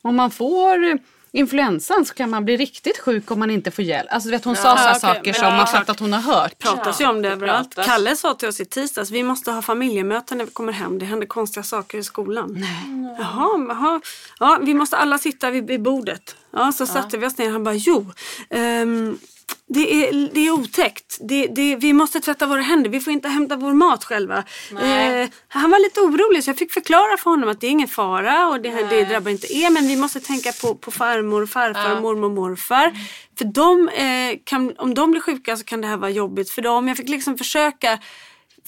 om 0.02 0.16
man 0.16 0.30
får 0.30 0.98
influensan 1.32 2.04
så 2.04 2.14
kan 2.14 2.30
man 2.30 2.44
bli 2.44 2.56
riktigt 2.56 2.98
sjuk 2.98 3.30
om 3.30 3.38
man 3.38 3.50
inte 3.50 3.70
får 3.70 3.84
hjälp. 3.84 4.08
Alltså 4.12 4.28
du 4.28 4.30
vet 4.36 4.44
hon 4.44 4.56
sa 4.56 4.62
så 4.62 4.68
här 4.68 4.90
okej, 4.90 5.00
saker 5.00 5.24
men 5.24 5.34
som 5.34 5.44
ja, 5.44 5.56
man 5.56 5.66
fattar 5.66 5.92
att 5.92 6.00
hon 6.00 6.12
har 6.12 6.20
hört. 6.20 6.58
pratas 6.58 7.00
ju 7.00 7.04
Ja, 7.04 7.10
om 7.10 7.22
det 7.22 7.28
det 7.28 7.32
överallt. 7.34 7.74
pratas. 7.74 7.86
Kalle 7.92 8.16
sa 8.16 8.34
till 8.34 8.48
oss 8.48 8.60
i 8.60 8.64
tisdags, 8.64 9.10
vi 9.10 9.22
måste 9.22 9.50
ha 9.50 9.62
familjemöten 9.62 10.38
när 10.38 10.44
vi 10.44 10.50
kommer 10.50 10.72
hem. 10.72 10.98
Det 10.98 11.06
händer 11.06 11.26
konstiga 11.26 11.64
saker 11.64 11.98
i 11.98 12.02
skolan. 12.04 12.54
Nej. 12.60 13.16
Jaha, 13.18 13.66
jaha. 13.68 14.00
Ja, 14.40 14.58
vi 14.62 14.74
måste 14.74 14.96
alla 14.96 15.18
sitta 15.18 15.50
vid, 15.50 15.66
vid 15.66 15.82
bordet. 15.82 16.36
Ja, 16.50 16.72
så 16.72 16.86
satte 16.86 17.18
vi 17.18 17.26
oss 17.26 17.38
ner. 17.38 17.50
Han 17.50 17.64
bara, 17.64 17.74
jo. 17.74 18.06
ehm, 18.50 19.18
det 19.66 20.08
är, 20.08 20.30
det 20.34 20.46
är 20.46 20.50
otäckt. 20.50 21.18
Det, 21.20 21.46
det, 21.46 21.76
vi 21.76 21.92
måste 21.92 22.20
tvätta 22.20 22.46
våra 22.46 22.60
händer. 22.60 22.90
Vi 22.90 23.00
får 23.00 23.12
inte 23.12 23.28
hämta 23.28 23.56
vår 23.56 23.72
mat 23.72 24.04
själva. 24.04 24.44
Eh, 24.70 25.28
han 25.48 25.70
var 25.70 25.82
lite 25.82 26.00
orolig 26.00 26.44
så 26.44 26.50
jag 26.50 26.58
fick 26.58 26.72
förklara 26.72 27.16
för 27.16 27.30
honom 27.30 27.48
att 27.48 27.60
det 27.60 27.66
är 27.66 27.70
ingen 27.70 27.88
fara 27.88 28.48
och 28.48 28.60
det, 28.60 28.86
det 28.90 29.04
drabbar 29.04 29.30
inte 29.30 29.56
er. 29.56 29.70
Men 29.70 29.86
vi 29.86 29.96
måste 29.96 30.20
tänka 30.20 30.52
på, 30.52 30.74
på 30.74 30.90
farmor, 30.90 31.46
farfar, 31.46 31.96
och 31.96 32.02
mormor 32.02 32.28
morfar. 32.28 32.92
För 33.38 33.44
de, 33.44 33.88
eh, 33.88 34.38
kan, 34.44 34.74
om 34.78 34.94
de 34.94 35.10
blir 35.10 35.20
sjuka 35.20 35.56
så 35.56 35.64
kan 35.64 35.80
det 35.80 35.86
här 35.86 35.96
vara 35.96 36.10
jobbigt 36.10 36.50
för 36.50 36.62
dem. 36.62 36.88
Jag 36.88 36.96
fick 36.96 37.08
liksom 37.08 37.38
försöka 37.38 37.98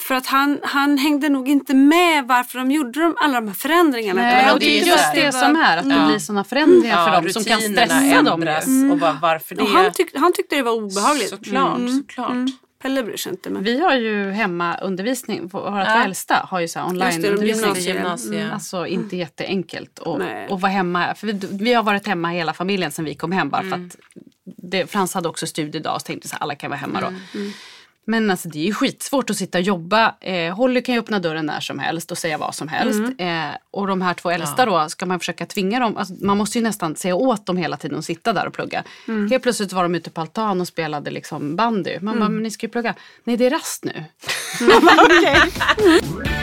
för 0.01 0.15
att 0.15 0.25
han, 0.25 0.59
han 0.63 0.97
hängde 0.97 1.29
nog 1.29 1.49
inte 1.49 1.73
med 1.75 2.27
varför 2.27 2.59
de 2.59 2.71
gjorde 2.71 2.99
de, 3.01 3.15
alla 3.21 3.33
de 3.41 3.47
här 3.47 3.55
förändringarna. 3.55 4.21
Nej, 4.21 4.51
och 4.51 4.59
det 4.59 4.65
är 4.65 4.69
ju 4.69 4.85
just 4.91 4.91
så 4.99 5.03
här- 5.03 5.15
det 5.15 5.31
som 5.31 5.55
är, 5.55 5.77
att 5.77 5.89
det 5.89 5.95
Ja. 5.95 6.05
blir 6.07 6.19
sådana 6.19 6.43
förändringar 6.43 6.97
Ja, 6.99 7.05
för 7.05 7.21
dem 7.21 7.29
som 7.33 7.43
kan 7.43 7.61
stressa 7.61 8.21
dem. 8.23 8.27
ändras 8.41 8.67
ju. 8.67 8.91
Och 8.91 8.97
bara, 8.97 9.17
varför 9.21 9.55
det? 9.55 9.61
och 9.61 9.69
han, 9.69 9.91
tyck, 9.91 10.09
han 10.15 10.33
tyckte 10.33 10.55
det 10.55 10.61
var 10.63 10.71
obehagligt. 10.71 11.29
Såklart, 11.29 11.79
såklart. 11.99 12.49
Pelle 12.81 13.03
bryr 13.03 13.17
sig 13.17 13.31
inte. 13.31 13.49
Men... 13.49 13.63
Vi 13.63 13.79
har 13.81 13.95
ju 13.95 14.31
hemmaundervisning, 14.31 15.47
våra 15.47 15.85
Ja. 15.85 16.03
äldsta 16.03 16.35
har 16.49 16.59
ju 16.59 16.67
så 16.67 16.79
det, 16.79 16.85
onlineundervisning. 16.85 17.75
Gymnasie. 17.75 18.41
Mm, 18.41 18.53
Alltså 18.53 18.87
inte 18.87 19.17
jätteenkelt 19.17 19.99
att 19.99 20.61
vara 20.61 20.71
hemma. 20.71 21.15
För 21.15 21.27
vi, 21.27 21.39
vi 21.51 21.73
har 21.73 21.83
varit 21.83 22.07
hemma 22.07 22.29
hela 22.29 22.53
familjen 22.53 22.91
sen 22.91 23.05
vi 23.05 23.15
kom 23.15 23.31
hem 23.31 23.49
bara 23.49 23.61
för 23.63 23.71
att 23.75 23.95
det, 24.57 24.91
Frans 24.91 25.13
hade 25.13 25.29
också 25.29 25.47
studiedag 25.47 26.01
så 26.01 26.05
tänkte 26.05 26.27
så 26.27 26.35
här, 26.35 26.41
alla 26.43 26.55
kan 26.55 26.69
vara 26.69 26.79
hemma 26.79 27.01
då. 27.01 27.07
Men 28.05 28.31
alltså, 28.31 28.49
det 28.49 28.59
är 28.59 28.65
ju 28.65 28.73
skitsvårt 28.73 29.29
att 29.29 29.37
sitta 29.37 29.57
och 29.57 29.63
jobba. 29.63 30.15
Eh, 30.21 30.55
Holly 30.55 30.81
kan 30.81 30.95
ju 30.95 31.01
öppna 31.01 31.19
dörren 31.19 31.45
när 31.45 31.59
som 31.59 31.79
helst 31.79 32.11
och 32.11 32.17
säga 32.17 32.37
vad 32.37 32.55
som 32.55 32.67
helst. 32.67 32.99
Mm. 32.99 33.49
Eh, 33.49 33.55
och 33.71 33.87
de 33.87 34.01
här 34.01 34.13
två 34.13 34.29
äldsta 34.29 34.65
då, 34.65 34.89
ska 34.89 35.05
man 35.05 35.19
försöka 35.19 35.45
tvinga 35.45 35.79
dem? 35.79 35.97
Alltså, 35.97 36.13
man 36.21 36.37
måste 36.37 36.57
ju 36.57 36.63
nästan 36.63 36.95
säga 36.95 37.15
åt 37.15 37.45
dem 37.45 37.57
hela 37.57 37.77
tiden 37.77 37.97
att 37.97 38.05
sitta 38.05 38.33
där 38.33 38.47
och 38.47 38.53
plugga. 38.53 38.83
Mm. 39.07 39.31
Helt 39.31 39.43
plötsligt 39.43 39.73
var 39.73 39.83
de 39.83 39.95
ute 39.95 40.09
på 40.09 40.21
altan 40.21 40.61
och 40.61 40.67
spelade 40.67 41.11
liksom 41.11 41.55
bandy. 41.55 41.99
Man 41.99 42.19
bara, 42.19 42.29
men 42.29 42.43
ni 42.43 42.51
ska 42.51 42.65
ju 42.65 42.71
plugga. 42.71 42.95
Nej, 43.23 43.37
det 43.37 43.45
är 43.45 43.49
rast 43.49 43.85
nu. 43.85 44.03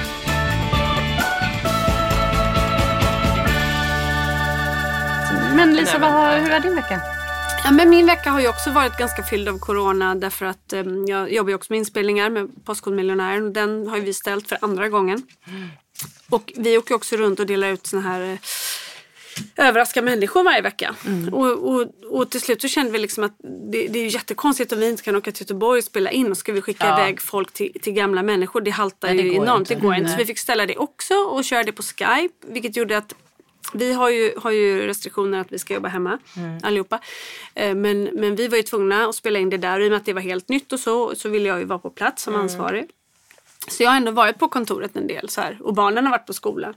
Men 5.56 5.74
Lisa, 5.74 5.98
vad 5.98 6.12
har, 6.12 6.38
hur 6.38 6.50
är 6.50 6.60
din 6.60 6.74
vecka? 6.74 7.17
Ja, 7.64 7.70
men 7.72 7.90
min 7.90 8.06
vecka 8.06 8.30
har 8.30 8.40
ju 8.40 8.48
också 8.48 8.70
varit 8.70 8.96
ganska 8.98 9.22
fylld 9.22 9.48
av 9.48 9.58
corona 9.58 10.14
därför 10.14 10.46
att 10.46 10.72
eh, 10.72 10.82
jag 11.06 11.32
jobbar 11.32 11.48
ju 11.48 11.54
också 11.54 11.72
med 11.72 11.78
inspelningar 11.78 12.30
med 12.30 12.64
Postkodmiljonären 12.64 13.44
och 13.46 13.52
den 13.52 13.86
har 13.86 13.96
ju 13.96 14.02
vi 14.02 14.14
ställt 14.14 14.48
för 14.48 14.58
andra 14.60 14.88
gången. 14.88 15.22
Och 16.30 16.52
vi 16.56 16.78
åker 16.78 16.94
också 16.94 17.16
runt 17.16 17.40
och 17.40 17.46
delar 17.46 17.68
ut 17.68 17.86
såna 17.86 18.02
här 18.02 18.20
eh, 18.32 18.38
överraska 19.66 20.02
människor 20.02 20.44
varje 20.44 20.60
vecka. 20.62 20.94
Och, 21.32 21.46
och, 21.50 21.86
och 22.10 22.30
till 22.30 22.40
slut 22.40 22.60
så 22.62 22.68
kände 22.68 22.92
vi 22.92 22.98
liksom 22.98 23.24
att 23.24 23.36
det, 23.72 23.86
det 23.88 23.98
är 23.98 24.14
jättekonstigt 24.14 24.72
om 24.72 24.78
vi 24.80 24.88
inte 24.88 25.02
kan 25.02 25.16
åka 25.16 25.32
till 25.32 25.42
Göteborg 25.42 25.78
och 25.78 25.84
spela 25.84 26.10
in 26.10 26.30
och 26.30 26.36
ska 26.36 26.52
vi 26.52 26.60
skicka 26.62 26.86
Ja. 26.86 27.00
iväg 27.00 27.20
folk 27.20 27.52
till, 27.52 27.72
till 27.82 27.92
gamla 27.92 28.22
människor. 28.22 28.60
Det 28.60 28.70
haltar 28.70 29.08
Nej, 29.08 29.16
det 29.16 29.22
ju 29.22 29.34
enormt. 29.34 29.60
inte. 29.60 29.74
Det 29.74 29.80
går 29.80 29.94
inte. 29.94 30.10
Så 30.10 30.16
vi 30.16 30.24
fick 30.26 30.38
ställa 30.38 30.66
det 30.66 30.76
också 30.76 31.14
och 31.14 31.44
köra 31.44 31.62
det 31.64 31.72
på 31.72 31.82
Skype 31.82 32.34
vilket 32.48 32.76
gjorde 32.76 32.98
att 32.98 33.14
vi 33.72 33.92
har 33.92 34.10
ju, 34.10 34.34
har 34.36 34.50
ju 34.50 34.86
restriktioner 34.86 35.40
att 35.40 35.52
vi 35.52 35.58
ska 35.58 35.74
jobba 35.74 35.88
hemma 35.88 36.18
allihopa. 36.62 36.98
Eh, 37.54 37.74
Men, 37.74 38.04
men 38.04 38.36
vi 38.36 38.48
var 38.48 38.56
ju 38.56 38.62
tvungna 38.62 39.06
att 39.08 39.14
spela 39.14 39.38
in 39.38 39.50
det 39.50 39.56
där 39.58 39.78
och 39.80 39.84
i 39.84 39.88
och 39.88 39.90
med 39.90 39.96
att 39.96 40.04
det 40.06 40.12
var 40.12 40.20
helt 40.20 40.48
nytt 40.48 40.72
och 40.72 40.80
så 40.80 41.14
så 41.14 41.28
ville 41.28 41.48
jag 41.48 41.58
ju 41.58 41.64
vara 41.64 41.78
på 41.78 41.90
plats 41.90 42.22
som 42.22 42.34
ansvarig. 42.34 42.86
Så 43.70 43.82
jag 43.82 43.90
har 43.90 43.96
ändå 43.96 44.12
varit 44.12 44.38
på 44.38 44.48
kontoret 44.48 44.96
en 44.96 45.06
del 45.06 45.28
så 45.28 45.40
här, 45.40 45.58
och 45.60 45.74
barnen 45.74 46.04
har 46.04 46.10
varit 46.10 46.26
på 46.26 46.32
skolan. 46.32 46.74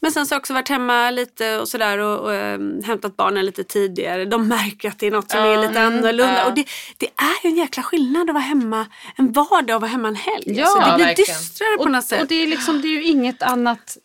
Men 0.00 0.12
sen 0.12 0.26
så 0.26 0.32
har 0.32 0.36
jag 0.36 0.40
också 0.40 0.54
varit 0.54 0.68
hemma 0.68 1.10
lite 1.10 1.58
och 1.58 1.68
sådär 1.68 1.98
och, 1.98 2.18
och 2.20 2.34
ähm, 2.34 2.82
hämtat 2.84 3.16
barnen 3.16 3.46
lite 3.46 3.64
tidigare. 3.64 4.24
De 4.24 4.48
märker 4.48 4.88
att 4.88 4.98
det 4.98 5.06
är 5.06 5.10
något 5.10 5.30
som 5.30 5.40
är 5.40 5.68
lite 5.68 5.80
annorlunda. 5.80 6.46
Och 6.46 6.54
det, 6.54 6.64
det 6.96 7.06
är 7.06 7.44
ju 7.46 7.50
en 7.50 7.56
jäkla 7.56 7.82
skillnad 7.82 8.30
att 8.30 8.34
vara 8.34 8.44
hemma 8.44 8.86
en 9.16 9.32
vardag 9.32 9.74
och 9.76 9.80
vara 9.80 9.90
hemma 9.90 10.08
en 10.08 10.14
helg. 10.16 10.44
Ja, 10.46 10.64
alltså, 10.64 10.90
det 10.90 10.96
blir 10.96 11.06
verkligen. 11.06 11.38
dystrare 11.38 11.76
på 11.76 11.82
Och, 11.82 11.90
något 11.90 12.04
sätt. 12.06 12.22
och 12.22 12.28
det 12.28 12.42
är, 12.42 12.46
liksom, 12.46 12.80
det 12.82 12.88
är 12.88 12.92
ju 12.92 13.02
inget 13.04 13.42
annat 13.42 13.96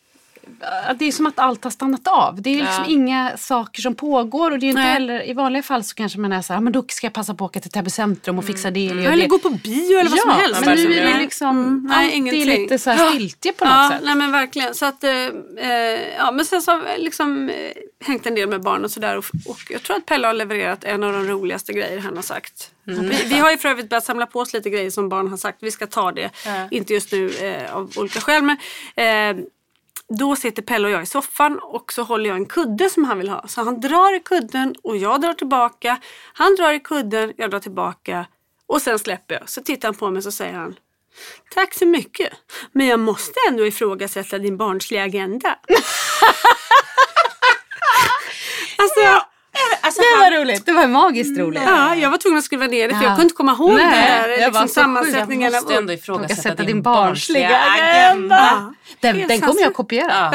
det 1.00 1.06
är 1.06 1.12
som 1.12 1.26
att 1.26 1.40
allt 1.40 1.64
har 1.64 1.72
stannat 1.72 2.08
av. 2.08 2.42
Det 2.42 2.50
är 2.50 2.56
liksom 2.56 2.84
Ja. 2.88 2.92
inga 2.92 3.38
saker 3.38 3.82
som 3.82 3.96
pågår. 3.96 4.52
Och 4.52 4.60
det 4.60 4.66
är 4.66 4.70
inte 4.70 4.82
Nej. 4.82 4.94
heller, 4.94 5.30
I 5.30 5.34
vanliga 5.34 5.64
fall 5.64 5.84
så 5.84 5.96
kanske 5.96 6.20
man 6.20 6.32
är 6.32 6.42
så 6.42 6.54
här, 6.54 6.58
"Ja, 6.58 6.62
men 6.62 6.74
då 6.74 6.84
ska 6.88 7.06
jag 7.08 7.14
passa 7.14 7.34
på 7.34 7.46
att 7.46 7.52
åka 7.52 7.60
till 7.60 7.72
Täby 7.72 7.90
centrum 7.90 8.38
och 8.40 8.46
fixa 8.46 8.72
det 8.72 8.88
eller 8.90 9.02
göra 9.04 9.14
eller 9.14 9.24
det. 9.24 9.30
gå 9.30 9.40
på 9.40 9.50
bio 9.50 10.00
eller 10.00 10.10
vad 10.10 10.20
som 10.20 10.30
helst. 10.30 10.62
men 10.66 10.78
nu 10.78 10.94
är 10.94 11.14
det 11.14 11.18
liksom, 11.20 11.58
Mm, 11.58 11.86
nej, 11.90 11.98
allt 12.06 12.14
är 12.14 12.18
ingenting. 12.18 12.46
lite 12.46 12.80
så 12.80 12.90
här 12.90 13.10
stiltje 13.10 13.54
på 13.54 13.66
något 13.66 13.74
ja, 13.74 13.90
sätt. 13.92 14.02
Nej 14.06 14.16
men 14.16 14.32
verkligen. 14.32 14.76
Så 14.76 14.86
att, 14.86 15.04
eh, 15.04 15.12
eh, 15.12 15.70
ja, 16.18 16.32
men 16.32 16.46
sen 16.46 16.62
så 16.62 16.72
har 16.72 16.98
liksom 16.98 17.50
eh, 17.50 17.56
hängt 18.06 18.26
en 18.26 18.36
del 18.36 18.50
med 18.50 18.62
barn 18.62 18.84
och 18.86 18.92
sådär. 18.92 19.18
Och, 19.18 19.26
och 19.46 19.60
jag 19.70 19.84
tror 19.84 19.98
att 19.98 20.06
Pelle 20.06 20.28
har 20.28 20.34
levererat 20.34 20.84
en 20.84 21.04
av 21.04 21.14
de 21.14 21.24
roligaste 21.28 21.74
grejer 21.74 22.00
han 22.00 22.16
har 22.16 22.24
sagt. 22.24 22.72
Mm. 22.88 23.10
Vi, 23.10 23.24
vi 23.26 23.36
har 23.40 23.52
ju 23.52 23.58
för 23.58 23.70
övrigt 23.70 23.90
börjat 23.90 24.06
samla 24.06 24.26
på 24.26 24.40
oss 24.40 24.54
lite 24.54 24.70
grejer 24.70 24.90
som 24.90 25.10
barn 25.10 25.28
har 25.28 25.38
sagt. 25.38 25.58
Vi 25.62 25.72
ska 25.72 25.88
ta 25.88 26.12
det. 26.12 26.30
Inte 26.72 26.94
just 26.94 27.12
nu 27.12 27.30
eh, 27.30 27.76
av 27.76 27.92
olika 27.98 28.20
skäl. 28.22 28.44
Men, 28.44 28.58
eh, 29.38 29.44
då 30.20 30.36
sitter 30.36 30.62
Pelle 30.62 30.88
och 30.88 30.94
jag 30.94 31.04
i 31.04 31.06
soffan 31.06 31.60
och 31.60 31.94
så 31.94 32.04
håller 32.04 32.30
jag 32.30 32.38
en 32.38 32.46
kudde 32.46 32.90
som 32.90 33.04
han 33.04 33.18
vill 33.18 33.30
ha. 33.30 33.48
Så 33.48 33.64
han 33.64 33.80
drar 33.80 34.16
i 34.16 34.20
kudden 34.20 34.76
och 34.84 34.98
jag 34.98 35.22
drar 35.22 35.34
tillbaka. 35.34 35.98
Han 36.34 36.56
drar 36.56 36.74
i 36.74 36.80
kudden, 36.80 37.34
jag 37.38 37.52
drar 37.52 37.60
tillbaka. 37.60 38.26
Och 38.68 38.82
sen 38.82 39.00
släpper 39.00 39.36
jag. 39.36 39.50
Så 39.50 39.62
tittar 39.62 39.88
han 39.88 39.96
på 39.96 40.10
mig 40.10 40.26
och 40.26 40.34
säger 40.34 40.54
han 40.54 40.76
Tack 41.50 41.74
så 41.74 41.86
mycket. 41.86 42.34
Men 42.72 42.88
jag 42.88 43.00
måste 43.00 43.34
ändå 43.50 43.66
ifrågasätta 43.66 44.38
din 44.38 44.58
barnsliga 44.58 45.04
agenda. 45.04 45.60
alltså, 48.78 49.26
Alltså, 49.86 50.02
Det 50.02 50.24
han, 50.24 50.32
var 50.34 50.40
roligt. 50.42 50.66
Det 50.66 50.72
var 50.72 50.88
magiskt 50.88 51.40
roligt. 51.40 51.62
ja, 51.66 51.96
jag 51.96 52.10
var 52.10 52.18
tvungen 52.18 52.38
att 52.38 52.44
skriva 52.46 52.66
ner 52.68 52.88
det 52.88 52.94
för 52.96 53.02
Ja. 53.04 53.08
jag 53.10 53.16
kunde 53.16 53.24
inte 53.24 53.36
komma 53.36 53.52
ihåg 53.52 53.74
Nej, 53.76 53.86
det 53.86 53.96
här, 53.96 54.30
jag 54.30 54.38
liksom, 54.38 54.54
var 54.54 54.68
sammansättningen. 54.68 55.54
måste 55.54 55.74
av- 55.74 55.80
ändå 55.80 55.94
ifrågasätta 55.94 56.56
din 56.56 56.66
din 56.68 56.82
barnsliga 56.82 57.60
agenda. 57.60 58.74
Den, 59.00 59.16
Helt 59.16 59.28
den 59.28 59.42
kommer 59.42 59.62
jag 59.62 59.74
kopiera. 59.74 60.32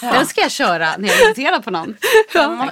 Den 0.00 0.26
ska 0.26 0.40
jag 0.40 0.50
köra 0.50 0.96
när 0.98 1.08
jag 1.08 1.20
är 1.20 1.24
irriterad 1.26 1.64
på 1.64 1.70
någon. 1.70 1.96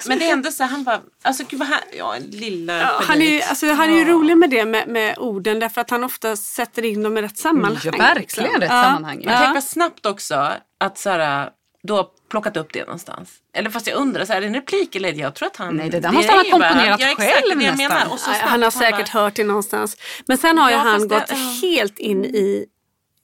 Men 0.08 0.18
det 0.18 0.28
är 0.28 0.32
ändå 0.32 0.50
så 0.50 0.64
han 0.64 0.84
bara, 0.84 1.00
alltså 1.22 1.44
gud 1.48 1.58
vad 1.60 1.68
han, 1.68 1.78
ja 1.98 2.14
lilla 2.30 2.72
Ja, 2.78 3.00
han 3.02 3.22
är, 3.22 3.26
ju, 3.26 3.42
alltså, 3.42 3.72
han 3.72 3.90
är 3.90 3.94
ju 3.98 4.04
rolig 4.04 4.36
med 4.36 4.50
det 4.50 4.64
med, 4.64 4.88
med 4.88 5.18
orden 5.18 5.58
därför 5.60 5.80
att 5.80 5.90
han 5.90 6.04
ofta 6.04 6.36
sätter 6.36 6.84
in 6.84 7.02
dem 7.02 7.18
i 7.18 7.22
rätt 7.22 7.38
sammanhang. 7.38 7.78
Ja, 7.84 7.90
verkligen 7.90 8.20
liksom. 8.20 8.44
rätt 8.60 8.70
Ja. 8.70 8.82
sammanhang. 8.82 9.22
Men 9.24 9.42
tänk 9.42 9.54
vad 9.54 9.64
snabbt 9.64 10.06
också 10.06 10.48
att 10.80 10.98
så 10.98 11.10
här, 11.10 11.48
har 11.88 12.06
plockat 12.32 12.56
upp 12.56 12.72
det 12.72 12.84
någonstans. 12.84 13.30
Eller 13.56 13.70
fast 13.70 13.86
jag 13.86 13.96
undrar, 13.96 14.24
så 14.24 14.32
här, 14.32 14.36
är 14.36 14.40
det 14.40 14.46
en 14.46 14.54
replik 14.54 14.96
eller 14.96 15.12
jag 15.12 15.34
tror 15.34 15.46
att 15.46 15.56
han... 15.56 15.76
Nej, 15.76 15.90
det 15.90 16.00
där 16.00 16.08
är 16.08 16.12
måste 16.12 16.32
han 16.32 16.38
ha 16.50 16.58
bara- 16.58 16.68
komponerat 16.68 17.00
exakt, 17.00 17.20
själv 17.20 17.58
nästan. 17.58 17.76
menar. 17.76 18.06
Och 18.12 18.18
så 18.20 18.30
Ja, 18.30 18.34
snabbt, 18.34 18.50
han 18.50 18.62
har 18.62 18.70
säkert 18.70 19.12
bara, 19.12 19.22
hört 19.22 19.34
det 19.34 19.44
någonstans. 19.44 19.96
Men 20.26 20.38
sen 20.38 20.58
har 20.58 20.70
ju 20.70 20.76
Ja, 20.76 20.80
han 20.82 20.94
fast 20.98 21.08
det- 21.08 21.14
gått 21.14 21.30
ja. 21.30 21.68
helt 21.68 21.98
in 21.98 22.24
i, 22.24 22.66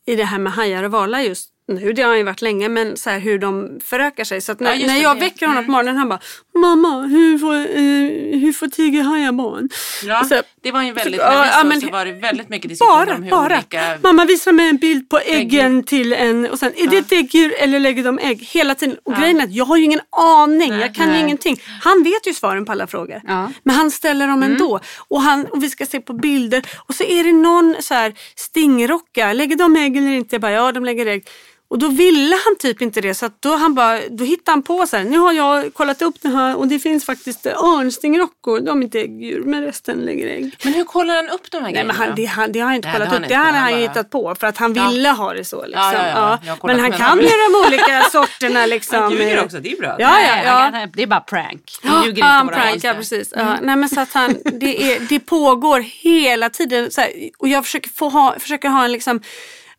i 0.07 0.17
det 0.17 0.25
här 0.25 0.39
med 0.39 0.53
hajar 0.53 0.83
och 0.85 0.91
valar 0.91 1.21
just 1.21 1.49
nu. 1.69 1.93
Det 1.93 2.03
har 2.03 2.09
han 2.09 2.19
ju 2.19 2.25
varit 2.25 2.43
länge, 2.43 2.69
men 2.69 2.97
så 2.97 3.11
här 3.11 3.19
hur 3.19 3.39
de 3.39 3.81
förökar 3.85 4.25
sig. 4.25 4.41
Så 4.41 4.53
att 4.53 4.61
när, 4.61 4.75
Ja, 4.75 4.87
när 4.87 5.03
jag 5.03 5.17
det. 5.17 5.21
väcker 5.21 5.47
honom 5.47 5.65
på 5.65 5.71
morgonen 5.71 5.97
han 5.97 6.09
bara 6.09 6.21
Mamma, 6.55 7.03
hur 7.03 7.39
får, 7.39 7.55
eh, 7.55 8.41
hur 8.41 8.53
får 8.53 8.67
tigerhajar 8.67 9.33
barn? 9.33 9.69
Ja, 10.05 10.25
så- 10.25 10.43
det 10.69 10.73
var 10.73 10.83
ju 10.83 10.93
väldigt, 10.93 11.21
Ja, 11.21 11.31
när 11.31 11.43
vi 11.45 11.51
ja, 11.51 11.65
men- 11.65 11.81
så 11.81 11.91
var 11.91 12.05
det 12.05 12.13
väldigt 12.13 12.49
mycket 12.49 12.69
diskussioner 12.69 13.07
Bara, 13.07 13.15
om 13.15 13.23
hur 13.23 13.31
bara. 13.31 13.57
olika... 13.57 13.99
Mamma 14.03 14.25
visar 14.25 14.53
mig 14.53 14.69
en 14.69 14.77
bild 14.77 15.09
på 15.11 15.19
äggen 15.19 15.83
till 15.83 16.13
en 16.13 16.47
och 16.51 16.59
sen 16.59 16.73
är 16.77 16.87
det 16.91 16.97
ett 16.99 17.13
äggur 17.13 17.55
eller 17.59 17.81
lägger 17.81 18.05
de 18.05 18.19
ägg 18.19 18.43
hela 18.53 18.75
tiden. 18.75 18.97
Och 19.05 19.15
grejen 19.15 19.41
är 19.41 19.45
att 19.45 19.53
jag 19.53 19.65
har 19.65 19.77
ju 19.77 19.85
ingen 19.85 20.01
aning, 20.11 20.73
jag 20.73 20.95
kan 20.95 21.07
ju 21.07 21.13
Nej. 21.13 21.21
ingenting. 21.21 21.61
Han 21.83 22.03
vet 22.03 22.27
ju 22.27 22.35
svaren 22.35 22.65
på 22.65 22.73
alla 22.73 22.87
frågor. 22.87 23.21
Ja. 23.27 23.51
Men 23.63 23.77
han 23.77 23.91
ställer 23.91 24.27
dem 24.29 24.43
ändå. 24.43 24.81
Och, 25.09 25.21
han, 25.23 25.45
och 25.47 25.63
vi 25.63 25.71
ska 25.71 25.87
se 25.87 26.01
på 26.01 26.13
bilder 26.13 26.63
och 26.87 26.95
så 26.95 27.05
är 27.05 27.25
det 27.25 27.33
någon 27.33 27.77
så 27.81 27.95
här 27.95 28.15
stingrocka, 28.37 29.33
lägger 29.33 29.57
de 29.57 29.77
ägg 29.77 29.97
eller 29.97 30.11
inte? 30.13 30.35
Jag 30.35 30.41
bara, 30.41 30.53
ja 30.53 30.73
de 30.73 30.85
lägger 30.85 31.07
ägg. 31.07 31.27
Och 31.71 31.79
då 31.79 31.89
ville 31.89 32.37
han 32.45 32.57
typ 32.59 32.83
inte 32.83 33.01
det 33.01 33.15
så 33.15 33.27
att 33.27 33.43
då, 33.43 33.57
han 33.57 33.75
bara, 33.75 34.01
då 34.11 34.25
hittade 34.25 34.51
han 34.51 34.63
på 34.63 34.87
så 34.87 34.97
här, 34.97 35.05
nu 35.05 35.19
har 35.19 35.33
jag 35.33 35.75
kollat 35.75 36.03
upp 36.03 36.15
det 36.23 36.29
här 36.29 36.57
och 36.57 36.69
det 36.69 36.79
finns 36.79 37.05
faktiskt 37.05 37.47
örnstingrockor, 37.47 38.61
de 38.61 38.79
är 38.79 38.83
inte 38.85 39.01
äggdjur 39.01 39.43
men 39.45 39.63
resten 39.63 39.99
lägger 39.99 40.27
ägg. 40.27 40.57
Men 40.65 40.75
hur 40.75 40.85
kollar 40.85 41.15
han 41.17 41.29
upp 41.29 41.51
de 41.51 41.57
här 41.57 41.63
Nej, 41.63 41.73
grejerna? 41.73 41.93
men 41.93 42.07
han, 42.07 42.15
det, 42.17 42.25
han, 42.25 42.53
det 42.53 42.59
har 42.61 42.67
han 42.67 42.77
inte 42.77 42.89
Nej, 42.89 42.97
kollat 42.97 43.11
det 43.11 43.17
har 43.17 43.23
upp. 43.23 43.29
Det 43.29 43.35
hade 43.35 43.47
Han 43.47 43.55
han 43.63 43.73
bara- 43.73 43.81
hittat 43.81 44.11
på 44.11 44.35
för 44.35 44.47
att 44.47 44.57
han 44.57 44.75
Ja. 44.75 44.89
ville 44.91 45.09
ha 45.09 45.33
det 45.35 45.45
så. 45.45 45.67
Liksom. 45.67 45.83
Ja, 45.83 45.93
ja, 45.95 46.39
ja. 46.45 46.51
Har 46.51 46.57
kollat 46.57 46.77
Men 46.77 46.93
han 46.93 46.93
kan 47.01 47.19
ju 47.19 47.25
de 47.29 47.67
olika 47.69 48.03
sorterna. 48.13 48.67
Liksom. 48.67 49.03
Han 49.03 49.13
ljuger 49.13 49.45
också, 49.45 49.59
det 49.61 49.73
är 49.73 49.77
bra. 49.77 49.89
Ja, 49.99 50.21
ja, 50.21 50.35
Nej, 50.35 50.43
ja. 50.45 50.71
han- 50.73 50.91
Det 50.95 51.03
är 51.03 51.07
bara 51.07 51.21
prank. 51.21 51.79
Han 51.83 51.95
Ja, 52.01 52.07
ljuger 52.07 52.23
ja, 52.23 52.41
inte 52.41 52.55
prankar, 52.55 52.89
barn. 52.93 52.97
precis. 53.01 53.33
Ja, 53.37 53.57
nej, 53.63 53.77
men 53.77 53.89
så 53.89 54.01
att 54.01 54.13
han, 54.13 54.37
det, 54.45 54.93
är, 54.93 55.01
det 55.09 55.21
pågår 55.21 55.81
hela 55.81 56.51
tiden. 56.51 56.91
Så 56.91 57.01
här, 57.01 57.11
och 57.39 57.49
jag 57.49 57.65
försöker, 57.65 57.91
få 57.91 58.09
ha, 58.09 58.35
försöker 58.39 58.69
ha 58.69 58.85
en 58.85 58.93
liksom 58.93 59.21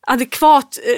adekvat 0.08 0.80
eh, 0.88 0.94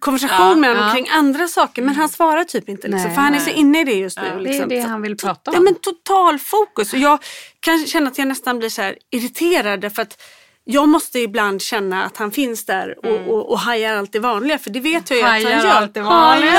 konversation 0.00 0.48
Ja, 0.48 0.54
med 0.54 0.70
honom 0.70 0.86
ja. 0.88 0.94
kring 0.94 1.08
andra 1.10 1.48
saker. 1.48 1.82
Men 1.82 1.94
han 1.94 2.08
svarar 2.08 2.44
typ 2.44 2.68
inte. 2.68 2.88
Liksom, 2.88 3.06
Nej, 3.06 3.14
för 3.14 3.22
han 3.22 3.34
är 3.34 3.38
så 3.38 3.50
inne 3.50 3.80
i 3.80 3.84
det 3.84 3.92
just 3.94 4.18
nu. 4.18 4.24
Det 4.24 4.30
är 4.34 4.40
liksom. 4.40 4.68
det 4.68 4.82
Så- 4.82 4.88
han 4.88 5.02
vill 5.02 5.16
prata 5.16 5.50
Ja 5.52 5.58
om. 5.58 5.64
men 5.64 5.74
total 5.74 6.38
fokus. 6.38 6.92
Och 6.92 6.98
jag 6.98 7.18
kan 7.60 7.86
känna 7.86 8.08
att 8.10 8.18
jag 8.18 8.28
nästan 8.28 8.58
blir 8.58 8.68
så 8.68 8.82
här 8.82 8.96
irriterad 9.10 9.92
för 9.94 10.02
att 10.02 10.22
jag 10.64 10.88
måste 10.88 11.18
ibland 11.18 11.62
känna 11.62 12.04
att 12.04 12.16
han 12.16 12.30
finns 12.30 12.64
där 12.66 13.06
och, 13.06 13.28
och, 13.34 13.50
och 13.50 13.58
hajar 13.58 13.96
allt 13.96 14.12
det 14.12 14.18
vanliga. 14.18 14.58
För 14.58 14.70
det 14.70 14.80
vet 14.80 15.10
jag 15.10 15.16
ju 15.18 15.22
att 15.24 15.30
han 15.30 15.42
Hajar 15.42 15.64
gör. 15.64 15.70
allt 15.70 15.94
det 15.94 16.00
vanliga. 16.00 16.52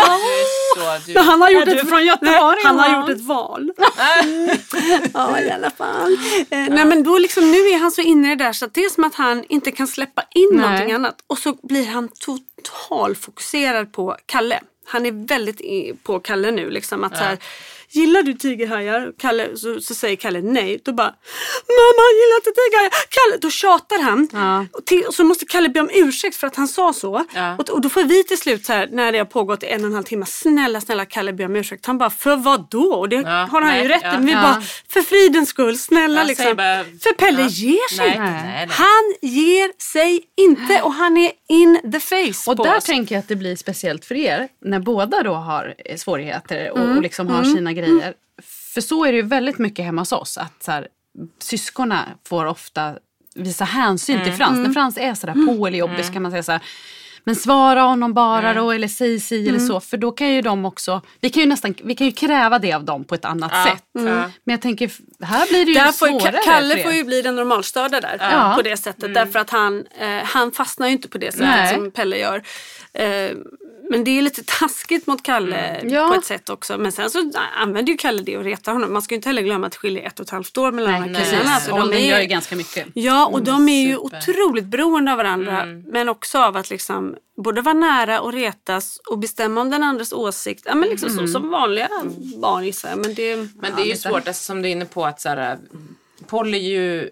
Du 0.75 0.81
så, 0.81 0.97
du, 1.05 1.13
Men 1.13 1.23
han 1.23 1.41
har 1.41 1.49
gjort 1.49 1.65
du 1.65 1.71
är 1.71 1.75
ett, 1.75 1.89
från 1.89 2.05
Göteborg, 2.05 2.55
Nej, 2.55 2.65
han 2.65 2.79
har 2.79 3.01
gjort 3.01 3.09
ett 3.09 3.25
val. 3.25 3.71
ja, 5.13 5.39
i 5.39 5.51
alla 5.51 5.69
fall. 5.69 6.17
Eh, 6.49 6.69
nej, 6.69 6.85
men 6.85 7.03
då 7.03 7.17
liksom, 7.17 7.51
nu 7.51 7.57
är 7.57 7.79
han 7.79 7.91
så 7.91 8.01
inne 8.01 8.31
i 8.31 8.35
det 8.35 8.43
där 8.43 8.53
så 8.53 8.65
att 8.65 8.73
det 8.73 8.85
är 8.85 8.89
som 8.89 9.03
att 9.03 9.15
han 9.15 9.43
inte 9.49 9.71
kan 9.71 9.87
släppa 9.87 10.23
in 10.35 10.49
Nej. 10.51 10.61
någonting 10.61 10.91
annat. 10.91 11.15
Och 11.27 11.37
så 11.37 11.57
blir 11.63 11.85
han 11.85 12.09
total 12.19 13.15
fokuserad 13.15 13.91
på 13.91 14.17
Kalle. 14.25 14.59
Han 14.85 15.05
är 15.05 15.27
väldigt 15.27 15.61
på 16.03 16.19
Kalle 16.19 16.51
nu. 16.51 16.69
Liksom, 16.69 17.03
att 17.03 17.17
så 17.17 17.23
här, 17.23 17.37
Gillar 17.93 18.23
du 18.23 18.33
tigerhajar? 18.33 19.11
Kalle, 19.19 19.57
så, 19.57 19.81
så 19.81 19.95
säger 19.95 20.15
Kalle 20.15 20.41
nej. 20.41 20.81
Då 20.85 20.93
bara, 20.93 21.13
mamma 21.79 22.05
gillar 22.19 22.35
inte 22.37 22.51
tigerhajar. 22.61 22.91
Kalle, 23.09 23.37
då 23.41 23.49
tjatar 23.49 24.01
han. 24.03 24.27
Ja. 24.33 24.65
Och, 24.71 24.85
till, 24.85 25.03
och 25.07 25.13
så 25.13 25.23
måste 25.23 25.45
Kalle 25.45 25.69
be 25.69 25.79
om 25.79 25.89
ursäkt 25.93 26.35
för 26.35 26.47
att 26.47 26.55
han 26.55 26.67
sa 26.67 26.93
så. 26.93 27.25
Ja. 27.35 27.55
Och, 27.57 27.69
och 27.69 27.81
då 27.81 27.89
får 27.89 28.03
vi 28.03 28.23
till 28.23 28.37
slut 28.37 28.65
så 28.65 28.73
här, 28.73 28.87
när 28.91 29.11
det 29.11 29.17
har 29.17 29.25
pågått 29.25 29.63
en 29.63 29.81
och 29.81 29.87
en 29.87 29.93
halv 29.93 30.03
timme, 30.03 30.25
snälla 30.25 30.81
snälla 30.81 31.05
Kalle 31.05 31.33
be 31.33 31.45
om 31.45 31.55
ursäkt. 31.55 31.85
Han 31.85 31.97
bara, 31.97 32.09
för 32.09 32.35
vad 32.35 32.69
då? 32.69 32.93
Och 32.93 33.09
det 33.09 33.15
Ja, 33.15 33.29
har 33.51 33.61
han 33.61 33.71
nej, 33.71 33.81
ju 33.81 33.87
rätt 33.87 34.01
ja. 34.03 34.11
Men 34.11 34.25
vi 34.25 34.33
bara, 34.33 34.61
för 34.89 35.01
fridens 35.01 35.49
skull, 35.49 35.77
snälla 35.77 36.23
liksom. 36.23 36.55
bara- 36.55 36.83
för 36.83 37.13
Pelle 37.13 37.41
ger 37.47 37.95
sig 37.95 38.07
inte. 38.07 38.73
Han 38.73 39.13
ger 39.21 39.81
sig 39.93 40.23
inte 40.37 40.81
och 40.81 40.93
han 40.93 41.17
är 41.17 41.31
in 41.49 41.91
the 41.91 41.99
face 41.99 42.51
Och 42.51 42.57
på 42.57 42.63
där 42.63 42.77
oss. 42.77 42.83
tänker 42.83 43.15
jag 43.15 43.19
att 43.19 43.27
det 43.27 43.35
blir 43.35 43.55
speciellt 43.55 44.05
för 44.05 44.15
er 44.15 44.47
när 44.65 44.79
båda 44.79 45.23
då 45.23 45.33
har 45.33 45.73
eh, 45.85 45.97
svårigheter 45.97 46.71
och, 46.71 46.79
Mm. 46.79 46.97
och 46.97 47.03
liksom 47.03 47.27
har 47.27 47.43
sina 47.43 47.73
grejer. 47.73 47.82
För 48.73 48.81
så 48.81 49.05
är 49.05 49.11
det 49.11 49.15
ju 49.15 49.21
väldigt 49.21 49.57
mycket 49.57 49.85
hemma 49.85 50.01
hos 50.01 50.11
oss 50.11 50.37
att 50.37 50.63
så 50.63 50.71
här, 50.71 50.87
syskonen 51.39 51.99
får 52.27 52.45
ofta 52.45 52.93
visa 53.35 53.65
hänsyn 53.65 54.23
till 54.23 54.33
Frans. 54.33 54.57
När 54.67 54.73
Frans 54.73 54.97
är 54.97 55.13
sådär 55.13 55.57
på 55.57 55.67
eller 55.67 55.77
jobbig 55.77 56.05
så 56.05 56.13
kan 56.13 56.21
man 56.21 56.31
säga 56.31 56.43
så 56.43 56.51
här 56.51 56.61
men 57.25 57.35
svara 57.35 57.81
honom 57.81 58.13
bara 58.13 58.53
då 58.53 58.71
eller 58.71 58.87
säg 58.87 59.19
si 59.19 59.49
eller 59.49 59.59
så. 59.59 59.79
För 59.79 59.97
då 59.97 60.11
kan 60.11 60.33
ju 60.33 60.41
de 60.41 60.65
också, 60.65 61.01
vi 61.21 61.29
kan 61.29 61.41
ju 61.43 61.49
nästan, 61.49 61.75
vi 61.83 61.95
kan 61.95 62.07
ju 62.07 62.13
kräva 62.13 62.59
det 62.59 62.73
av 62.73 62.83
dem 62.83 63.03
på 63.03 63.15
ett 63.15 63.25
annat 63.25 63.51
Ja. 63.55 63.65
sätt. 63.71 63.83
Mm. 63.99 64.15
Men 64.15 64.53
jag 64.53 64.61
tänker, 64.61 64.91
här 65.25 65.47
blir 65.49 65.65
det 65.65 65.71
ju 65.71 65.77
Där 65.77 65.91
får 65.91 66.07
svårare. 66.07 66.39
Kalle 66.45 66.73
för 66.73 66.79
er. 66.79 66.83
får 66.83 66.93
ju 66.93 67.03
bli 67.03 67.21
den 67.21 67.35
normalstörda 67.35 68.01
där 68.01 68.17
Ja. 68.19 68.53
på 68.55 68.61
det 68.61 68.77
sättet. 68.77 69.13
Därför 69.13 69.39
att 69.39 69.49
han, 69.49 69.85
eh, 69.99 70.23
han 70.23 70.51
fastnar 70.51 70.87
ju 70.87 70.93
inte 70.93 71.07
på 71.07 71.17
det 71.17 71.31
sättet 71.31 71.47
Nej. 71.47 71.73
som 71.75 71.91
Pelle 71.91 72.17
gör. 72.17 72.43
Eh, 72.93 73.31
men 73.95 74.03
det 74.03 74.11
är 74.17 74.21
lite 74.21 74.43
taskigt 74.45 75.07
mot 75.07 75.23
Kalle 75.23 75.81
Ja. 75.83 76.07
på 76.07 76.13
ett 76.13 76.25
sätt 76.25 76.49
också. 76.49 76.77
Men 76.77 76.91
sen 76.91 77.09
så 77.09 77.31
använder 77.57 77.91
ju 77.91 77.97
Kalle 77.97 78.21
det 78.21 78.37
och 78.37 78.43
retar 78.43 78.73
honom. 78.73 78.93
Man 78.93 79.01
ska 79.01 79.13
ju 79.13 79.15
inte 79.15 79.29
heller 79.29 79.41
glömma 79.41 79.67
att 79.67 79.73
det 79.73 79.77
skiljer 79.79 80.07
ett 80.07 80.19
och 80.19 80.23
ett 80.25 80.29
halvt 80.29 80.57
år 80.57 80.71
mellan 80.71 80.91
de 80.93 81.15
här 81.19 81.25
killarna. 81.25 81.59
Så 81.59 81.69
de 81.69 81.81
Åldern 81.81 81.99
är- 81.99 82.09
gör 82.09 82.19
ju 82.19 82.25
ganska 82.25 82.55
mycket. 82.55 82.87
Ja, 82.93 83.25
och 83.25 83.43
de 83.43 83.69
är 83.69 83.87
ju 83.87 83.95
super. 83.95 84.17
otroligt 84.17 84.65
beroende 84.65 85.11
av 85.11 85.17
varandra. 85.17 85.65
Men 85.87 86.09
också 86.09 86.37
av 86.39 86.57
att 86.57 86.69
liksom 86.69 87.15
både 87.37 87.61
vara 87.61 87.73
nära 87.73 88.21
och 88.21 88.33
retas 88.33 88.97
och 89.09 89.17
bestämma 89.19 89.61
om 89.61 89.69
den 89.69 89.83
andras 89.83 90.13
åsikt. 90.13 90.63
Ja, 90.65 90.75
men 90.75 90.89
liksom 90.89 91.09
så 91.09 91.27
som 91.27 91.49
vanliga 91.49 91.89
barn 92.41 92.63
gissar. 92.65 92.95
Men 92.95 93.13
det, 93.13 93.35
Men 93.35 93.75
det 93.75 93.81
är 93.81 93.85
ju 93.85 93.97
svårt, 93.97 94.27
alltså, 94.27 94.43
som 94.43 94.61
du 94.61 94.67
är 94.67 94.71
inne 94.71 94.85
på, 94.85 95.05
att 95.05 95.21
så 95.21 95.29
här, 95.29 95.57
Polly 96.27 96.57
ju... 96.57 97.09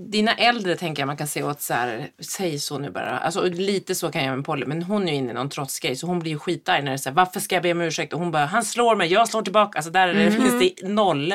Dina 0.00 0.34
äldre 0.34 0.76
tänker 0.76 1.02
jag 1.02 1.06
man 1.06 1.16
kan 1.16 1.26
se 1.26 1.42
åt 1.42 1.60
så 1.60 1.74
här, 1.74 2.08
säg 2.36 2.58
så 2.58 2.78
nu 2.78 2.90
bara. 2.90 3.18
Alltså, 3.18 3.40
och 3.40 3.48
lite 3.50 3.94
så 3.94 4.10
kan 4.12 4.24
jag 4.24 4.36
med 4.36 4.44
Polly, 4.44 4.66
men 4.66 4.82
hon 4.82 5.08
är 5.08 5.12
ju 5.12 5.18
inne 5.18 5.30
i 5.30 5.34
någon 5.34 5.48
trotsgrej 5.50 5.96
så 5.96 6.06
hon 6.06 6.18
blir 6.18 6.32
ju 6.32 6.38
skitarg 6.38 6.82
när 6.82 6.90
det 6.90 6.94
är 6.94 6.96
så 6.96 7.08
här, 7.08 7.16
varför 7.16 7.40
ska 7.40 7.54
jag 7.56 7.62
be 7.62 7.72
om 7.72 7.80
ursäkt? 7.80 8.12
Och 8.12 8.18
hon 8.20 8.30
bara, 8.30 8.46
han 8.46 8.64
slår 8.64 8.96
mig, 8.96 9.12
jag 9.12 9.28
slår 9.28 9.42
tillbaka. 9.42 9.78
Alltså 9.78 9.90
där 9.90 10.08
är 10.08 10.14
det, 10.14 10.30
finns 10.30 10.60
det 10.80 10.88
noll. 10.88 11.34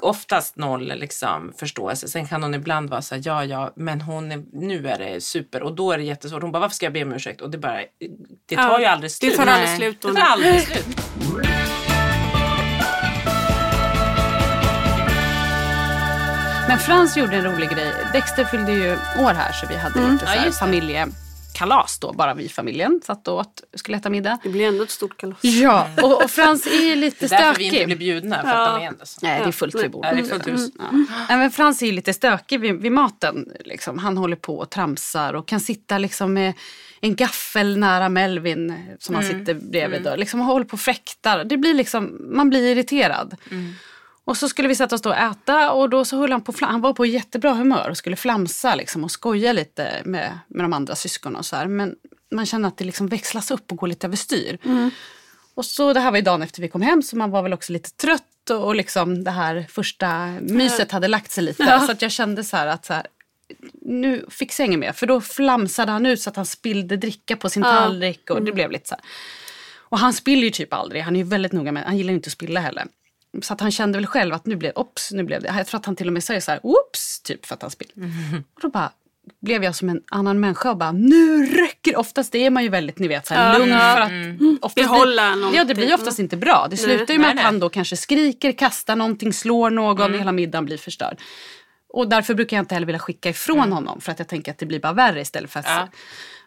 Oftast 0.00 0.56
noll 0.56 0.92
liksom, 0.96 1.52
förståelse. 1.56 2.08
Sen 2.08 2.26
kan 2.26 2.42
hon 2.42 2.54
ibland 2.54 2.90
vara 2.90 3.02
så 3.02 3.14
här, 3.14 3.22
ja 3.24 3.44
ja, 3.44 3.72
men 3.76 4.00
hon 4.00 4.32
är, 4.32 4.42
nu 4.52 4.88
är 4.88 4.98
det 4.98 5.20
super 5.20 5.62
och 5.62 5.74
då 5.74 5.92
är 5.92 5.98
det 5.98 6.04
jättesvårt. 6.04 6.42
Hon 6.42 6.52
bara, 6.52 6.58
varför 6.58 6.74
ska 6.76 6.86
jag 6.86 6.92
be 6.92 7.02
om 7.02 7.12
ursäkt? 7.12 7.40
Och 7.40 7.50
det 7.50 7.58
bara, 7.58 7.78
det 8.48 8.56
tar 8.56 8.62
Ja, 8.62 8.80
ju 8.80 8.86
aldrig 8.86 9.10
det 9.10 9.14
slut. 9.14 9.36
tar 9.36 9.46
aldrig 9.46 9.76
slut 9.76 10.00
då. 10.00 10.08
Det 10.08 10.14
tar 10.14 10.26
aldrig 10.26 10.60
slut. 10.60 10.86
Men 16.72 16.78
Frans 16.78 17.16
gjorde 17.16 17.36
en 17.36 17.44
rolig 17.44 17.70
grej. 17.70 17.92
Dexter 18.12 18.44
fyllde 18.44 18.72
ju 18.72 18.92
år 18.92 19.34
här 19.34 19.52
så 19.52 19.66
vi 19.66 19.76
hade 19.76 19.98
Mm. 19.98 20.12
lite 20.12 20.26
så 20.26 20.32
här 20.32 20.50
familjekalas 20.50 21.98
då, 21.98 22.12
bara 22.12 22.34
vi 22.34 22.44
i 22.44 22.48
familjen. 22.48 23.00
Satt 23.04 23.28
och 23.28 23.34
åt, 23.38 23.62
skulle 23.74 23.96
äta 23.96 24.10
middag. 24.10 24.38
det 24.42 24.48
blir 24.48 24.68
ändå 24.68 24.82
ett 24.84 24.90
stort 24.90 25.16
kalas. 25.16 25.38
Ja, 25.42 25.88
och, 26.02 26.24
och 26.24 26.30
Frans 26.30 26.66
är 26.66 26.84
ju 26.84 26.96
lite 26.96 27.26
Det 27.26 27.34
är 27.34 27.38
därför 27.42 27.58
vi 27.58 27.64
inte 27.64 27.76
blir 27.76 27.84
stökig. 27.86 27.98
bjudna, 27.98 28.42
för 28.42 28.48
att 28.48 28.74
de 28.78 28.82
är 28.84 28.88
ändå 28.88 29.06
så. 29.06 29.18
Nej, 29.22 29.40
det 29.40 29.48
är 29.48 29.52
fullt 29.52 29.74
vid 29.74 29.90
bordet. 29.90 30.12
Nej, 30.14 30.22
det 30.22 30.28
är 30.28 30.30
fullt 30.32 30.46
hus. 30.48 30.70
Ja. 31.28 31.36
Men 31.36 31.50
Frans 31.50 31.82
är 31.82 31.86
ju 31.86 31.92
lite 31.92 32.12
stökig 32.14 32.60
vid, 32.60 32.74
vid 32.74 32.92
maten. 32.92 33.48
Liksom. 33.64 33.98
Han 33.98 34.16
håller 34.16 34.36
på 34.36 34.58
och 34.58 34.70
tramsar 34.70 35.34
och 35.34 35.48
kan 35.48 35.60
sitta 35.60 35.98
liksom 35.98 36.32
med 36.32 36.52
en 37.00 37.14
gaffel 37.16 37.76
nära 37.78 38.08
Melvin 38.08 38.96
som 38.98 39.14
han 39.14 39.24
sitter 39.24 39.54
bredvid. 39.54 40.06
Och 40.06 40.18
liksom 40.18 40.40
håller 40.40 40.64
på 40.64 40.74
och 40.74 40.80
fäktar. 40.80 41.44
Det 41.44 41.56
blir 41.56 41.74
liksom, 41.74 42.18
man 42.36 42.50
blir 42.50 42.72
irriterad. 42.72 43.36
Och 44.24 44.36
så 44.36 44.48
skulle 44.48 44.68
vi 44.68 44.74
sätta 44.74 44.94
oss 44.94 45.06
och 45.06 45.16
äta 45.16 45.72
och 45.72 45.90
då 45.90 46.04
så 46.04 46.16
höll 46.16 46.32
han 46.32 46.42
på, 46.42 46.52
han 46.60 46.80
var 46.80 46.92
på 46.92 47.06
jättebra 47.06 47.54
humör 47.54 47.90
och 47.90 47.96
skulle 47.96 48.16
flamsa 48.16 48.74
liksom 48.74 49.04
och 49.04 49.10
skoja 49.10 49.52
lite 49.52 50.02
med, 50.04 50.38
med 50.48 50.64
de 50.64 50.72
andra 50.72 50.94
syskonen 50.94 51.36
och 51.36 51.46
så 51.46 51.56
här. 51.56 51.66
Men 51.66 51.94
man 52.30 52.46
känner 52.46 52.68
att 52.68 52.76
det 52.76 52.84
liksom 52.84 53.06
växlas 53.08 53.50
upp 53.50 53.72
och 53.72 53.78
går 53.78 53.86
lite 53.86 54.06
överstyr. 54.06 54.58
Och 55.54 55.64
så 55.64 55.92
det 55.92 56.00
här 56.00 56.10
var 56.10 56.18
ju 56.18 56.22
dagen 56.22 56.42
efter 56.42 56.62
vi 56.62 56.68
kom 56.68 56.82
hem 56.82 57.02
så 57.02 57.16
man 57.16 57.30
var 57.30 57.42
väl 57.42 57.52
också 57.52 57.72
lite 57.72 57.90
trött 57.90 58.50
och, 58.50 58.64
och 58.64 58.74
liksom 58.74 59.24
det 59.24 59.30
här 59.30 59.66
första 59.68 60.26
myset 60.40 60.92
hade 60.92 61.08
lagt 61.08 61.30
sig 61.30 61.44
lite. 61.44 61.64
Så 61.86 61.92
att 61.92 62.02
jag 62.02 62.10
kände 62.10 62.44
så 62.44 62.56
här 62.56 62.66
att 62.66 62.84
så 62.86 62.92
här, 62.92 63.06
nu 63.82 64.26
fixar 64.30 64.64
jag 64.64 64.68
inget 64.68 64.80
mer. 64.80 64.92
För 64.92 65.06
då 65.06 65.20
flamsade 65.20 65.92
han 65.92 66.06
ut 66.06 66.20
så 66.20 66.30
att 66.30 66.36
han 66.36 66.46
spillde 66.46 66.96
dricka 66.96 67.36
på 67.36 67.48
sin 67.50 67.62
tallrik 67.62 68.30
och 68.30 68.42
det 68.42 68.52
blev 68.52 68.70
lite 68.70 68.88
så 68.88 68.94
här. 68.94 69.04
Och 69.78 69.98
han 69.98 70.12
spiller 70.12 70.42
ju 70.42 70.50
typ 70.50 70.72
aldrig. 70.72 71.02
Han 71.02 71.16
är 71.16 71.20
ju 71.20 71.24
väldigt 71.26 71.52
noga 71.52 71.72
med, 71.72 71.84
han 71.84 71.96
gillar 71.96 72.10
ju 72.10 72.16
inte 72.16 72.28
att 72.28 72.32
spilla 72.32 72.60
heller. 72.60 72.86
Så 73.42 73.52
att 73.52 73.60
han 73.60 73.70
kände 73.70 73.98
väl 73.98 74.06
själv 74.06 74.34
att 74.34 74.46
nu 74.46 74.56
blev 74.56 74.72
ops, 74.74 75.12
nu 75.12 75.22
blev 75.22 75.42
det. 75.42 75.54
Jag 75.56 75.66
tror 75.66 75.80
att 75.80 75.86
han 75.86 75.96
till 75.96 76.06
och 76.06 76.12
med 76.12 76.24
säger 76.24 76.40
så 76.40 76.50
här, 76.50 76.60
oops, 76.62 77.20
typ 77.22 77.46
för 77.46 77.54
att 77.54 77.62
han 77.62 77.70
spiller. 77.70 77.94
Och 78.54 78.60
då 78.60 78.68
bara 78.68 78.92
blev 79.40 79.64
jag 79.64 79.74
som 79.74 79.88
en 79.88 80.02
annan 80.10 80.40
människa 80.40 80.70
och 80.70 80.76
bara, 80.76 80.92
nu 80.92 81.46
räcker 81.46 81.90
det. 81.90 81.96
Oftast 81.96 82.34
är 82.34 82.50
man 82.50 82.62
ju 82.62 82.68
väldigt, 82.68 82.98
ni 82.98 83.08
vet, 83.08 83.26
så 83.26 83.34
här, 83.34 83.58
lugn 83.58 83.70
för 83.70 84.00
att 84.00 84.10
mm. 84.10 84.58
Behålla 84.74 85.34
någonting. 85.34 85.58
Ja, 85.58 85.64
det 85.64 85.74
blir 85.74 85.86
ju 85.86 85.94
oftast 85.94 86.18
inte 86.18 86.36
bra. 86.36 86.66
Det 86.70 86.76
slutar 86.76 87.14
ju 87.14 87.20
med 87.20 87.34
Nej, 87.34 87.38
att 87.38 87.44
han 87.44 87.58
då 87.58 87.68
kanske 87.68 87.96
skriker, 87.96 88.52
kastar 88.52 88.96
någonting, 88.96 89.32
slår 89.32 89.70
någon, 89.70 90.14
hela 90.14 90.32
middagen 90.32 90.64
blir 90.64 90.78
förstörd. 90.78 91.20
Och 91.88 92.08
därför 92.08 92.34
brukar 92.34 92.56
jag 92.56 92.62
inte 92.62 92.74
heller 92.74 92.86
vilja 92.86 92.98
skicka 92.98 93.28
ifrån 93.28 93.72
honom 93.72 94.00
för 94.00 94.12
att 94.12 94.18
jag 94.18 94.28
tänker 94.28 94.52
att 94.52 94.58
det 94.58 94.66
blir 94.66 94.80
bara 94.80 94.92
värre 94.92 95.20
istället 95.20 95.50
för 95.50 95.60
att... 95.60 95.66
Ja. 95.68 95.88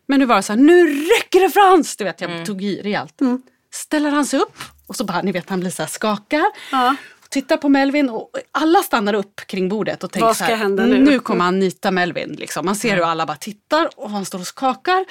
Men 0.08 0.20
nu 0.20 0.26
var 0.26 0.36
det 0.36 0.44
så 0.44 0.54
här, 0.54 0.60
nu 0.60 0.88
räcker 0.88 1.40
det 1.40 1.50
Frans! 1.50 1.98
Du 1.98 2.04
vet, 2.04 2.22
jag 2.22 2.46
tog 2.46 2.64
i 2.64 2.82
rejält. 2.82 3.20
Ställer 3.74 4.12
han 4.12 4.26
sig 4.26 4.40
upp 4.40 4.58
och 4.88 4.96
så 4.96 5.04
bara, 5.04 5.22
ni 5.22 5.32
vet 5.32 5.50
han 5.50 5.60
blir 5.60 5.72
så 5.72 5.82
här 5.82 5.90
skakar. 5.90 6.46
Ja. 6.72 6.96
Tittar 7.30 7.58
på 7.58 7.70
Melvin 7.70 8.10
och 8.10 8.30
alla 8.52 8.84
stannar 8.84 9.14
upp 9.14 9.36
kring 9.48 9.70
bordet 9.70 10.04
och 10.04 10.12
tänker 10.12 10.26
Vad 10.26 10.38
så 10.38 10.44
ska 10.44 10.54
här, 10.54 10.56
hända 10.56 10.86
nu? 10.86 10.98
nu 11.00 11.20
kommer 11.20 11.46
han 11.46 11.60
nita 11.60 11.92
Melvin. 11.92 12.36
Liksom. 12.40 12.66
Man 12.66 12.76
ser 12.76 12.96
hur 12.96 13.04
alla 13.04 13.26
bara 13.26 13.38
tittar 13.38 13.90
och 13.96 14.10
han 14.10 14.26
står 14.26 14.40
och 14.40 14.48
skakar. 14.48 15.06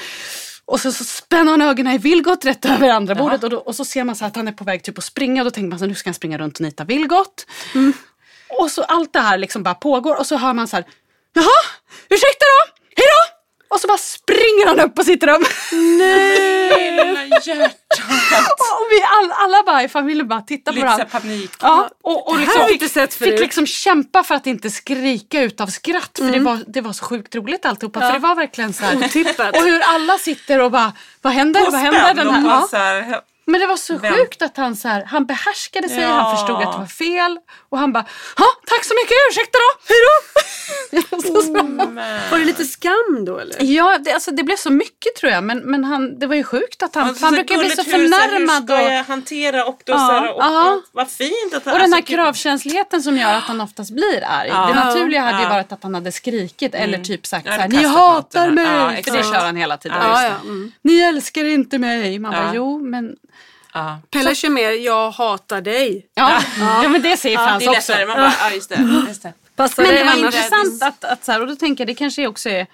Och 0.64 0.80
så, 0.80 0.92
så 0.92 1.04
spänner 1.04 1.50
han 1.50 1.60
ögonen 1.62 1.92
i 1.92 1.98
Vilgot 1.98 2.44
rätt 2.44 2.64
över 2.64 2.88
andra 2.88 3.14
bordet 3.14 3.44
och, 3.44 3.50
då, 3.50 3.56
och 3.58 3.74
så 3.74 3.84
ser 3.84 4.04
man 4.04 4.16
så 4.16 4.24
här 4.24 4.30
att 4.30 4.37
han 4.37 4.48
är 4.48 4.52
på 4.52 4.64
väg 4.64 4.82
typ 4.82 4.98
att 4.98 5.04
springa 5.04 5.40
och 5.42 5.44
då 5.44 5.50
tänker 5.50 5.68
man 5.68 5.78
så 5.78 5.84
här, 5.84 5.88
nu 5.88 5.94
ska 5.94 6.08
han 6.08 6.14
springa 6.14 6.38
runt 6.38 6.54
och 6.56 6.60
nita 6.60 6.84
Vilgot. 6.84 7.46
Och 8.58 8.70
så 8.70 8.82
allt 8.82 9.12
det 9.12 9.20
här 9.20 9.38
liksom 9.38 9.62
bara 9.62 9.74
pågår 9.74 10.16
och 10.18 10.26
så 10.26 10.37
hör 10.37 10.52
man 10.52 10.68
så 10.68 10.76
här, 10.76 10.84
jaha, 11.32 11.46
ursäkta 12.08 12.44
då, 12.44 12.72
hejdå! 12.96 13.34
Och 13.68 13.80
så 13.80 13.87
bara 13.88 13.98
springer 13.98 14.66
han 14.66 14.80
upp 14.80 14.94
på 14.94 15.04
sitt 15.04 15.22
rum. 15.24 15.44
Lilla 15.70 17.24
hjärtat. 17.44 17.76
vi 18.94 19.02
all, 19.02 19.33
alla 19.33 19.62
bara 19.66 19.83
i 19.83 19.88
familjen 19.88 20.28
bara 20.28 20.40
tittar 20.40 20.72
på 20.72 20.76
Lite 20.76 20.87
varandra. 20.87 21.04
panik. 21.04 21.50
Ja, 21.61 21.90
och, 22.02 22.28
och 22.28 22.38
liksom 22.38 22.66
fick, 22.68 22.90
sett 22.90 23.14
fick 23.14 23.40
liksom 23.40 23.66
kämpa 23.66 24.22
för 24.22 24.35
att 24.35 24.46
inte 24.46 24.70
skrika 24.70 25.42
ut 25.42 25.61
av 25.61 25.66
skratt. 25.66 26.18
För 26.18 26.30
det, 26.33 26.38
var, 26.38 26.64
det 26.66 26.80
var 26.80 26.92
så 26.92 27.04
sjukt 27.04 27.35
roligt 27.35 27.64
alltihopa. 27.66 28.00
För 28.00 28.12
det 28.12 28.18
var 28.18 28.35
verkligen 28.35 28.72
så 28.72 28.85
här. 28.85 28.96
Otippat. 28.96 29.57
Och 29.57 29.62
hur 29.62 29.80
alla 29.80 30.18
sitter 30.18 30.61
och 30.61 30.70
bara, 30.70 30.92
vad 31.22 31.33
händer? 31.33 31.61
Vad 31.61 31.80
händer? 31.80 32.14
Den 32.14 32.35
här, 32.35 32.48
ja. 32.48 32.66
så 32.70 32.76
här, 32.76 33.20
Men 33.46 33.61
det 33.61 33.66
var 33.66 33.76
så 33.76 33.98
Vem? 33.98 34.14
sjukt 34.14 34.42
att 34.42 34.57
han 34.57 34.76
så 34.76 34.88
här, 34.88 35.04
han 35.04 35.26
behärskade 35.26 35.88
sig, 35.88 36.00
Ja. 36.00 36.09
han 36.09 36.37
förstod 36.37 36.57
att 36.57 36.72
det 36.72 36.78
var 36.78 36.87
fel. 36.87 37.38
Och 37.68 37.78
han 37.78 37.92
bara, 37.92 38.04
tack 38.66 38.85
så 38.85 38.94
mycket, 38.94 39.16
ursäkta 39.30 39.59
då, 39.59 39.80
hej 39.88 39.98
då. 40.07 40.40
Så- 41.22 41.42
så- 41.42 41.52
Var 42.30 42.38
det 42.38 42.44
lite 42.44 42.64
skam 42.64 43.24
då 43.26 43.38
eller? 43.38 43.57
Ja, 43.62 43.98
det, 43.98 44.12
alltså, 44.12 44.30
det 44.30 44.42
blev 44.42 44.57
så 44.57 44.70
mycket 44.70 45.14
tror 45.16 45.33
jag. 45.33 45.44
Men, 45.44 45.59
men 45.59 45.85
han, 45.85 46.18
det 46.18 46.26
var 46.26 46.35
ju 46.35 46.44
sjukt 46.44 46.83
att 46.83 46.94
han, 46.94 47.09
Alltså, 47.09 47.24
han 47.24 47.35
brukar 47.35 47.59
bli 47.59 47.70
så 47.70 47.85
förnärmad. 47.85 48.70
Hur 48.70 48.76
ska 48.76 48.87
och, 48.87 48.92
jag 48.92 49.04
hantera 49.04 49.64
och 49.64 49.80
då 49.85 49.92
Ja, 49.92 49.98
så 49.98 50.12
här, 50.12 50.33
och, 50.35 50.42
ja. 50.42 50.70
och, 50.74 50.83
vad 50.92 51.11
fint 51.11 51.54
att 51.54 51.66
och 51.66 51.72
den 51.72 51.92
här 51.92 51.98
alltså, 51.98 52.14
kravkänsligheten 52.14 53.02
som 53.02 53.18
gör 53.18 53.35
att 53.35 53.42
han 53.42 53.61
oftast 53.61 53.90
blir 53.90 54.24
arg. 54.28 54.48
Ja. 54.48 54.66
Det 54.66 54.74
naturliga 54.74 55.20
hade 55.20 55.42
ju 55.42 55.48
varit 55.48 55.72
att 55.72 55.83
han 55.83 55.94
hade 55.94 56.12
skrikit 56.12 56.74
eller 56.74 56.98
typ 56.98 57.26
sagt 57.26 57.46
Ja, 57.46 57.52
så 57.54 57.61
här, 57.61 57.68
ni 57.68 57.85
hatar 57.85 58.50
mig. 58.50 58.64
Ja, 58.66 59.02
För 59.04 59.11
det 59.16 59.22
kör 59.24 59.44
han 59.46 59.57
hela 59.57 59.76
tiden. 59.76 59.96
Ja, 60.00 60.04
Ja, 60.07 60.22
just 60.22 60.35
ja. 60.44 60.48
Mm. 60.50 60.72
Ni 60.83 61.00
älskar 61.00 61.44
inte 61.44 61.78
mig. 61.78 62.18
Man 62.18 62.33
Ja. 62.33 62.42
bara, 62.42 62.54
jo 62.54 62.78
men... 62.78 63.16
Ja. 63.74 63.98
Pelle 64.10 64.34
kör 64.34 64.48
mer, 64.50 64.70
jag 64.70 65.10
hatar 65.10 65.60
dig. 65.60 66.06
Ja, 66.14 66.40
ja. 66.58 66.88
men 66.88 67.02
det 67.02 67.16
säger 67.16 67.38
Ja, 67.38 67.46
Frans 67.46 67.64
det 67.64 67.66
är 67.66 67.70
också. 67.70 67.92
lättare. 67.92 68.06
Man 68.06 68.16
bara, 68.16 68.32
ja 68.40 68.50
just 68.54 68.68
det. 68.68 69.04
Just 69.08 69.22
det. 69.22 69.32
Passar 69.56 69.82
Men 69.82 69.92
det 69.92 69.98
dig 69.98 70.04
var 70.04 70.12
annars? 70.12 70.34
intressant 70.34 70.82
att, 70.82 71.04
att 71.04 71.24
så 71.24 71.32
här, 71.32 71.40
och 71.40 71.46
då 71.46 71.56
tänker 71.56 71.84
jag 71.84 71.88
det 71.88 71.94
kanske 71.94 72.26
också 72.26 72.48
är 72.48 72.66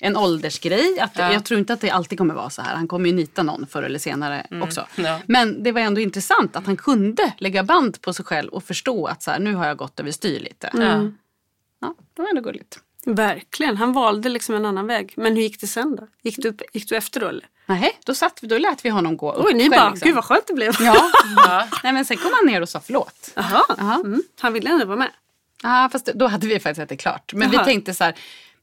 en 0.00 0.16
åldersgrej. 0.16 1.00
Att 1.00 1.10
Ja. 1.18 1.32
Jag 1.32 1.44
tror 1.44 1.60
inte 1.60 1.72
att 1.72 1.80
det 1.80 1.90
alltid 1.90 2.18
kommer 2.18 2.34
vara 2.34 2.50
så 2.50 2.62
här. 2.62 2.74
Han 2.76 2.88
kommer 2.88 3.06
ju 3.08 3.14
nita 3.14 3.42
någon 3.42 3.66
förr 3.66 3.82
eller 3.82 3.98
senare 3.98 4.46
också. 4.62 4.86
Ja. 4.96 5.20
Men 5.26 5.62
det 5.62 5.72
var 5.72 5.80
ändå 5.80 6.00
intressant 6.00 6.56
att 6.56 6.66
han 6.66 6.76
kunde 6.76 7.32
lägga 7.38 7.62
band 7.62 8.00
på 8.02 8.12
sig 8.12 8.24
själv 8.24 8.52
och 8.52 8.64
förstå 8.64 9.06
att 9.06 9.22
så 9.22 9.30
här, 9.30 9.38
nu 9.38 9.54
har 9.54 9.66
jag 9.66 9.76
gått 9.76 10.00
överstyr 10.00 10.40
lite. 10.40 10.70
Ja. 10.72 11.10
Ja, 11.80 11.94
det 12.16 12.22
var 12.22 12.28
ändå 12.28 12.40
gulligt. 12.42 12.78
Verkligen, 13.06 13.76
han 13.76 13.92
valde 13.92 14.28
liksom 14.28 14.54
en 14.54 14.66
annan 14.66 14.86
väg. 14.86 15.12
Men 15.16 15.34
hur 15.36 15.42
gick 15.42 15.60
det 15.60 15.66
sen 15.66 15.96
då? 15.96 16.06
Gick 16.22 16.36
du, 16.38 16.56
gick 16.72 16.88
du 16.88 16.96
efter 16.96 17.20
då 17.20 17.28
eller? 17.28 17.44
Nej, 17.68 17.98
då, 18.04 18.14
satt, 18.14 18.38
vi- 18.42 18.46
då 18.46 18.58
lät 18.58 18.84
vi 18.84 18.88
honom 18.88 19.16
gå 19.16 19.32
upp 19.32 19.46
Oj, 19.46 19.54
ni 19.54 19.70
bara, 19.70 19.90
liksom. 19.90 20.06
gud 20.06 20.14
vad 20.14 20.24
skönt 20.24 20.46
det 20.46 20.54
blev. 20.54 20.72
Ja, 20.80 21.10
Ja. 21.36 21.68
Nej, 21.82 21.92
men 21.92 22.04
sen 22.04 22.16
kom 22.16 22.30
han 22.34 22.46
ner 22.52 22.60
och 22.62 22.68
sa 22.68 22.80
förlåt. 22.80 23.30
Jaha, 23.34 23.62
Jaha. 23.78 23.94
mm. 24.04 24.22
han 24.40 24.52
ville 24.52 24.70
ändå 24.70 24.84
vara 24.84 24.96
med. 24.98 25.10
Ja, 25.62 25.88
fast 25.92 26.06
då 26.06 26.26
hade 26.26 26.46
vi 26.46 26.60
faktiskt 26.60 26.84
ätit 26.84 27.00
klart. 27.00 27.32
Men 27.34 27.52
Jaha. 27.52 27.62
vi 27.62 27.70
tänkte 27.72 27.94
så 27.94 28.04
här, 28.04 28.14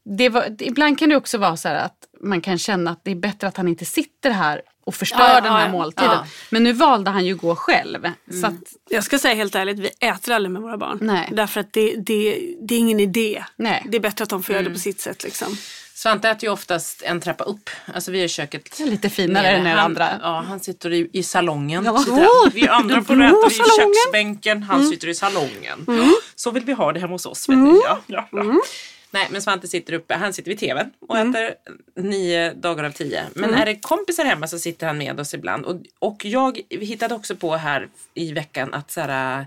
det 0.04 0.28
var, 0.28 0.56
ibland 0.62 0.98
kan 0.98 1.08
det 1.08 1.16
också 1.16 1.38
vara 1.38 1.56
så 1.56 1.68
här 1.68 1.74
att 1.76 1.96
man 2.20 2.40
kan 2.40 2.58
känna 2.58 2.90
att 2.90 3.00
det 3.04 3.10
är 3.10 3.14
bättre 3.14 3.48
att 3.48 3.56
han 3.56 3.68
inte 3.68 3.84
sitter 3.84 4.30
här 4.30 4.62
och 4.84 4.94
förstör 4.94 5.28
Ja, 5.34 5.40
den 5.40 5.52
här 5.52 5.66
ja. 5.66 5.72
måltiden. 5.72 6.10
Ja. 6.12 6.26
Men 6.50 6.62
nu 6.62 6.72
valde 6.72 7.10
han 7.10 7.26
ju 7.26 7.34
att 7.34 7.40
gå 7.40 7.56
själv. 7.56 8.10
Så 8.40 8.46
att, 8.46 8.54
Jag 8.90 9.04
ska 9.04 9.18
säga 9.18 9.34
helt 9.34 9.54
ärligt, 9.54 9.78
vi 9.78 9.90
äter 10.08 10.34
aldrig 10.34 10.50
med 10.50 10.62
våra 10.62 10.76
barn. 10.78 10.98
Nej. 11.02 11.28
Därför 11.32 11.60
att 11.60 11.72
det, 11.72 11.96
det, 11.96 12.40
det 12.60 12.74
är 12.74 12.78
ingen 12.78 13.00
idé. 13.00 13.44
Nej. 13.56 13.86
Det 13.88 13.96
är 13.96 14.00
bättre 14.00 14.22
att 14.22 14.28
de 14.30 14.42
får 14.42 14.52
göra 14.54 14.64
det 14.64 14.70
på 14.70 14.78
sitt 14.78 15.00
sätt. 15.00 15.24
Liksom. 15.24 15.56
Svante 15.96 16.28
äter 16.28 16.44
ju 16.44 16.52
oftast 16.52 17.02
en 17.02 17.20
trappa 17.20 17.44
upp. 17.44 17.70
Alltså 17.94 18.10
vi 18.10 18.20
är 18.20 18.24
i 18.24 18.28
köket. 18.28 18.78
lite 18.78 19.10
finare 19.10 19.48
än 19.48 19.66
er 19.66 19.76
andra. 19.76 20.08
Ja, 20.22 20.44
han 20.48 20.60
sitter 20.60 20.92
i, 20.92 21.10
i 21.12 21.22
salongen. 21.22 21.84
Ja. 21.84 22.04
Åh, 22.08 22.48
vi 22.54 22.68
andra 22.68 23.02
på 23.02 23.14
blå 23.14 23.24
rätt 23.24 23.44
och 23.44 23.52
i 23.52 23.54
köksbänken. 23.54 24.62
Han 24.62 24.86
sitter 24.86 25.08
i 25.08 25.14
salongen. 25.14 25.86
Så 26.34 26.50
vill 26.50 26.64
vi 26.64 26.72
ha 26.72 26.92
det 26.92 27.00
hemma 27.00 27.12
hos 27.14 27.26
oss. 27.26 27.48
Vet 27.48 27.58
ni. 27.58 27.80
Ja, 27.84 28.00
ja, 28.06 28.28
ja. 28.32 28.42
Nej 28.42 28.58
Nej, 29.10 29.28
men 29.30 29.42
Svante 29.42 29.68
sitter 29.68 29.92
uppe, 29.92 30.14
han 30.14 30.32
sitter 30.32 30.48
vid 30.50 30.58
tvn 30.58 30.90
och 31.08 31.16
Mm. 31.16 31.30
äter 31.34 31.54
nio 32.02 32.52
dagar 32.52 32.84
av 32.84 32.90
tio. 32.90 33.22
Men 33.34 33.54
är 33.54 33.66
det 33.66 33.76
kompisar 33.76 34.24
hemma 34.24 34.46
så 34.46 34.58
sitter 34.58 34.86
han 34.86 34.98
med 34.98 35.20
oss 35.20 35.34
ibland. 35.34 35.64
Och, 35.64 35.76
och 35.98 36.24
jag 36.24 36.60
hittade 36.70 37.14
också 37.14 37.36
på 37.36 37.56
här 37.56 37.88
i 38.14 38.32
veckan 38.32 38.74
att 38.74 38.90
så 38.90 39.00
här, 39.00 39.40
äh, 39.40 39.46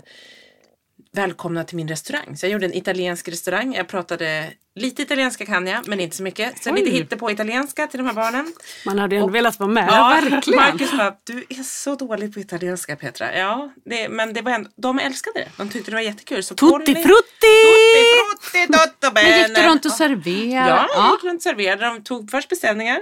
välkomna 1.12 1.64
till 1.64 1.76
min 1.76 1.88
restaurang. 1.88 2.36
Så 2.36 2.46
jag 2.46 2.52
gjorde 2.52 2.66
en 2.66 2.74
italiensk 2.76 3.28
restaurang. 3.28 3.74
Jag 3.74 3.88
pratade 3.88 4.50
lite 4.80 5.02
italienska 5.02 5.46
kan 5.46 5.66
jag, 5.66 5.88
men 5.88 6.00
inte 6.00 6.16
så 6.16 6.22
mycket. 6.22 6.62
Så 6.62 6.74
lite 6.74 6.90
hitta 6.90 7.16
på 7.16 7.30
italienska 7.30 7.86
till 7.86 7.98
de 7.98 8.06
här 8.06 8.14
barnen. 8.14 8.52
Man 8.86 8.98
hade 8.98 9.14
ju 9.14 9.20
ändå 9.20 9.32
velat 9.32 9.58
vara 9.58 9.70
med. 9.70 9.88
Ja, 9.90 10.20
verkligen. 10.30 10.60
Marcus 10.60 10.92
bara, 10.92 11.14
du 11.24 11.44
är 11.48 11.62
så 11.62 11.94
dålig 11.94 12.34
på 12.34 12.40
italienska 12.40 12.96
Petra. 12.96 13.36
Ja, 13.38 13.72
det, 13.84 14.08
men 14.08 14.32
det 14.32 14.42
var 14.42 14.52
ändå, 14.52 14.70
de 14.76 14.98
älskade 14.98 15.40
det. 15.40 15.48
De 15.56 15.68
tyckte 15.68 15.90
det 15.90 15.94
var 15.94 16.02
jättekul. 16.02 16.42
Så 16.42 16.54
Tutti 16.54 16.94
frutti! 16.94 17.04
Tutti 17.04 18.02
frutti, 18.16 18.66
tutto 18.66 19.14
bene. 19.14 19.30
Men 19.30 19.38
gick 19.38 19.56
du 19.56 19.62
runt 19.62 19.84
och 19.84 19.92
serverade? 19.92 20.70
Ja, 20.70 20.86
jag 20.94 21.12
gick 21.12 21.24
runt 21.24 21.38
och 21.38 21.42
serverade. 21.42 21.84
De 21.84 22.04
tog 22.04 22.30
först 22.30 22.48
beställningar. 22.48 23.00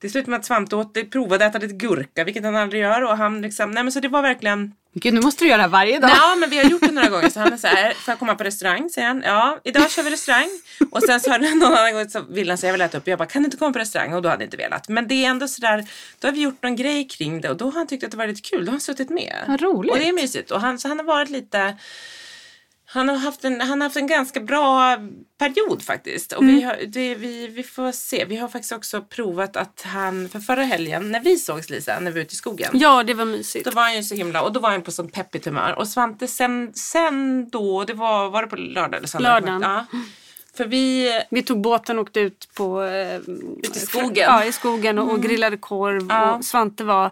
Det 0.00 0.08
slutade 0.08 0.30
med 0.30 0.40
att 0.40 0.46
Svante 0.46 0.76
åt, 0.76 1.10
provade 1.10 1.46
att 1.46 1.54
äta 1.54 1.66
lite 1.66 1.74
gurka, 1.86 2.24
vilket 2.24 2.44
han 2.44 2.56
aldrig 2.56 2.82
gör. 2.82 3.02
Och 3.02 3.16
han 3.16 3.42
liksom, 3.42 3.70
nej 3.70 3.82
men 3.82 3.92
så 3.92 4.00
det 4.00 4.08
var 4.08 4.22
verkligen 4.22 4.72
Gud, 4.94 5.14
nu 5.14 5.20
måste 5.20 5.44
du 5.44 5.48
göra 5.48 5.56
det 5.56 5.62
här 5.62 5.70
varje 5.70 6.00
dag. 6.00 6.10
Ja, 6.10 6.36
men 6.36 6.50
vi 6.50 6.58
har 6.58 6.64
gjort 6.64 6.80
det 6.80 6.92
några 6.92 7.08
gånger. 7.08 7.30
Så 7.30 7.40
han 7.40 7.52
är 7.52 7.56
så 7.56 7.66
här, 7.66 7.94
får 7.94 8.12
jag 8.12 8.18
komma 8.18 8.34
på 8.34 8.44
restaurang? 8.44 8.90
Säger 8.90 9.08
han. 9.08 9.22
Ja, 9.26 9.58
idag 9.64 9.90
kör 9.90 10.02
vi 10.02 10.10
restaurang. 10.10 10.48
Och 10.90 11.02
sen 11.02 11.20
så 11.20 11.30
har 11.30 11.38
någon 11.38 11.72
annan 11.74 11.94
gång 11.94 12.08
så 12.08 12.20
vill 12.20 12.48
han 12.48 12.58
säga, 12.58 12.68
jag 12.68 12.72
vill 12.72 12.80
äta 12.80 12.98
upp. 12.98 13.06
Jag 13.08 13.18
bara, 13.18 13.28
kan 13.28 13.42
du 13.42 13.46
inte 13.46 13.56
komma 13.56 13.72
på 13.72 13.78
restaurang? 13.78 14.14
Och 14.14 14.22
då 14.22 14.28
hade 14.28 14.38
han 14.38 14.44
inte 14.44 14.56
velat. 14.56 14.88
Men 14.88 15.08
det 15.08 15.14
är 15.14 15.30
ändå 15.30 15.48
så 15.48 15.60
där, 15.60 15.84
då 16.18 16.28
har 16.28 16.32
vi 16.32 16.40
gjort 16.40 16.62
någon 16.62 16.76
grej 16.76 17.08
kring 17.08 17.40
det 17.40 17.50
och 17.50 17.56
då 17.56 17.64
har 17.64 17.72
han 17.72 17.86
tyckt 17.86 18.04
att 18.04 18.10
det 18.10 18.16
var 18.16 18.26
lite 18.26 18.40
kul. 18.50 18.64
Då 18.64 18.70
har 18.70 18.72
han 18.72 18.80
suttit 18.80 19.10
med. 19.10 19.44
Vad 19.48 19.60
roligt. 19.60 19.92
Och 19.92 19.98
det 19.98 20.08
är 20.08 20.12
mysigt. 20.12 20.50
Och 20.50 20.60
han, 20.60 20.78
så 20.78 20.88
han 20.88 20.98
har 20.98 21.06
varit 21.06 21.30
lite 21.30 21.76
han 22.90 23.08
har, 23.08 23.16
haft 23.16 23.44
en, 23.44 23.60
han 23.60 23.80
har 23.80 23.88
haft 23.88 23.96
en 23.96 24.06
ganska 24.06 24.40
bra 24.40 24.96
period 25.38 25.82
faktiskt. 25.82 26.32
Och 26.32 26.48
vi, 26.48 26.62
har, 26.62 26.76
det, 26.86 27.14
vi, 27.14 27.46
vi 27.46 27.62
får 27.62 27.92
se. 27.92 28.24
Vi 28.24 28.36
har 28.36 28.48
faktiskt 28.48 28.72
också 28.72 29.02
provat 29.02 29.56
att 29.56 29.82
han, 29.86 30.28
för 30.28 30.40
förra 30.40 30.62
helgen 30.62 31.12
när 31.12 31.20
vi 31.20 31.36
sågs 31.36 31.70
Lisa, 31.70 32.00
när 32.00 32.10
vi 32.10 32.20
var 32.20 32.24
ute 32.24 32.32
i 32.32 32.36
skogen. 32.36 32.70
Ja, 32.74 33.02
det 33.02 33.14
var 33.14 33.24
mysigt. 33.24 33.64
Då 33.64 33.70
var 33.70 33.82
han 33.82 33.96
ju 33.96 34.02
så 34.02 34.14
himla, 34.14 34.42
och 34.42 34.52
då 34.52 34.60
var 34.60 34.70
han 34.70 34.82
på 34.82 34.90
sån 34.90 35.08
peppigt 35.08 35.44
humör. 35.44 35.74
Och 35.78 35.88
Svante 35.88 36.28
sen, 36.28 36.72
sen 36.74 37.48
då, 37.50 37.84
det 37.84 37.94
var, 37.94 38.30
var 38.30 38.42
det 38.42 38.48
på 38.48 38.56
lördag 38.56 38.98
eller 38.98 39.08
söndag? 39.08 39.40
Lördagen. 39.40 39.62
Ja. 39.62 39.86
För 40.56 40.64
vi, 40.64 41.12
Vi 41.30 41.42
tog 41.42 41.60
båten 41.60 41.98
och 41.98 42.02
åkte 42.02 42.20
ut 42.20 42.48
på, 42.54 42.82
eh, 42.82 43.16
Ut 43.16 43.76
i 43.76 43.80
skogen. 43.80 44.24
Ja, 44.28 44.44
i 44.44 44.52
skogen 44.52 44.98
och, 44.98 45.12
och 45.12 45.22
grillade 45.22 45.56
korv. 45.56 46.06
Ja. 46.08 46.34
Och 46.34 46.44
Svante 46.44 46.84
var... 46.84 47.10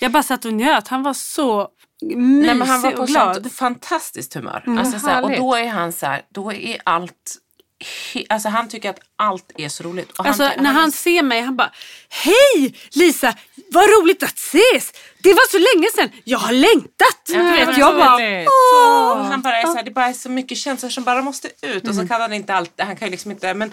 Jag 0.00 0.12
bara 0.12 0.22
satt 0.22 0.44
och 0.44 0.52
njöt. 0.52 0.88
Han 0.88 1.02
var 1.02 1.14
så 1.14 1.68
mysig 2.02 2.16
nej, 2.46 2.54
men 2.54 2.68
han 2.68 2.82
var 2.82 2.90
på 2.90 3.02
och 3.02 3.08
glad. 3.08 3.34
sånt 3.34 3.52
fantastiskt 3.52 4.34
humör. 4.34 4.64
alltså, 4.78 4.98
så 4.98 5.06
här, 5.06 5.22
och 5.22 5.30
då 5.30 5.54
är 5.54 5.68
han 5.68 5.92
så 5.92 6.16
då 6.34 6.52
är 6.52 6.78
allt, 6.84 7.36
alltså 8.28 8.48
han 8.48 8.68
tycker 8.68 8.90
att 8.90 9.00
allt 9.16 9.52
är 9.56 9.68
så 9.68 9.82
roligt. 9.82 10.10
Och 10.18 10.26
Alltså, 10.26 10.50
ty- 10.56 10.60
när 10.62 10.72
han 10.72 10.92
ser 10.92 11.22
mig, 11.22 11.40
han 11.40 11.56
bara 11.56 11.72
Hej 12.08 12.74
Lisa, 12.92 13.34
vad 13.72 13.84
roligt 13.84 14.22
att 14.22 14.38
ses! 14.38 14.92
Det 15.22 15.32
var 15.32 15.50
så 15.50 15.58
länge 15.58 15.88
sedan, 15.94 16.20
jag 16.24 16.38
har 16.38 16.52
längtat! 16.52 17.22
Ja, 17.28 17.38
det 17.38 17.66
vet, 17.66 17.78
jag 17.78 17.94
bara, 17.96 19.22
han 19.22 19.42
bara 19.42 19.56
är 19.56 19.66
så 19.66 19.74
här, 19.74 19.82
det 19.82 19.90
bara 19.90 20.06
är 20.06 20.12
så 20.12 20.28
mycket 20.28 20.58
känslor 20.58 20.90
som 20.90 21.04
bara 21.04 21.22
måste 21.22 21.48
ut. 21.62 21.88
Och 21.88 21.94
så 21.94 22.08
kan 22.08 22.20
han 22.20 22.32
inte 22.32 22.54
allt, 22.54 22.72
han 22.78 22.96
kan 22.96 23.08
ju 23.08 23.10
liksom 23.10 23.30
inte, 23.30 23.54
men 23.54 23.72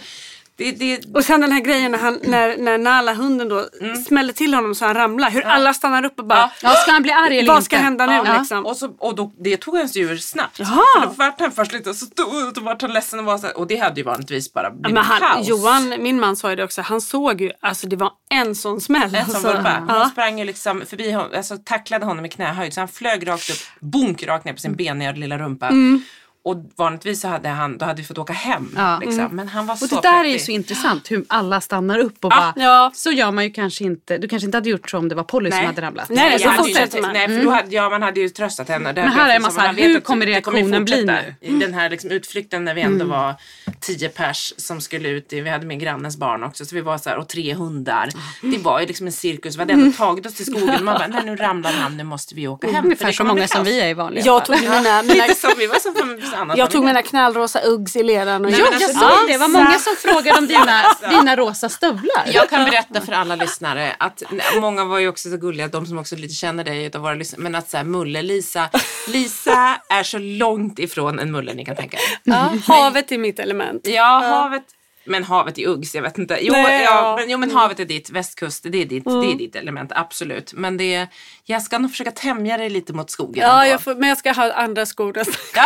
det, 0.56 0.72
det, 0.72 1.02
Och 1.16 1.26
sen 1.26 1.42
den 1.42 1.52
här 1.52 1.60
grejen 1.60 1.92
när, 1.92 2.00
han, 2.00 2.20
när, 2.24 2.58
när 2.58 2.78
Nala, 2.78 3.14
hunden 3.14 3.50
då, 3.50 3.66
smäller 4.08 4.34
till 4.34 4.54
honom 4.54 4.76
så 4.76 4.86
han 4.86 4.94
ramlar. 4.96 5.30
Hur 5.30 5.46
alla 5.46 5.74
stannar 5.74 6.06
upp 6.06 6.20
och 6.20 6.26
bara, 6.26 6.52
Ja, 6.62 6.70
ska 6.70 6.92
han 6.92 7.02
bli 7.02 7.12
arg 7.12 7.38
eller 7.40 7.48
vad 7.48 7.58
inte? 7.58 7.66
ska 7.66 7.78
hända 7.78 8.06
nu 8.06 8.14
Ja. 8.14 8.38
liksom? 8.40 8.66
Och, 8.66 8.78
så, 8.78 8.96
och 9.00 9.16
då, 9.16 9.32
det 9.40 9.58
tog 9.58 9.78
hans 9.78 9.96
djur 9.96 10.18
snabbt. 10.18 10.60
Jaha. 10.60 10.82
För 11.00 11.08
då 11.08 11.14
vart 11.18 11.40
han 11.40 11.52
först 11.52 11.74
lite 11.74 11.94
så 11.94 12.06
och 12.06 12.54
då 12.54 12.62
vart 12.62 12.82
han 12.82 12.94
ledsen 12.94 13.20
och 13.20 13.26
var 13.26 13.38
så 13.38 13.48
här, 13.48 13.58
och 13.58 13.68
det 13.68 13.76
hade 13.78 14.00
ju 14.00 14.04
vanligtvis 14.04 14.54
bara 14.54 14.64
Ja, 14.64 14.70
blivit 14.72 14.94
men 14.94 15.04
han, 15.04 15.20
kaos. 15.20 15.48
Johan, 15.48 15.90
min 16.00 16.20
man 16.20 16.36
sa 16.36 16.50
ju 16.50 16.56
det 16.56 16.64
också, 16.64 16.82
han 16.82 17.02
såg 17.02 17.42
ju, 17.42 17.52
alltså 17.62 17.88
det 17.88 17.96
var 17.96 18.12
en 18.30 18.56
sån 18.56 18.82
smäll. 18.82 19.16
En 19.16 19.26
sån 19.26 19.36
alltså. 19.36 19.48
vurpa. 19.54 19.74
Hon 19.80 19.88
Ja. 19.96 20.10
sprang 20.12 20.40
ju 20.40 20.46
liksom 20.46 20.84
förbi 20.90 21.12
honom, 21.12 21.32
alltså 21.36 21.58
tacklade 21.66 22.06
honom 22.06 22.26
i 22.26 22.30
knähöjd 22.30 22.74
så 22.74 22.82
han 22.82 22.88
flög 22.88 23.28
rakt 23.28 23.50
upp, 23.50 23.58
bunk 23.80 24.24
rakt 24.24 24.46
ner 24.46 24.54
på 24.54 24.60
sin 24.60 24.76
beniga 24.76 25.12
lilla 25.12 25.38
rumpa. 25.38 25.68
Mm. 25.68 26.04
Och 26.46 26.56
vanligtvis 26.76 27.22
så 27.22 27.28
hade 27.28 27.50
han, 27.50 27.78
då 27.78 27.86
hade 27.86 28.02
vi 28.02 28.08
fått 28.08 28.18
åka 28.18 28.34
hem. 28.34 28.74
Ja. 28.78 29.00
Liksom. 29.02 29.28
Men 29.36 29.48
han 29.48 29.66
var 29.66 29.74
Och 29.74 29.80
så 29.80 29.96
det 29.96 30.02
där 30.02 30.24
är 30.24 30.30
ju 30.30 30.40
så 30.40 30.52
intressant 30.52 31.12
hur 31.12 31.26
alla 31.28 31.62
stannar 31.62 32.00
upp 32.00 32.26
och 32.26 32.30
bara, 32.30 32.54
Ja. 32.56 32.92
så 32.96 33.12
gör 33.12 33.32
man 33.32 33.44
ju 33.44 33.50
kanske 33.52 33.84
inte, 33.84 34.18
du 34.18 34.28
kanske 34.28 34.46
inte 34.46 34.58
hade 34.58 34.70
gjort 34.70 34.90
så 34.90 34.98
om 34.98 35.10
det 35.10 35.16
var 35.16 35.24
Polly 35.24 35.52
som 35.52 35.66
hade 35.66 35.82
ramlat. 35.82 36.10
Nej, 36.10 36.30
nej, 36.30 36.40
så 36.40 36.46
jag 36.46 36.52
hade 36.52 36.70
ju. 36.70 37.02
Nej, 37.14 37.28
för 37.28 37.44
då 37.44 37.50
hade, 37.52 37.76
ja, 37.76 37.90
man 37.90 38.02
hade 38.02 38.20
ju 38.20 38.30
tröstat 38.30 38.70
henne. 38.70 38.94
Det 38.94 39.02
Men 39.02 39.12
här 39.12 39.28
jag 39.28 39.36
är 39.36 39.40
man 39.40 39.52
så 39.52 39.60
här, 39.60 39.74
hur 39.74 39.98
att 39.98 40.04
kommer 40.04 40.26
det 40.26 40.42
kommer 40.42 40.58
reaktionen 40.58 40.86
bli 40.86 41.06
nu? 41.06 41.36
Mm. 41.42 41.62
I 41.62 41.66
den 41.66 41.74
här 41.74 41.90
liksom 41.90 42.10
utflykten 42.12 42.66
när 42.66 42.74
vi 42.74 42.82
ändå 42.82 43.06
var 43.06 43.36
tio 43.80 44.10
pers 44.10 44.54
som 44.58 44.82
skulle 44.82 45.10
ut, 45.10 45.34
i, 45.34 45.42
vi 45.42 45.50
hade 45.50 45.66
med 45.66 45.80
grannens 45.80 46.18
barn 46.18 46.44
också, 46.44 46.66
så 46.66 46.76
vi 46.76 46.82
var 46.82 46.98
så 46.98 47.10
här, 47.10 47.18
och 47.18 47.30
tre 47.30 47.54
hundar. 47.54 48.10
Det 48.42 48.58
var 48.58 48.80
ju 48.80 48.86
liksom 48.86 49.06
en 49.08 49.14
cirkus, 49.14 49.56
vi 49.56 49.60
hade 49.60 49.74
ändå 49.74 49.92
tagit 49.98 50.26
oss 50.26 50.34
till 50.34 50.46
skogen. 50.46 50.84
Man 50.86 50.94
bara, 50.98 51.08
nej 51.08 51.22
nu 51.26 51.36
ramlar 51.36 51.72
han, 51.72 51.98
nu 51.98 52.04
måste 52.04 52.36
vi 52.36 52.48
åka 52.48 52.68
hem. 52.68 52.76
för 52.76 52.84
Ungefär 52.86 53.12
så 53.12 53.24
många 53.24 53.48
som 53.48 53.64
vi 53.64 53.80
är 53.82 53.88
i 53.88 53.94
vanliga 53.94 54.26
Jag 54.26 54.48
fall. 54.48 54.58
tog 54.58 54.70
mina, 54.70 55.02
mina, 55.04 55.14
Lite 55.28 55.36
som 55.36 55.52
vi 55.58 55.68
var 55.68 55.80
som 55.80 55.94
för 55.96 56.06
annat. 56.34 56.58
jag 56.58 56.72
tog 56.72 56.86
mina 56.86 57.02
knallrosa 57.02 57.60
Uggs 57.62 57.96
i 57.96 58.04
leran 58.04 58.46
och 58.46 58.52
Nej, 58.52 58.60
jag, 58.60 58.74
alltså, 58.74 58.92
Jag 58.92 59.12
Ja, 59.12 59.18
såg 59.18 59.28
det, 59.28 59.38
var 59.38 59.48
många 59.48 59.80
som 59.80 59.96
frågade 59.96 60.38
om 60.40 60.48
dina, 60.48 60.82
dina 61.20 61.36
rosa 61.36 61.70
stövlar. 61.70 62.24
Jag 62.34 62.50
kan 62.50 62.66
berätta 62.66 63.02
för 63.02 63.12
alla 63.14 63.36
lyssnare 63.36 63.96
att 64.00 64.24
många 64.62 64.86
var 64.86 65.00
ju 65.00 65.08
också 65.08 65.30
så 65.30 65.38
gulliga, 65.38 65.68
de 65.68 65.86
som 65.86 65.98
också 65.98 66.16
lite 66.16 66.34
känner 66.34 66.64
dig 66.64 66.86
utav 66.86 67.02
våra 67.02 67.14
lyssnare, 67.14 67.42
men 67.42 67.56
att 67.56 67.70
så 67.70 67.78
här, 67.78 67.84
Mulle-Lisa, 67.84 68.70
Lisa 69.08 69.78
är 69.90 70.04
så 70.04 70.18
långt 70.18 70.80
ifrån 70.80 71.20
en 71.20 71.32
Mulle 71.32 71.54
ni 71.54 71.66
kan 71.66 71.76
tänka 71.76 71.98
er. 71.98 72.04
ja, 72.24 72.54
havet 72.68 73.12
är 73.12 73.18
mitt 73.18 73.40
element. 73.40 73.88
Ja, 73.88 74.24
havet. 74.26 74.64
Men 75.06 75.24
havet 75.24 75.58
är 75.58 75.68
Uggs, 75.68 75.96
jag 75.96 76.02
vet 76.02 76.18
inte. 76.18 76.38
Jo, 76.42 76.54
Nej, 76.54 76.84
ja, 76.84 76.92
ja. 76.92 77.16
men, 77.20 77.30
jo 77.30 77.38
men 77.38 77.52
havet 77.52 77.80
är 77.80 77.86
ditt, 77.86 78.10
västkust, 78.10 78.64
det 78.70 78.82
är 78.82 78.86
ditt, 78.86 79.04
det 79.06 79.32
är 79.32 79.38
ditt 79.38 79.56
element, 79.56 79.92
absolut. 79.96 80.54
Men 80.54 80.78
det, 80.78 81.08
jag 81.46 81.62
ska 81.62 81.78
nog 81.78 81.92
försöka 81.92 82.12
tämja 82.12 82.58
dig 82.58 82.70
lite 82.70 82.94
mot 82.94 83.10
skogen. 83.12 83.44
Ja, 83.48 83.68
jag 83.68 83.82
får, 83.82 83.96
men 83.96 84.10
jag 84.10 84.18
ska 84.18 84.32
ha 84.32 84.54
andra 84.54 84.86
skor 84.86 85.14
nästa 85.16 85.34
Ja, 85.56 85.66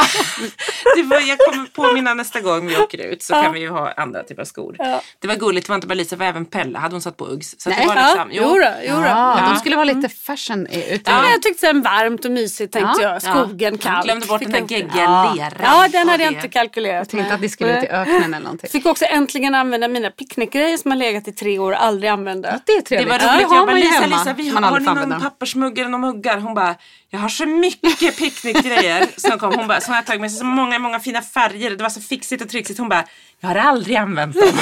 var, 1.04 1.20
jag 1.20 1.38
kommer 1.40 1.66
påminna 1.68 2.14
nästa 2.14 2.42
gång 2.42 2.68
vi 2.68 2.78
åker 2.78 2.98
ut 2.98 3.24
så 3.24 3.34
kan 3.34 3.54
vi 3.54 3.60
ju 3.60 3.70
ha 3.70 3.92
andra 3.92 4.24
typer 4.24 4.42
av 4.42 4.46
skor. 4.46 4.76
Ja. 4.80 5.02
Det 5.20 5.28
var 5.28 5.36
gulligt, 5.36 5.68
det 5.68 5.72
var 5.72 5.76
inte 5.76 5.88
bara 5.88 5.94
Lisa, 5.94 6.16
det 6.16 6.20
var 6.20 6.26
även 6.26 6.46
Pelle, 6.46 6.78
hade 6.80 6.94
hon 6.96 7.02
satt 7.02 7.18
på 7.18 7.26
Uggs. 7.28 7.56
Så 7.58 7.70
Nej. 7.70 7.80
det 7.82 7.88
var 7.88 7.96
Ja, 7.96 8.08
liksom, 8.08 8.30
jo 8.32 8.44
då, 8.44 8.70
jo 8.84 8.96
då. 8.96 9.02
Ja, 9.02 9.40
Ja. 9.40 9.50
de 9.50 9.60
skulle 9.60 9.76
vara 9.76 9.86
lite 9.86 10.10
fashion 10.10 10.68
i- 10.68 10.94
ute. 10.94 11.12
Ja, 11.12 11.30
jag 11.32 11.42
tyckte 11.42 11.60
sen 11.60 11.82
varmt 11.82 12.26
och 12.26 12.32
mysigt 12.32 12.74
tänkte 12.74 13.02
Ja, 13.04 13.10
jag. 13.10 13.22
Skogen, 13.22 13.74
ja. 13.84 13.92
kallt. 13.92 14.06
Glömde 14.06 14.26
bort 14.26 14.40
Fick 14.40 14.48
den 14.48 14.52
där 14.52 14.60
jag 14.76 14.80
inte- 14.82 14.98
geggiga 14.98 15.04
Ja. 15.04 15.34
leran. 15.38 15.52
Ja, 15.62 15.88
den 15.92 16.10
hade 16.10 16.24
jag 16.24 16.34
inte 16.34 16.48
kalkylerat 16.48 16.96
Jag 16.98 17.10
tänkte 17.10 17.34
att 17.34 17.40
vi 17.42 17.50
skulle 17.50 17.78
ut 17.78 17.84
i 17.84 17.88
öknen 17.88 18.24
eller 18.34 18.40
någonting. 18.44 18.70
Fick 18.70 18.86
också 18.86 19.06
äntligen 19.06 19.56
använda 19.56 19.88
mina 19.88 20.10
picknickgrejer 20.10 20.78
som 20.78 20.92
har 20.92 20.98
legat 20.98 21.28
i 21.28 21.32
tre 21.32 21.60
år 21.60 21.72
och 21.72 21.84
aldrig 21.84 22.10
använda. 22.10 22.60
Det 22.66 22.72
är 22.72 22.76
Det 22.76 22.82
trevligt. 22.82 23.10
var 23.10 23.20
det 23.20 23.26
roligt. 23.36 23.48
har 23.48 23.56
Jag 23.56 23.66
bara, 23.68 23.76
Lisa. 23.76 24.06
Lisa, 24.06 24.34
vi 24.34 24.50
har, 24.50 24.62
har 24.62 24.80
ni 24.80 24.86
någon 24.86 25.22
pappersmugg 25.22 25.67
eller 25.72 25.90
några 25.90 26.14
muggar? 26.14 26.38
Hon 26.38 26.54
bara, 26.54 26.76
jag 27.10 27.20
har 27.20 27.30
så 27.30 27.46
mycket 27.46 28.18
picknickgrejer. 28.18 29.08
Som 29.18 29.40
kom, 29.40 29.56
hon 29.56 29.68
bara, 29.68 29.82
som 29.82 29.94
jag 29.94 30.06
tagit 30.06 30.22
med 30.22 30.32
sig 30.32 30.40
så 30.40 30.46
många, 30.46 30.80
många 30.80 31.00
fina 31.00 31.22
färger. 31.22 31.70
Det 31.70 31.84
var 31.84 31.90
så 31.90 32.02
fixigt 32.02 32.42
och 32.42 32.50
trixigt. 32.50 32.80
Hon 32.80 32.90
bara, 32.90 33.04
jag 33.40 33.50
har 33.50 33.56
aldrig 33.56 33.98
använt 33.98 34.36
dem. 34.36 34.50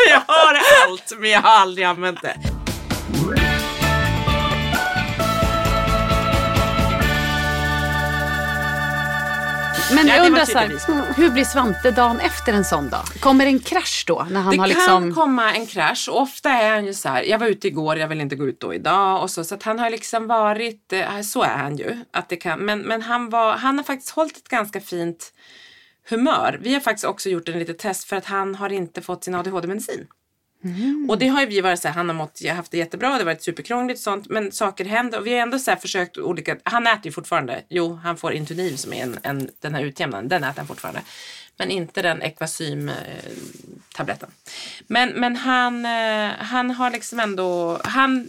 jag 0.08 0.22
har 0.26 0.60
allt, 0.86 1.12
men 1.18 1.30
jag 1.30 1.40
har 1.40 1.60
aldrig 1.60 1.86
använt 1.86 2.22
det. 2.22 2.59
Men 9.94 10.06
Ja, 10.06 10.16
jag 10.16 10.26
undrar 10.26 10.44
så 10.44 10.58
här, 10.58 11.14
hur 11.16 11.30
blir 11.30 11.44
Svante 11.44 11.90
dagen 11.90 12.20
efter 12.20 12.52
en 12.52 12.64
sån 12.64 12.90
dag? 12.90 13.04
Kommer 13.20 13.46
en 13.46 13.58
krasch 13.58 14.04
då? 14.06 14.26
När 14.30 14.40
han 14.40 14.50
Det 14.52 14.58
har 14.62 14.68
kan 14.68 14.76
liksom... 14.76 15.14
komma 15.14 15.54
en 15.54 15.66
krasch 15.66 16.08
och 16.12 16.20
ofta 16.20 16.50
är 16.50 16.70
han 16.70 16.86
ju 16.86 16.94
så 16.94 17.08
här, 17.08 17.22
jag 17.22 17.38
var 17.38 17.46
ute 17.46 17.68
igår, 17.68 17.98
jag 17.98 18.08
vill 18.08 18.20
inte 18.20 18.36
gå 18.36 18.46
ut 18.46 18.60
då 18.60 18.74
idag 18.74 19.22
och 19.22 19.30
så. 19.30 19.44
Så 19.44 19.54
att 19.54 19.62
han 19.62 19.78
har 19.78 19.90
liksom 19.90 20.26
varit, 20.26 20.92
eh, 20.92 21.20
så 21.20 21.42
är 21.42 21.56
han 21.56 21.76
ju. 21.76 21.96
Att 22.12 22.28
det 22.28 22.36
kan, 22.36 22.58
men 22.58 22.80
men 22.80 23.02
han, 23.02 23.30
var, 23.30 23.52
han 23.52 23.76
har 23.78 23.84
faktiskt 23.84 24.10
hållit 24.10 24.36
ett 24.36 24.48
ganska 24.48 24.80
fint 24.80 25.32
humör. 26.10 26.58
Vi 26.62 26.74
har 26.74 26.80
faktiskt 26.80 27.04
också 27.04 27.28
gjort 27.28 27.48
en 27.48 27.58
litet 27.58 27.78
test 27.78 28.04
för 28.04 28.16
att 28.16 28.24
han 28.26 28.54
har 28.54 28.72
inte 28.72 29.02
fått 29.02 29.24
sin 29.24 29.34
ADHD-medicin. 29.34 30.06
Mm. 30.64 31.06
Och 31.10 31.18
det 31.18 31.28
har 31.28 31.40
ju 31.40 31.46
vi 31.46 31.60
varit 31.60 31.80
så 31.80 31.88
här, 31.88 31.94
han 31.94 32.08
har 32.08 32.16
mått, 32.16 32.40
jag 32.40 32.54
haft 32.54 32.70
det 32.70 32.78
jättebra, 32.78 33.08
det 33.08 33.14
har 33.14 33.24
varit 33.24 33.42
superkrångligt 33.42 33.98
och 33.98 34.02
sånt, 34.02 34.28
men 34.28 34.52
saker 34.52 34.84
händer 34.84 35.18
och 35.18 35.26
vi 35.26 35.32
har 35.32 35.40
ändå 35.40 35.58
så 35.58 35.70
här 35.70 35.78
försökt 35.78 36.18
olika, 36.18 36.56
han 36.62 36.86
äter 36.86 37.06
ju 37.06 37.12
fortfarande, 37.12 37.62
jo 37.68 37.94
han 37.94 38.16
får 38.16 38.32
Intuniv 38.32 38.76
som 38.76 38.92
är 38.92 39.02
en, 39.02 39.18
en, 39.22 39.50
den 39.60 39.74
här 39.74 39.82
utjämnaren, 39.82 40.28
den 40.28 40.44
äter 40.44 40.56
han 40.56 40.66
fortfarande. 40.66 41.00
Men 41.56 41.70
inte 41.70 42.02
den 42.02 42.22
Equasym 42.22 42.88
eh, 42.88 42.94
tabletten. 43.94 44.30
Men, 44.86 45.08
men 45.08 45.36
han, 45.36 45.86
eh, 45.86 46.30
han 46.38 46.70
har 46.70 46.90
liksom 46.90 47.20
ändå, 47.20 47.80
han 47.84 48.28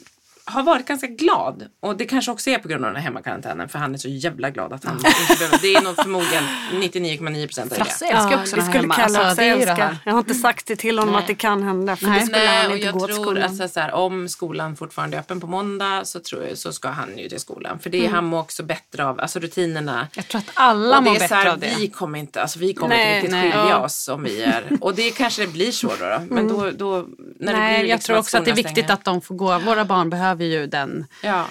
har 0.52 0.64
varit 0.64 0.86
ganska 0.86 1.08
glad. 1.08 1.64
Och 1.80 1.97
det 1.97 2.06
kanske 2.06 2.32
också 2.32 2.49
är 2.49 2.58
på 2.58 2.68
grund 2.68 2.86
av 2.86 2.89
den 2.89 2.95
här 2.95 3.04
hemmakarantänen. 3.04 3.70
För 3.70 3.80
han 3.80 3.93
är 3.93 3.97
så 3.97 4.10
jävla 4.10 4.49
glad 4.49 4.74
att 4.74 4.84
han 4.86 4.95
inte 4.97 5.10
behöver. 5.39 5.58
Det 5.62 5.74
är 5.76 5.82
nog 5.82 5.95
förmodligen 5.95 6.43
99,9 6.74 7.45
procent 7.47 7.72
av 7.72 7.78
det. 7.78 7.86
Frasse 7.86 8.06
älskar 8.06 8.39
också 8.41 8.56
det 8.56 8.62
den 8.62 8.66
här 8.66 8.74
skulle 8.74 8.93
hemma. 8.93 9.18
Alltså, 9.28 9.41
det 9.41 9.49
är 9.49 9.66
det. 9.76 9.97
Jag 10.06 10.12
har 10.14 10.20
inte 10.20 10.34
sagt 10.34 10.68
det 10.68 10.76
till 10.76 10.99
honom 10.99 11.14
Nej. 11.14 11.22
att 11.22 11.28
det 11.28 11.36
kan 11.36 11.64
hända. 11.64 11.95
För 11.95 12.08
Nej. 12.08 12.20
det 12.20 12.26
skulle 12.26 12.38
Nej, 12.45 12.64
han 12.64 12.72
inte 12.72 12.86
jag 12.86 12.93
gå 12.93 13.06
till 13.08 13.16
tror 13.16 13.26
skolan. 13.26 13.43
alltså, 13.43 13.68
så 13.68 13.80
här, 13.80 13.91
om 13.93 14.30
skolan 14.30 14.76
fortfarande 14.76 15.18
är 15.18 15.22
öppen 15.22 15.39
på 15.41 15.47
måndag 15.47 16.02
så, 16.06 16.20
tror 16.20 16.43
jag, 16.47 16.58
så 16.58 16.74
ska 16.74 16.89
han 16.89 17.18
ju 17.18 17.30
till 17.30 17.39
skolan. 17.39 17.80
För 17.80 17.89
det 17.89 18.06
är 18.06 18.10
han 18.10 18.26
mår 18.26 18.39
också 18.39 18.64
bättre 18.64 19.06
av, 19.06 19.20
alltså 19.20 19.39
rutinerna. 19.39 20.08
Jag 20.16 20.28
tror 20.28 20.39
att 20.39 20.52
alla 20.54 20.97
och 20.97 21.04
det 21.04 21.10
mår 21.12 21.20
bättre 21.20 21.36
här, 21.36 21.45
av 21.49 21.60
det. 21.60 21.76
Vi 21.80 21.88
kommer 21.88 22.20
inte, 22.20 22.41
alltså, 22.41 22.60
vi 22.60 22.74
kommer 22.74 22.95
Nej, 22.95 23.16
inte 23.16 23.28
riktigt 23.28 23.41
skilja 23.41 23.70
Ja. 23.70 23.78
oss 23.86 24.08
om 24.08 24.24
vi 24.24 24.41
är. 24.43 24.78
Och 24.82 24.95
det 24.95 25.12
kanske 25.12 25.41
det 25.45 25.52
blir 25.52 25.72
så 25.72 25.88
då. 25.88 26.06
då. 26.06 26.22
Men 26.36 26.47
då, 26.47 26.72
då 26.72 27.06
när 27.39 27.54
det 27.54 27.60
Nej, 27.60 27.80
blir 27.80 27.89
jag 27.89 27.95
liksom 27.95 27.99
tror 28.14 28.18
också 28.18 28.38
att 28.38 28.45
det 28.45 28.52
är 28.52 28.56
viktigt 28.56 28.89
att 28.89 29.06
de 29.06 29.22
får 29.22 29.36
gå. 29.36 29.60
Våra 29.60 29.86
barn 29.86 30.10
behöver 30.10 30.40
ju 30.45 30.67
den 30.67 31.05
Ja. 31.21 31.45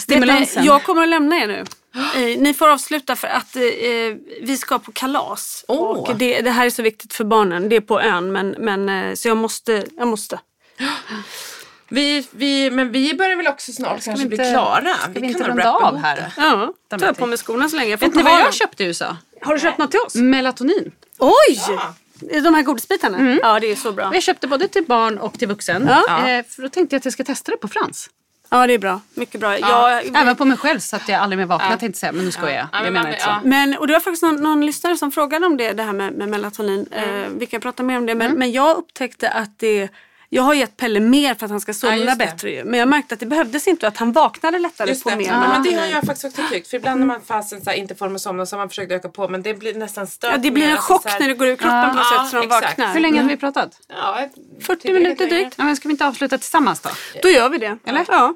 stimulansen. 0.00 0.64
Jag 0.64 0.82
kommer 0.84 1.02
att 1.02 1.08
lämna 1.08 1.36
er 1.36 1.46
nu. 1.46 1.64
Eh, 2.16 2.40
ni 2.40 2.54
får 2.54 2.68
avsluta 2.68 3.16
för 3.16 3.28
att 3.28 3.56
eh, 3.56 3.62
vi 4.42 4.56
ska 4.56 4.78
på 4.78 4.92
kalas. 4.92 5.64
Åh. 5.68 5.78
Och 5.90 6.16
det, 6.16 6.40
det 6.40 6.50
här 6.50 6.66
är 6.66 6.70
så 6.70 6.82
viktigt 6.82 7.14
för 7.14 7.24
barnen. 7.24 7.68
Det 7.68 7.76
är 7.76 7.80
på 7.80 8.00
ön 8.00 8.32
men, 8.32 8.48
men 8.58 8.88
eh, 8.88 9.14
så 9.14 9.28
jag 9.28 9.36
måste. 9.36 9.84
Jag 9.96 10.08
måste. 10.08 10.40
Vi, 11.88 12.26
vi, 12.30 12.70
men 12.70 12.92
vi 12.92 13.14
börjar 13.14 13.36
väl 13.36 13.46
också 13.48 13.72
snart 13.72 14.04
kanske 14.04 14.22
vi 14.22 14.28
bli 14.28 14.36
inte- 14.38 14.50
klara. 14.52 14.94
ska 14.96 15.08
vi 15.08 15.14
kan 15.20 15.24
inte 15.24 15.44
runda 15.48 15.72
av 15.72 15.96
här? 15.96 16.32
Ja, 16.36 16.72
Ta 16.90 16.98
tar 16.98 17.06
jag 17.06 17.16
på 17.16 17.26
mig 17.26 17.38
skorna 17.38 17.68
så 17.68 17.76
länge. 17.76 17.90
Vet 17.90 18.00
ni 18.00 18.06
inte 18.06 18.22
vad 18.22 18.40
jag 18.40 18.54
köpte 18.54 18.84
i 18.84 18.86
USA? 18.86 19.16
Har 19.42 19.54
du 19.54 19.60
köpt 19.60 19.78
något 19.78 19.90
till 19.90 20.00
oss? 20.06 20.14
Melatonin. 20.14 20.92
Oj! 21.18 21.60
De 22.42 22.54
här 22.54 22.62
godisbitarna? 22.62 23.38
Ja, 23.42 23.60
det 23.60 23.70
är 23.70 23.76
så 23.76 23.92
bra. 23.92 24.10
Jag 24.14 24.22
köpte 24.22 24.46
både 24.48 24.68
till 24.68 24.84
barn 24.84 25.18
och 25.18 25.38
till 25.38 25.48
vuxen. 25.48 25.86
Ja. 25.88 26.28
Eh, 26.28 26.44
för 26.44 26.62
då 26.62 26.68
tänkte 26.68 26.94
jag 26.94 26.98
att 26.98 27.04
jag 27.04 27.12
ska 27.12 27.24
testa 27.24 27.50
det 27.52 27.56
på 27.56 27.68
Frans. 27.68 28.10
Ja, 28.50 28.66
det 28.66 28.72
är 28.72 28.78
bra. 28.78 29.00
Mycket 29.14 29.40
bra. 29.40 29.58
Jag, 29.58 30.06
Även 30.16 30.36
på 30.36 30.44
mig 30.44 30.56
själv 30.56 30.78
så 30.78 30.96
att 30.96 31.08
jag 31.08 31.20
aldrig 31.20 31.38
mer 31.38 31.46
vaknar 31.46 31.68
tänkte 31.68 31.86
jag 31.86 31.96
säga. 31.96 32.12
Men 32.12 32.24
nu 32.24 32.30
skojar 32.30 32.54
jag. 32.56 32.66
Ja, 32.72 32.84
Jag 32.84 32.92
menar 32.92 33.08
inte 33.08 33.22
så. 33.22 33.28
ja. 33.28 33.40
Men, 33.44 33.76
och 33.78 33.86
det 33.86 33.92
var 33.92 34.00
faktiskt 34.00 34.22
någon, 34.22 34.36
någon 34.36 34.66
lyssnare 34.66 34.96
som 34.96 35.12
frågade 35.12 35.46
om 35.46 35.56
det, 35.56 35.72
det 35.72 35.82
här 35.82 35.92
med, 35.92 36.12
med 36.12 36.28
melatonin. 36.28 36.86
Mm. 36.92 37.22
Eh, 37.22 37.28
vi 37.38 37.46
kan 37.46 37.60
prata 37.60 37.82
mer 37.82 37.96
om 37.98 38.06
det. 38.06 38.14
Men, 38.14 38.32
men 38.32 38.52
jag 38.52 38.76
upptäckte 38.76 39.30
att 39.30 39.58
det 39.58 39.88
jag 40.34 40.42
har 40.42 40.54
gett 40.54 40.76
Pelle 40.76 41.00
mer 41.00 41.34
för 41.34 41.44
att 41.46 41.50
han 41.50 41.60
ska 41.60 41.70
Ja, 41.70 41.74
somna 41.74 41.96
det. 42.10 42.16
bättre. 42.16 42.64
Men 42.64 42.80
jag 42.80 42.88
märkte 42.88 43.14
att 43.14 43.20
det 43.20 43.26
behövdes 43.26 43.68
inte 43.68 43.88
att 43.88 43.96
han 43.96 44.12
vaknade 44.12 44.58
lättare 44.58 44.88
Just 44.88 45.04
på 45.04 45.10
det. 45.10 45.16
mer. 45.16 45.24
Ja, 45.26 45.48
men 45.48 45.62
det 45.62 45.72
har 45.74 45.86
jag 45.86 46.04
faktiskt 46.04 46.24
också 46.24 46.42
tyckt. 46.50 46.68
För 46.68 46.76
ibland 46.76 47.00
när 47.00 47.06
man 47.06 47.20
fasen 47.20 47.60
så 47.64 47.70
här, 47.70 47.76
inte 47.76 47.94
får 47.94 48.06
dem 48.06 48.14
att 48.14 48.22
somna 48.22 48.46
så 48.46 48.56
har 48.56 48.58
man 48.60 48.68
försökt 48.68 48.92
öka 48.92 49.08
på 49.08 49.28
men 49.28 49.42
det 49.42 49.54
blir 49.54 49.74
nästan 49.74 50.06
stört. 50.06 50.30
Ja, 50.32 50.38
det 50.38 50.50
blir 50.50 50.64
en 50.66 50.72
Alltså, 50.72 50.92
chock 50.92 51.06
här- 51.06 51.20
när 51.20 51.28
det 51.28 51.34
går 51.34 51.46
ur 51.48 51.56
kroppen 51.56 51.90
på 51.90 51.96
Ja, 51.98 52.22
sätt 52.24 52.30
så 52.30 52.40
de 52.40 52.48
vaknar. 52.48 52.92
Hur 52.94 53.00
länge 53.00 53.20
har 53.22 53.28
vi 53.28 53.36
pratat? 53.36 53.70
Ja, 53.88 54.20
ett- 54.20 54.64
40 54.66 54.82
typ 54.82 54.92
minuter 54.92 55.26
drygt. 55.26 55.54
Ja, 55.58 55.64
men 55.64 55.76
ska 55.76 55.88
vi 55.88 55.92
inte 55.92 56.06
avsluta 56.06 56.38
tillsammans 56.38 56.80
då? 56.80 56.90
Då 57.22 57.28
gör 57.28 57.48
vi 57.48 57.58
det. 57.58 57.78
Eller? 57.86 58.04
Ja. 58.08 58.34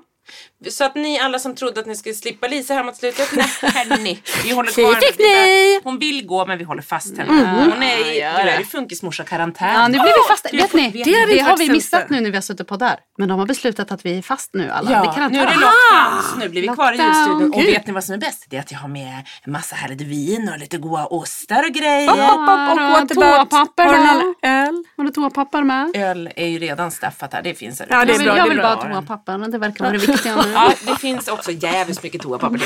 Så 0.70 0.84
att 0.84 0.94
ni 0.94 1.18
alla 1.20 1.38
som 1.38 1.54
trodde 1.54 1.80
att 1.80 1.86
ni 1.86 1.96
skulle 1.96 2.14
slippa 2.14 2.46
Lisa 2.48 2.74
här 2.74 2.84
mot 2.84 2.96
slutet, 2.96 3.28
nej 3.32 3.46
hörni. 3.88 4.22
Vi 4.44 4.50
håller 4.54 4.70
kvar 4.70 4.94
fick 4.94 5.20
henne. 5.20 5.44
ni! 5.46 5.80
Hon 5.84 5.98
vill 5.98 6.26
gå 6.26 6.46
men 6.46 6.59
vi 6.59 6.64
håller 6.64 6.82
fast 6.82 7.18
henne. 7.18 7.32
Hon 7.72 7.82
är 7.82 7.98
i, 7.98 8.14
du 8.14 8.20
är 8.22 8.44
det. 8.44 8.61
i 8.61 8.64
funkismorsa-karantän. 8.64 9.74
Ja, 9.74 9.88
nu 9.88 9.92
blir 9.98 10.04
vi 10.04 10.28
fast. 10.28 10.54
Vet 10.54 10.72
ni, 10.72 10.90
vet 10.90 11.04
det, 11.04 11.26
det 11.26 11.34
jag 11.34 11.44
har 11.44 11.57
vi 11.57 11.70
missat 11.70 12.11
nu 12.11 12.20
när 12.20 12.30
vi 12.30 12.36
har 12.36 12.42
suttit 12.42 12.68
på 12.68 12.76
där. 12.76 12.96
Men 13.18 13.28
de 13.28 13.38
har 13.38 13.46
beslutat 13.46 13.92
att 13.92 14.07
vi 14.07 14.18
är 14.18 14.22
fast 14.22 14.50
nu 14.54 14.70
alla. 14.70 14.90
Ja, 14.90 15.00
det 15.02 15.20
kan 15.20 15.32
nu 15.32 15.38
är 15.38 15.46
det 15.46 15.52
lockdown. 15.54 16.40
Nu 16.40 16.48
blir 16.48 16.62
vi 16.62 16.68
kvar 16.68 16.92
i 16.92 16.96
Lockdown. 16.96 17.16
ljudstudion. 17.16 17.52
Och 17.54 17.61
vet 17.61 17.86
ni 17.86 17.92
vad 17.92 18.04
som 18.04 18.14
är 18.14 18.18
bäst? 18.18 18.46
Det 18.50 18.57
är 18.57 18.61
att 18.61 18.72
jag 18.72 18.78
har 18.78 18.88
med 18.88 19.24
en 19.42 19.52
massa 19.52 19.76
härligt 19.76 20.00
vin 20.00 20.48
och 20.52 20.59
lite 20.59 20.78
goda 20.78 21.07
ostar 21.07 21.62
och 21.68 21.74
grejer. 21.74 22.12
Och 22.12 22.18
Ja, 22.18 22.24
what 22.36 22.70
about? 22.72 23.09
toapapper 23.14 23.84
Har 23.84 23.94
du 23.94 24.04
någon 24.04 24.34
öl? 24.42 24.84
Har 24.96 25.04
du 25.04 25.11
toapapper 25.11 25.62
med? 25.62 25.90
Öl 25.96 26.30
är 26.36 26.46
ju 26.46 26.59
redan 26.59 26.90
staffat 26.90 27.32
här. 27.32 27.42
Det 27.42 27.54
finns 27.54 27.80
här 27.80 27.88
Ja, 27.90 28.04
det 28.04 28.12
är 28.14 28.18
bra, 28.18 28.36
jag 28.36 28.46
det 28.46 28.50
vill 28.50 28.59
bara 28.59 28.74
ha 28.74 28.82
toapapper. 28.82 29.38
Det 29.52 29.59
verkar 29.59 29.84
vara 29.84 29.92
det 29.92 29.98
viktiga. 30.07 30.45
Ja, 30.55 30.72
det 30.80 30.97
finns 30.97 31.28
också 31.28 31.51
jävligt 31.51 32.03
mycket 32.03 32.22
toapapper 32.22 32.59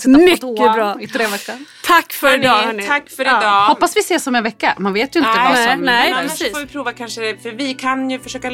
till 0.00 0.10
Mycket 0.10 0.40
bra. 0.40 0.96
i 1.00 1.06
tre 1.08 1.26
veckor. 1.26 1.54
Tack 1.86 2.12
för 2.12 2.28
Hörni, 2.28 2.44
idag 2.44 2.54
hörni. 2.62 2.82
Tack 2.86 3.10
för 3.10 3.24
Ja. 3.24 3.38
idag. 3.40 3.66
Hoppas 3.66 3.96
vi 3.96 4.00
ses 4.00 4.26
om 4.26 4.34
en 4.34 4.42
vecka. 4.44 4.74
Man 4.78 4.92
vet 4.92 5.16
ju 5.16 5.20
inte 5.20 5.30
Nej, 5.36 5.44
vad 5.48 5.54
nej, 5.54 5.76
som... 5.76 5.80
nej. 5.84 6.10
Men 6.10 6.18
annars 6.18 6.30
precis. 6.38 6.52
får 6.52 6.60
vi 6.60 6.66
prova 6.66 6.92
kanske, 6.92 7.36
för 7.42 7.50
vi 7.50 7.74
kan 7.74 8.10
ju 8.10 8.18
försöka 8.18 8.50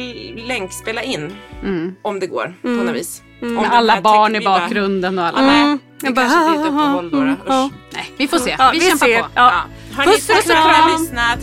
länkspela 0.47 1.01
in 1.03 1.35
om 2.01 2.19
det 2.19 2.27
går 2.27 2.53
på 2.61 2.67
något 2.67 2.95
vis. 2.95 3.21
Om 3.41 3.53
Med 3.55 3.71
alla 3.73 4.01
barn 4.01 4.35
i 4.35 4.41
bakgrunden 4.41 5.19
och 5.19 5.25
alla. 5.25 5.41
Nej, 5.41 5.61
Mm. 5.61 5.79
det 5.99 6.05
Jag 6.07 6.15
bara, 6.15 6.25
kanske 6.29 6.49
blir 6.49 6.59
ett 6.61 6.67
uppehåll 6.73 7.09
då. 7.11 7.17
då. 7.47 7.69
Nej, 7.93 8.11
vi 8.17 8.27
får 8.27 8.37
se. 8.37 8.55
Ja, 8.59 8.69
vi, 8.73 8.79
vi 8.79 8.85
kämpar 8.89 9.07
ser. 9.07 9.19
på. 9.21 9.27
Ja. 9.35 9.51
Ja. 9.51 9.61
Hörni, 9.97 10.11
Puss 10.11 10.29
och 10.29 10.35
tack 10.35 10.43
för 10.45 10.53
att 10.53 10.65
ni 10.65 10.71
kram. 10.73 10.81
har 10.91 10.99
lyssnat. 10.99 11.39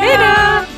Hej 0.00 0.18
då! 0.18 0.77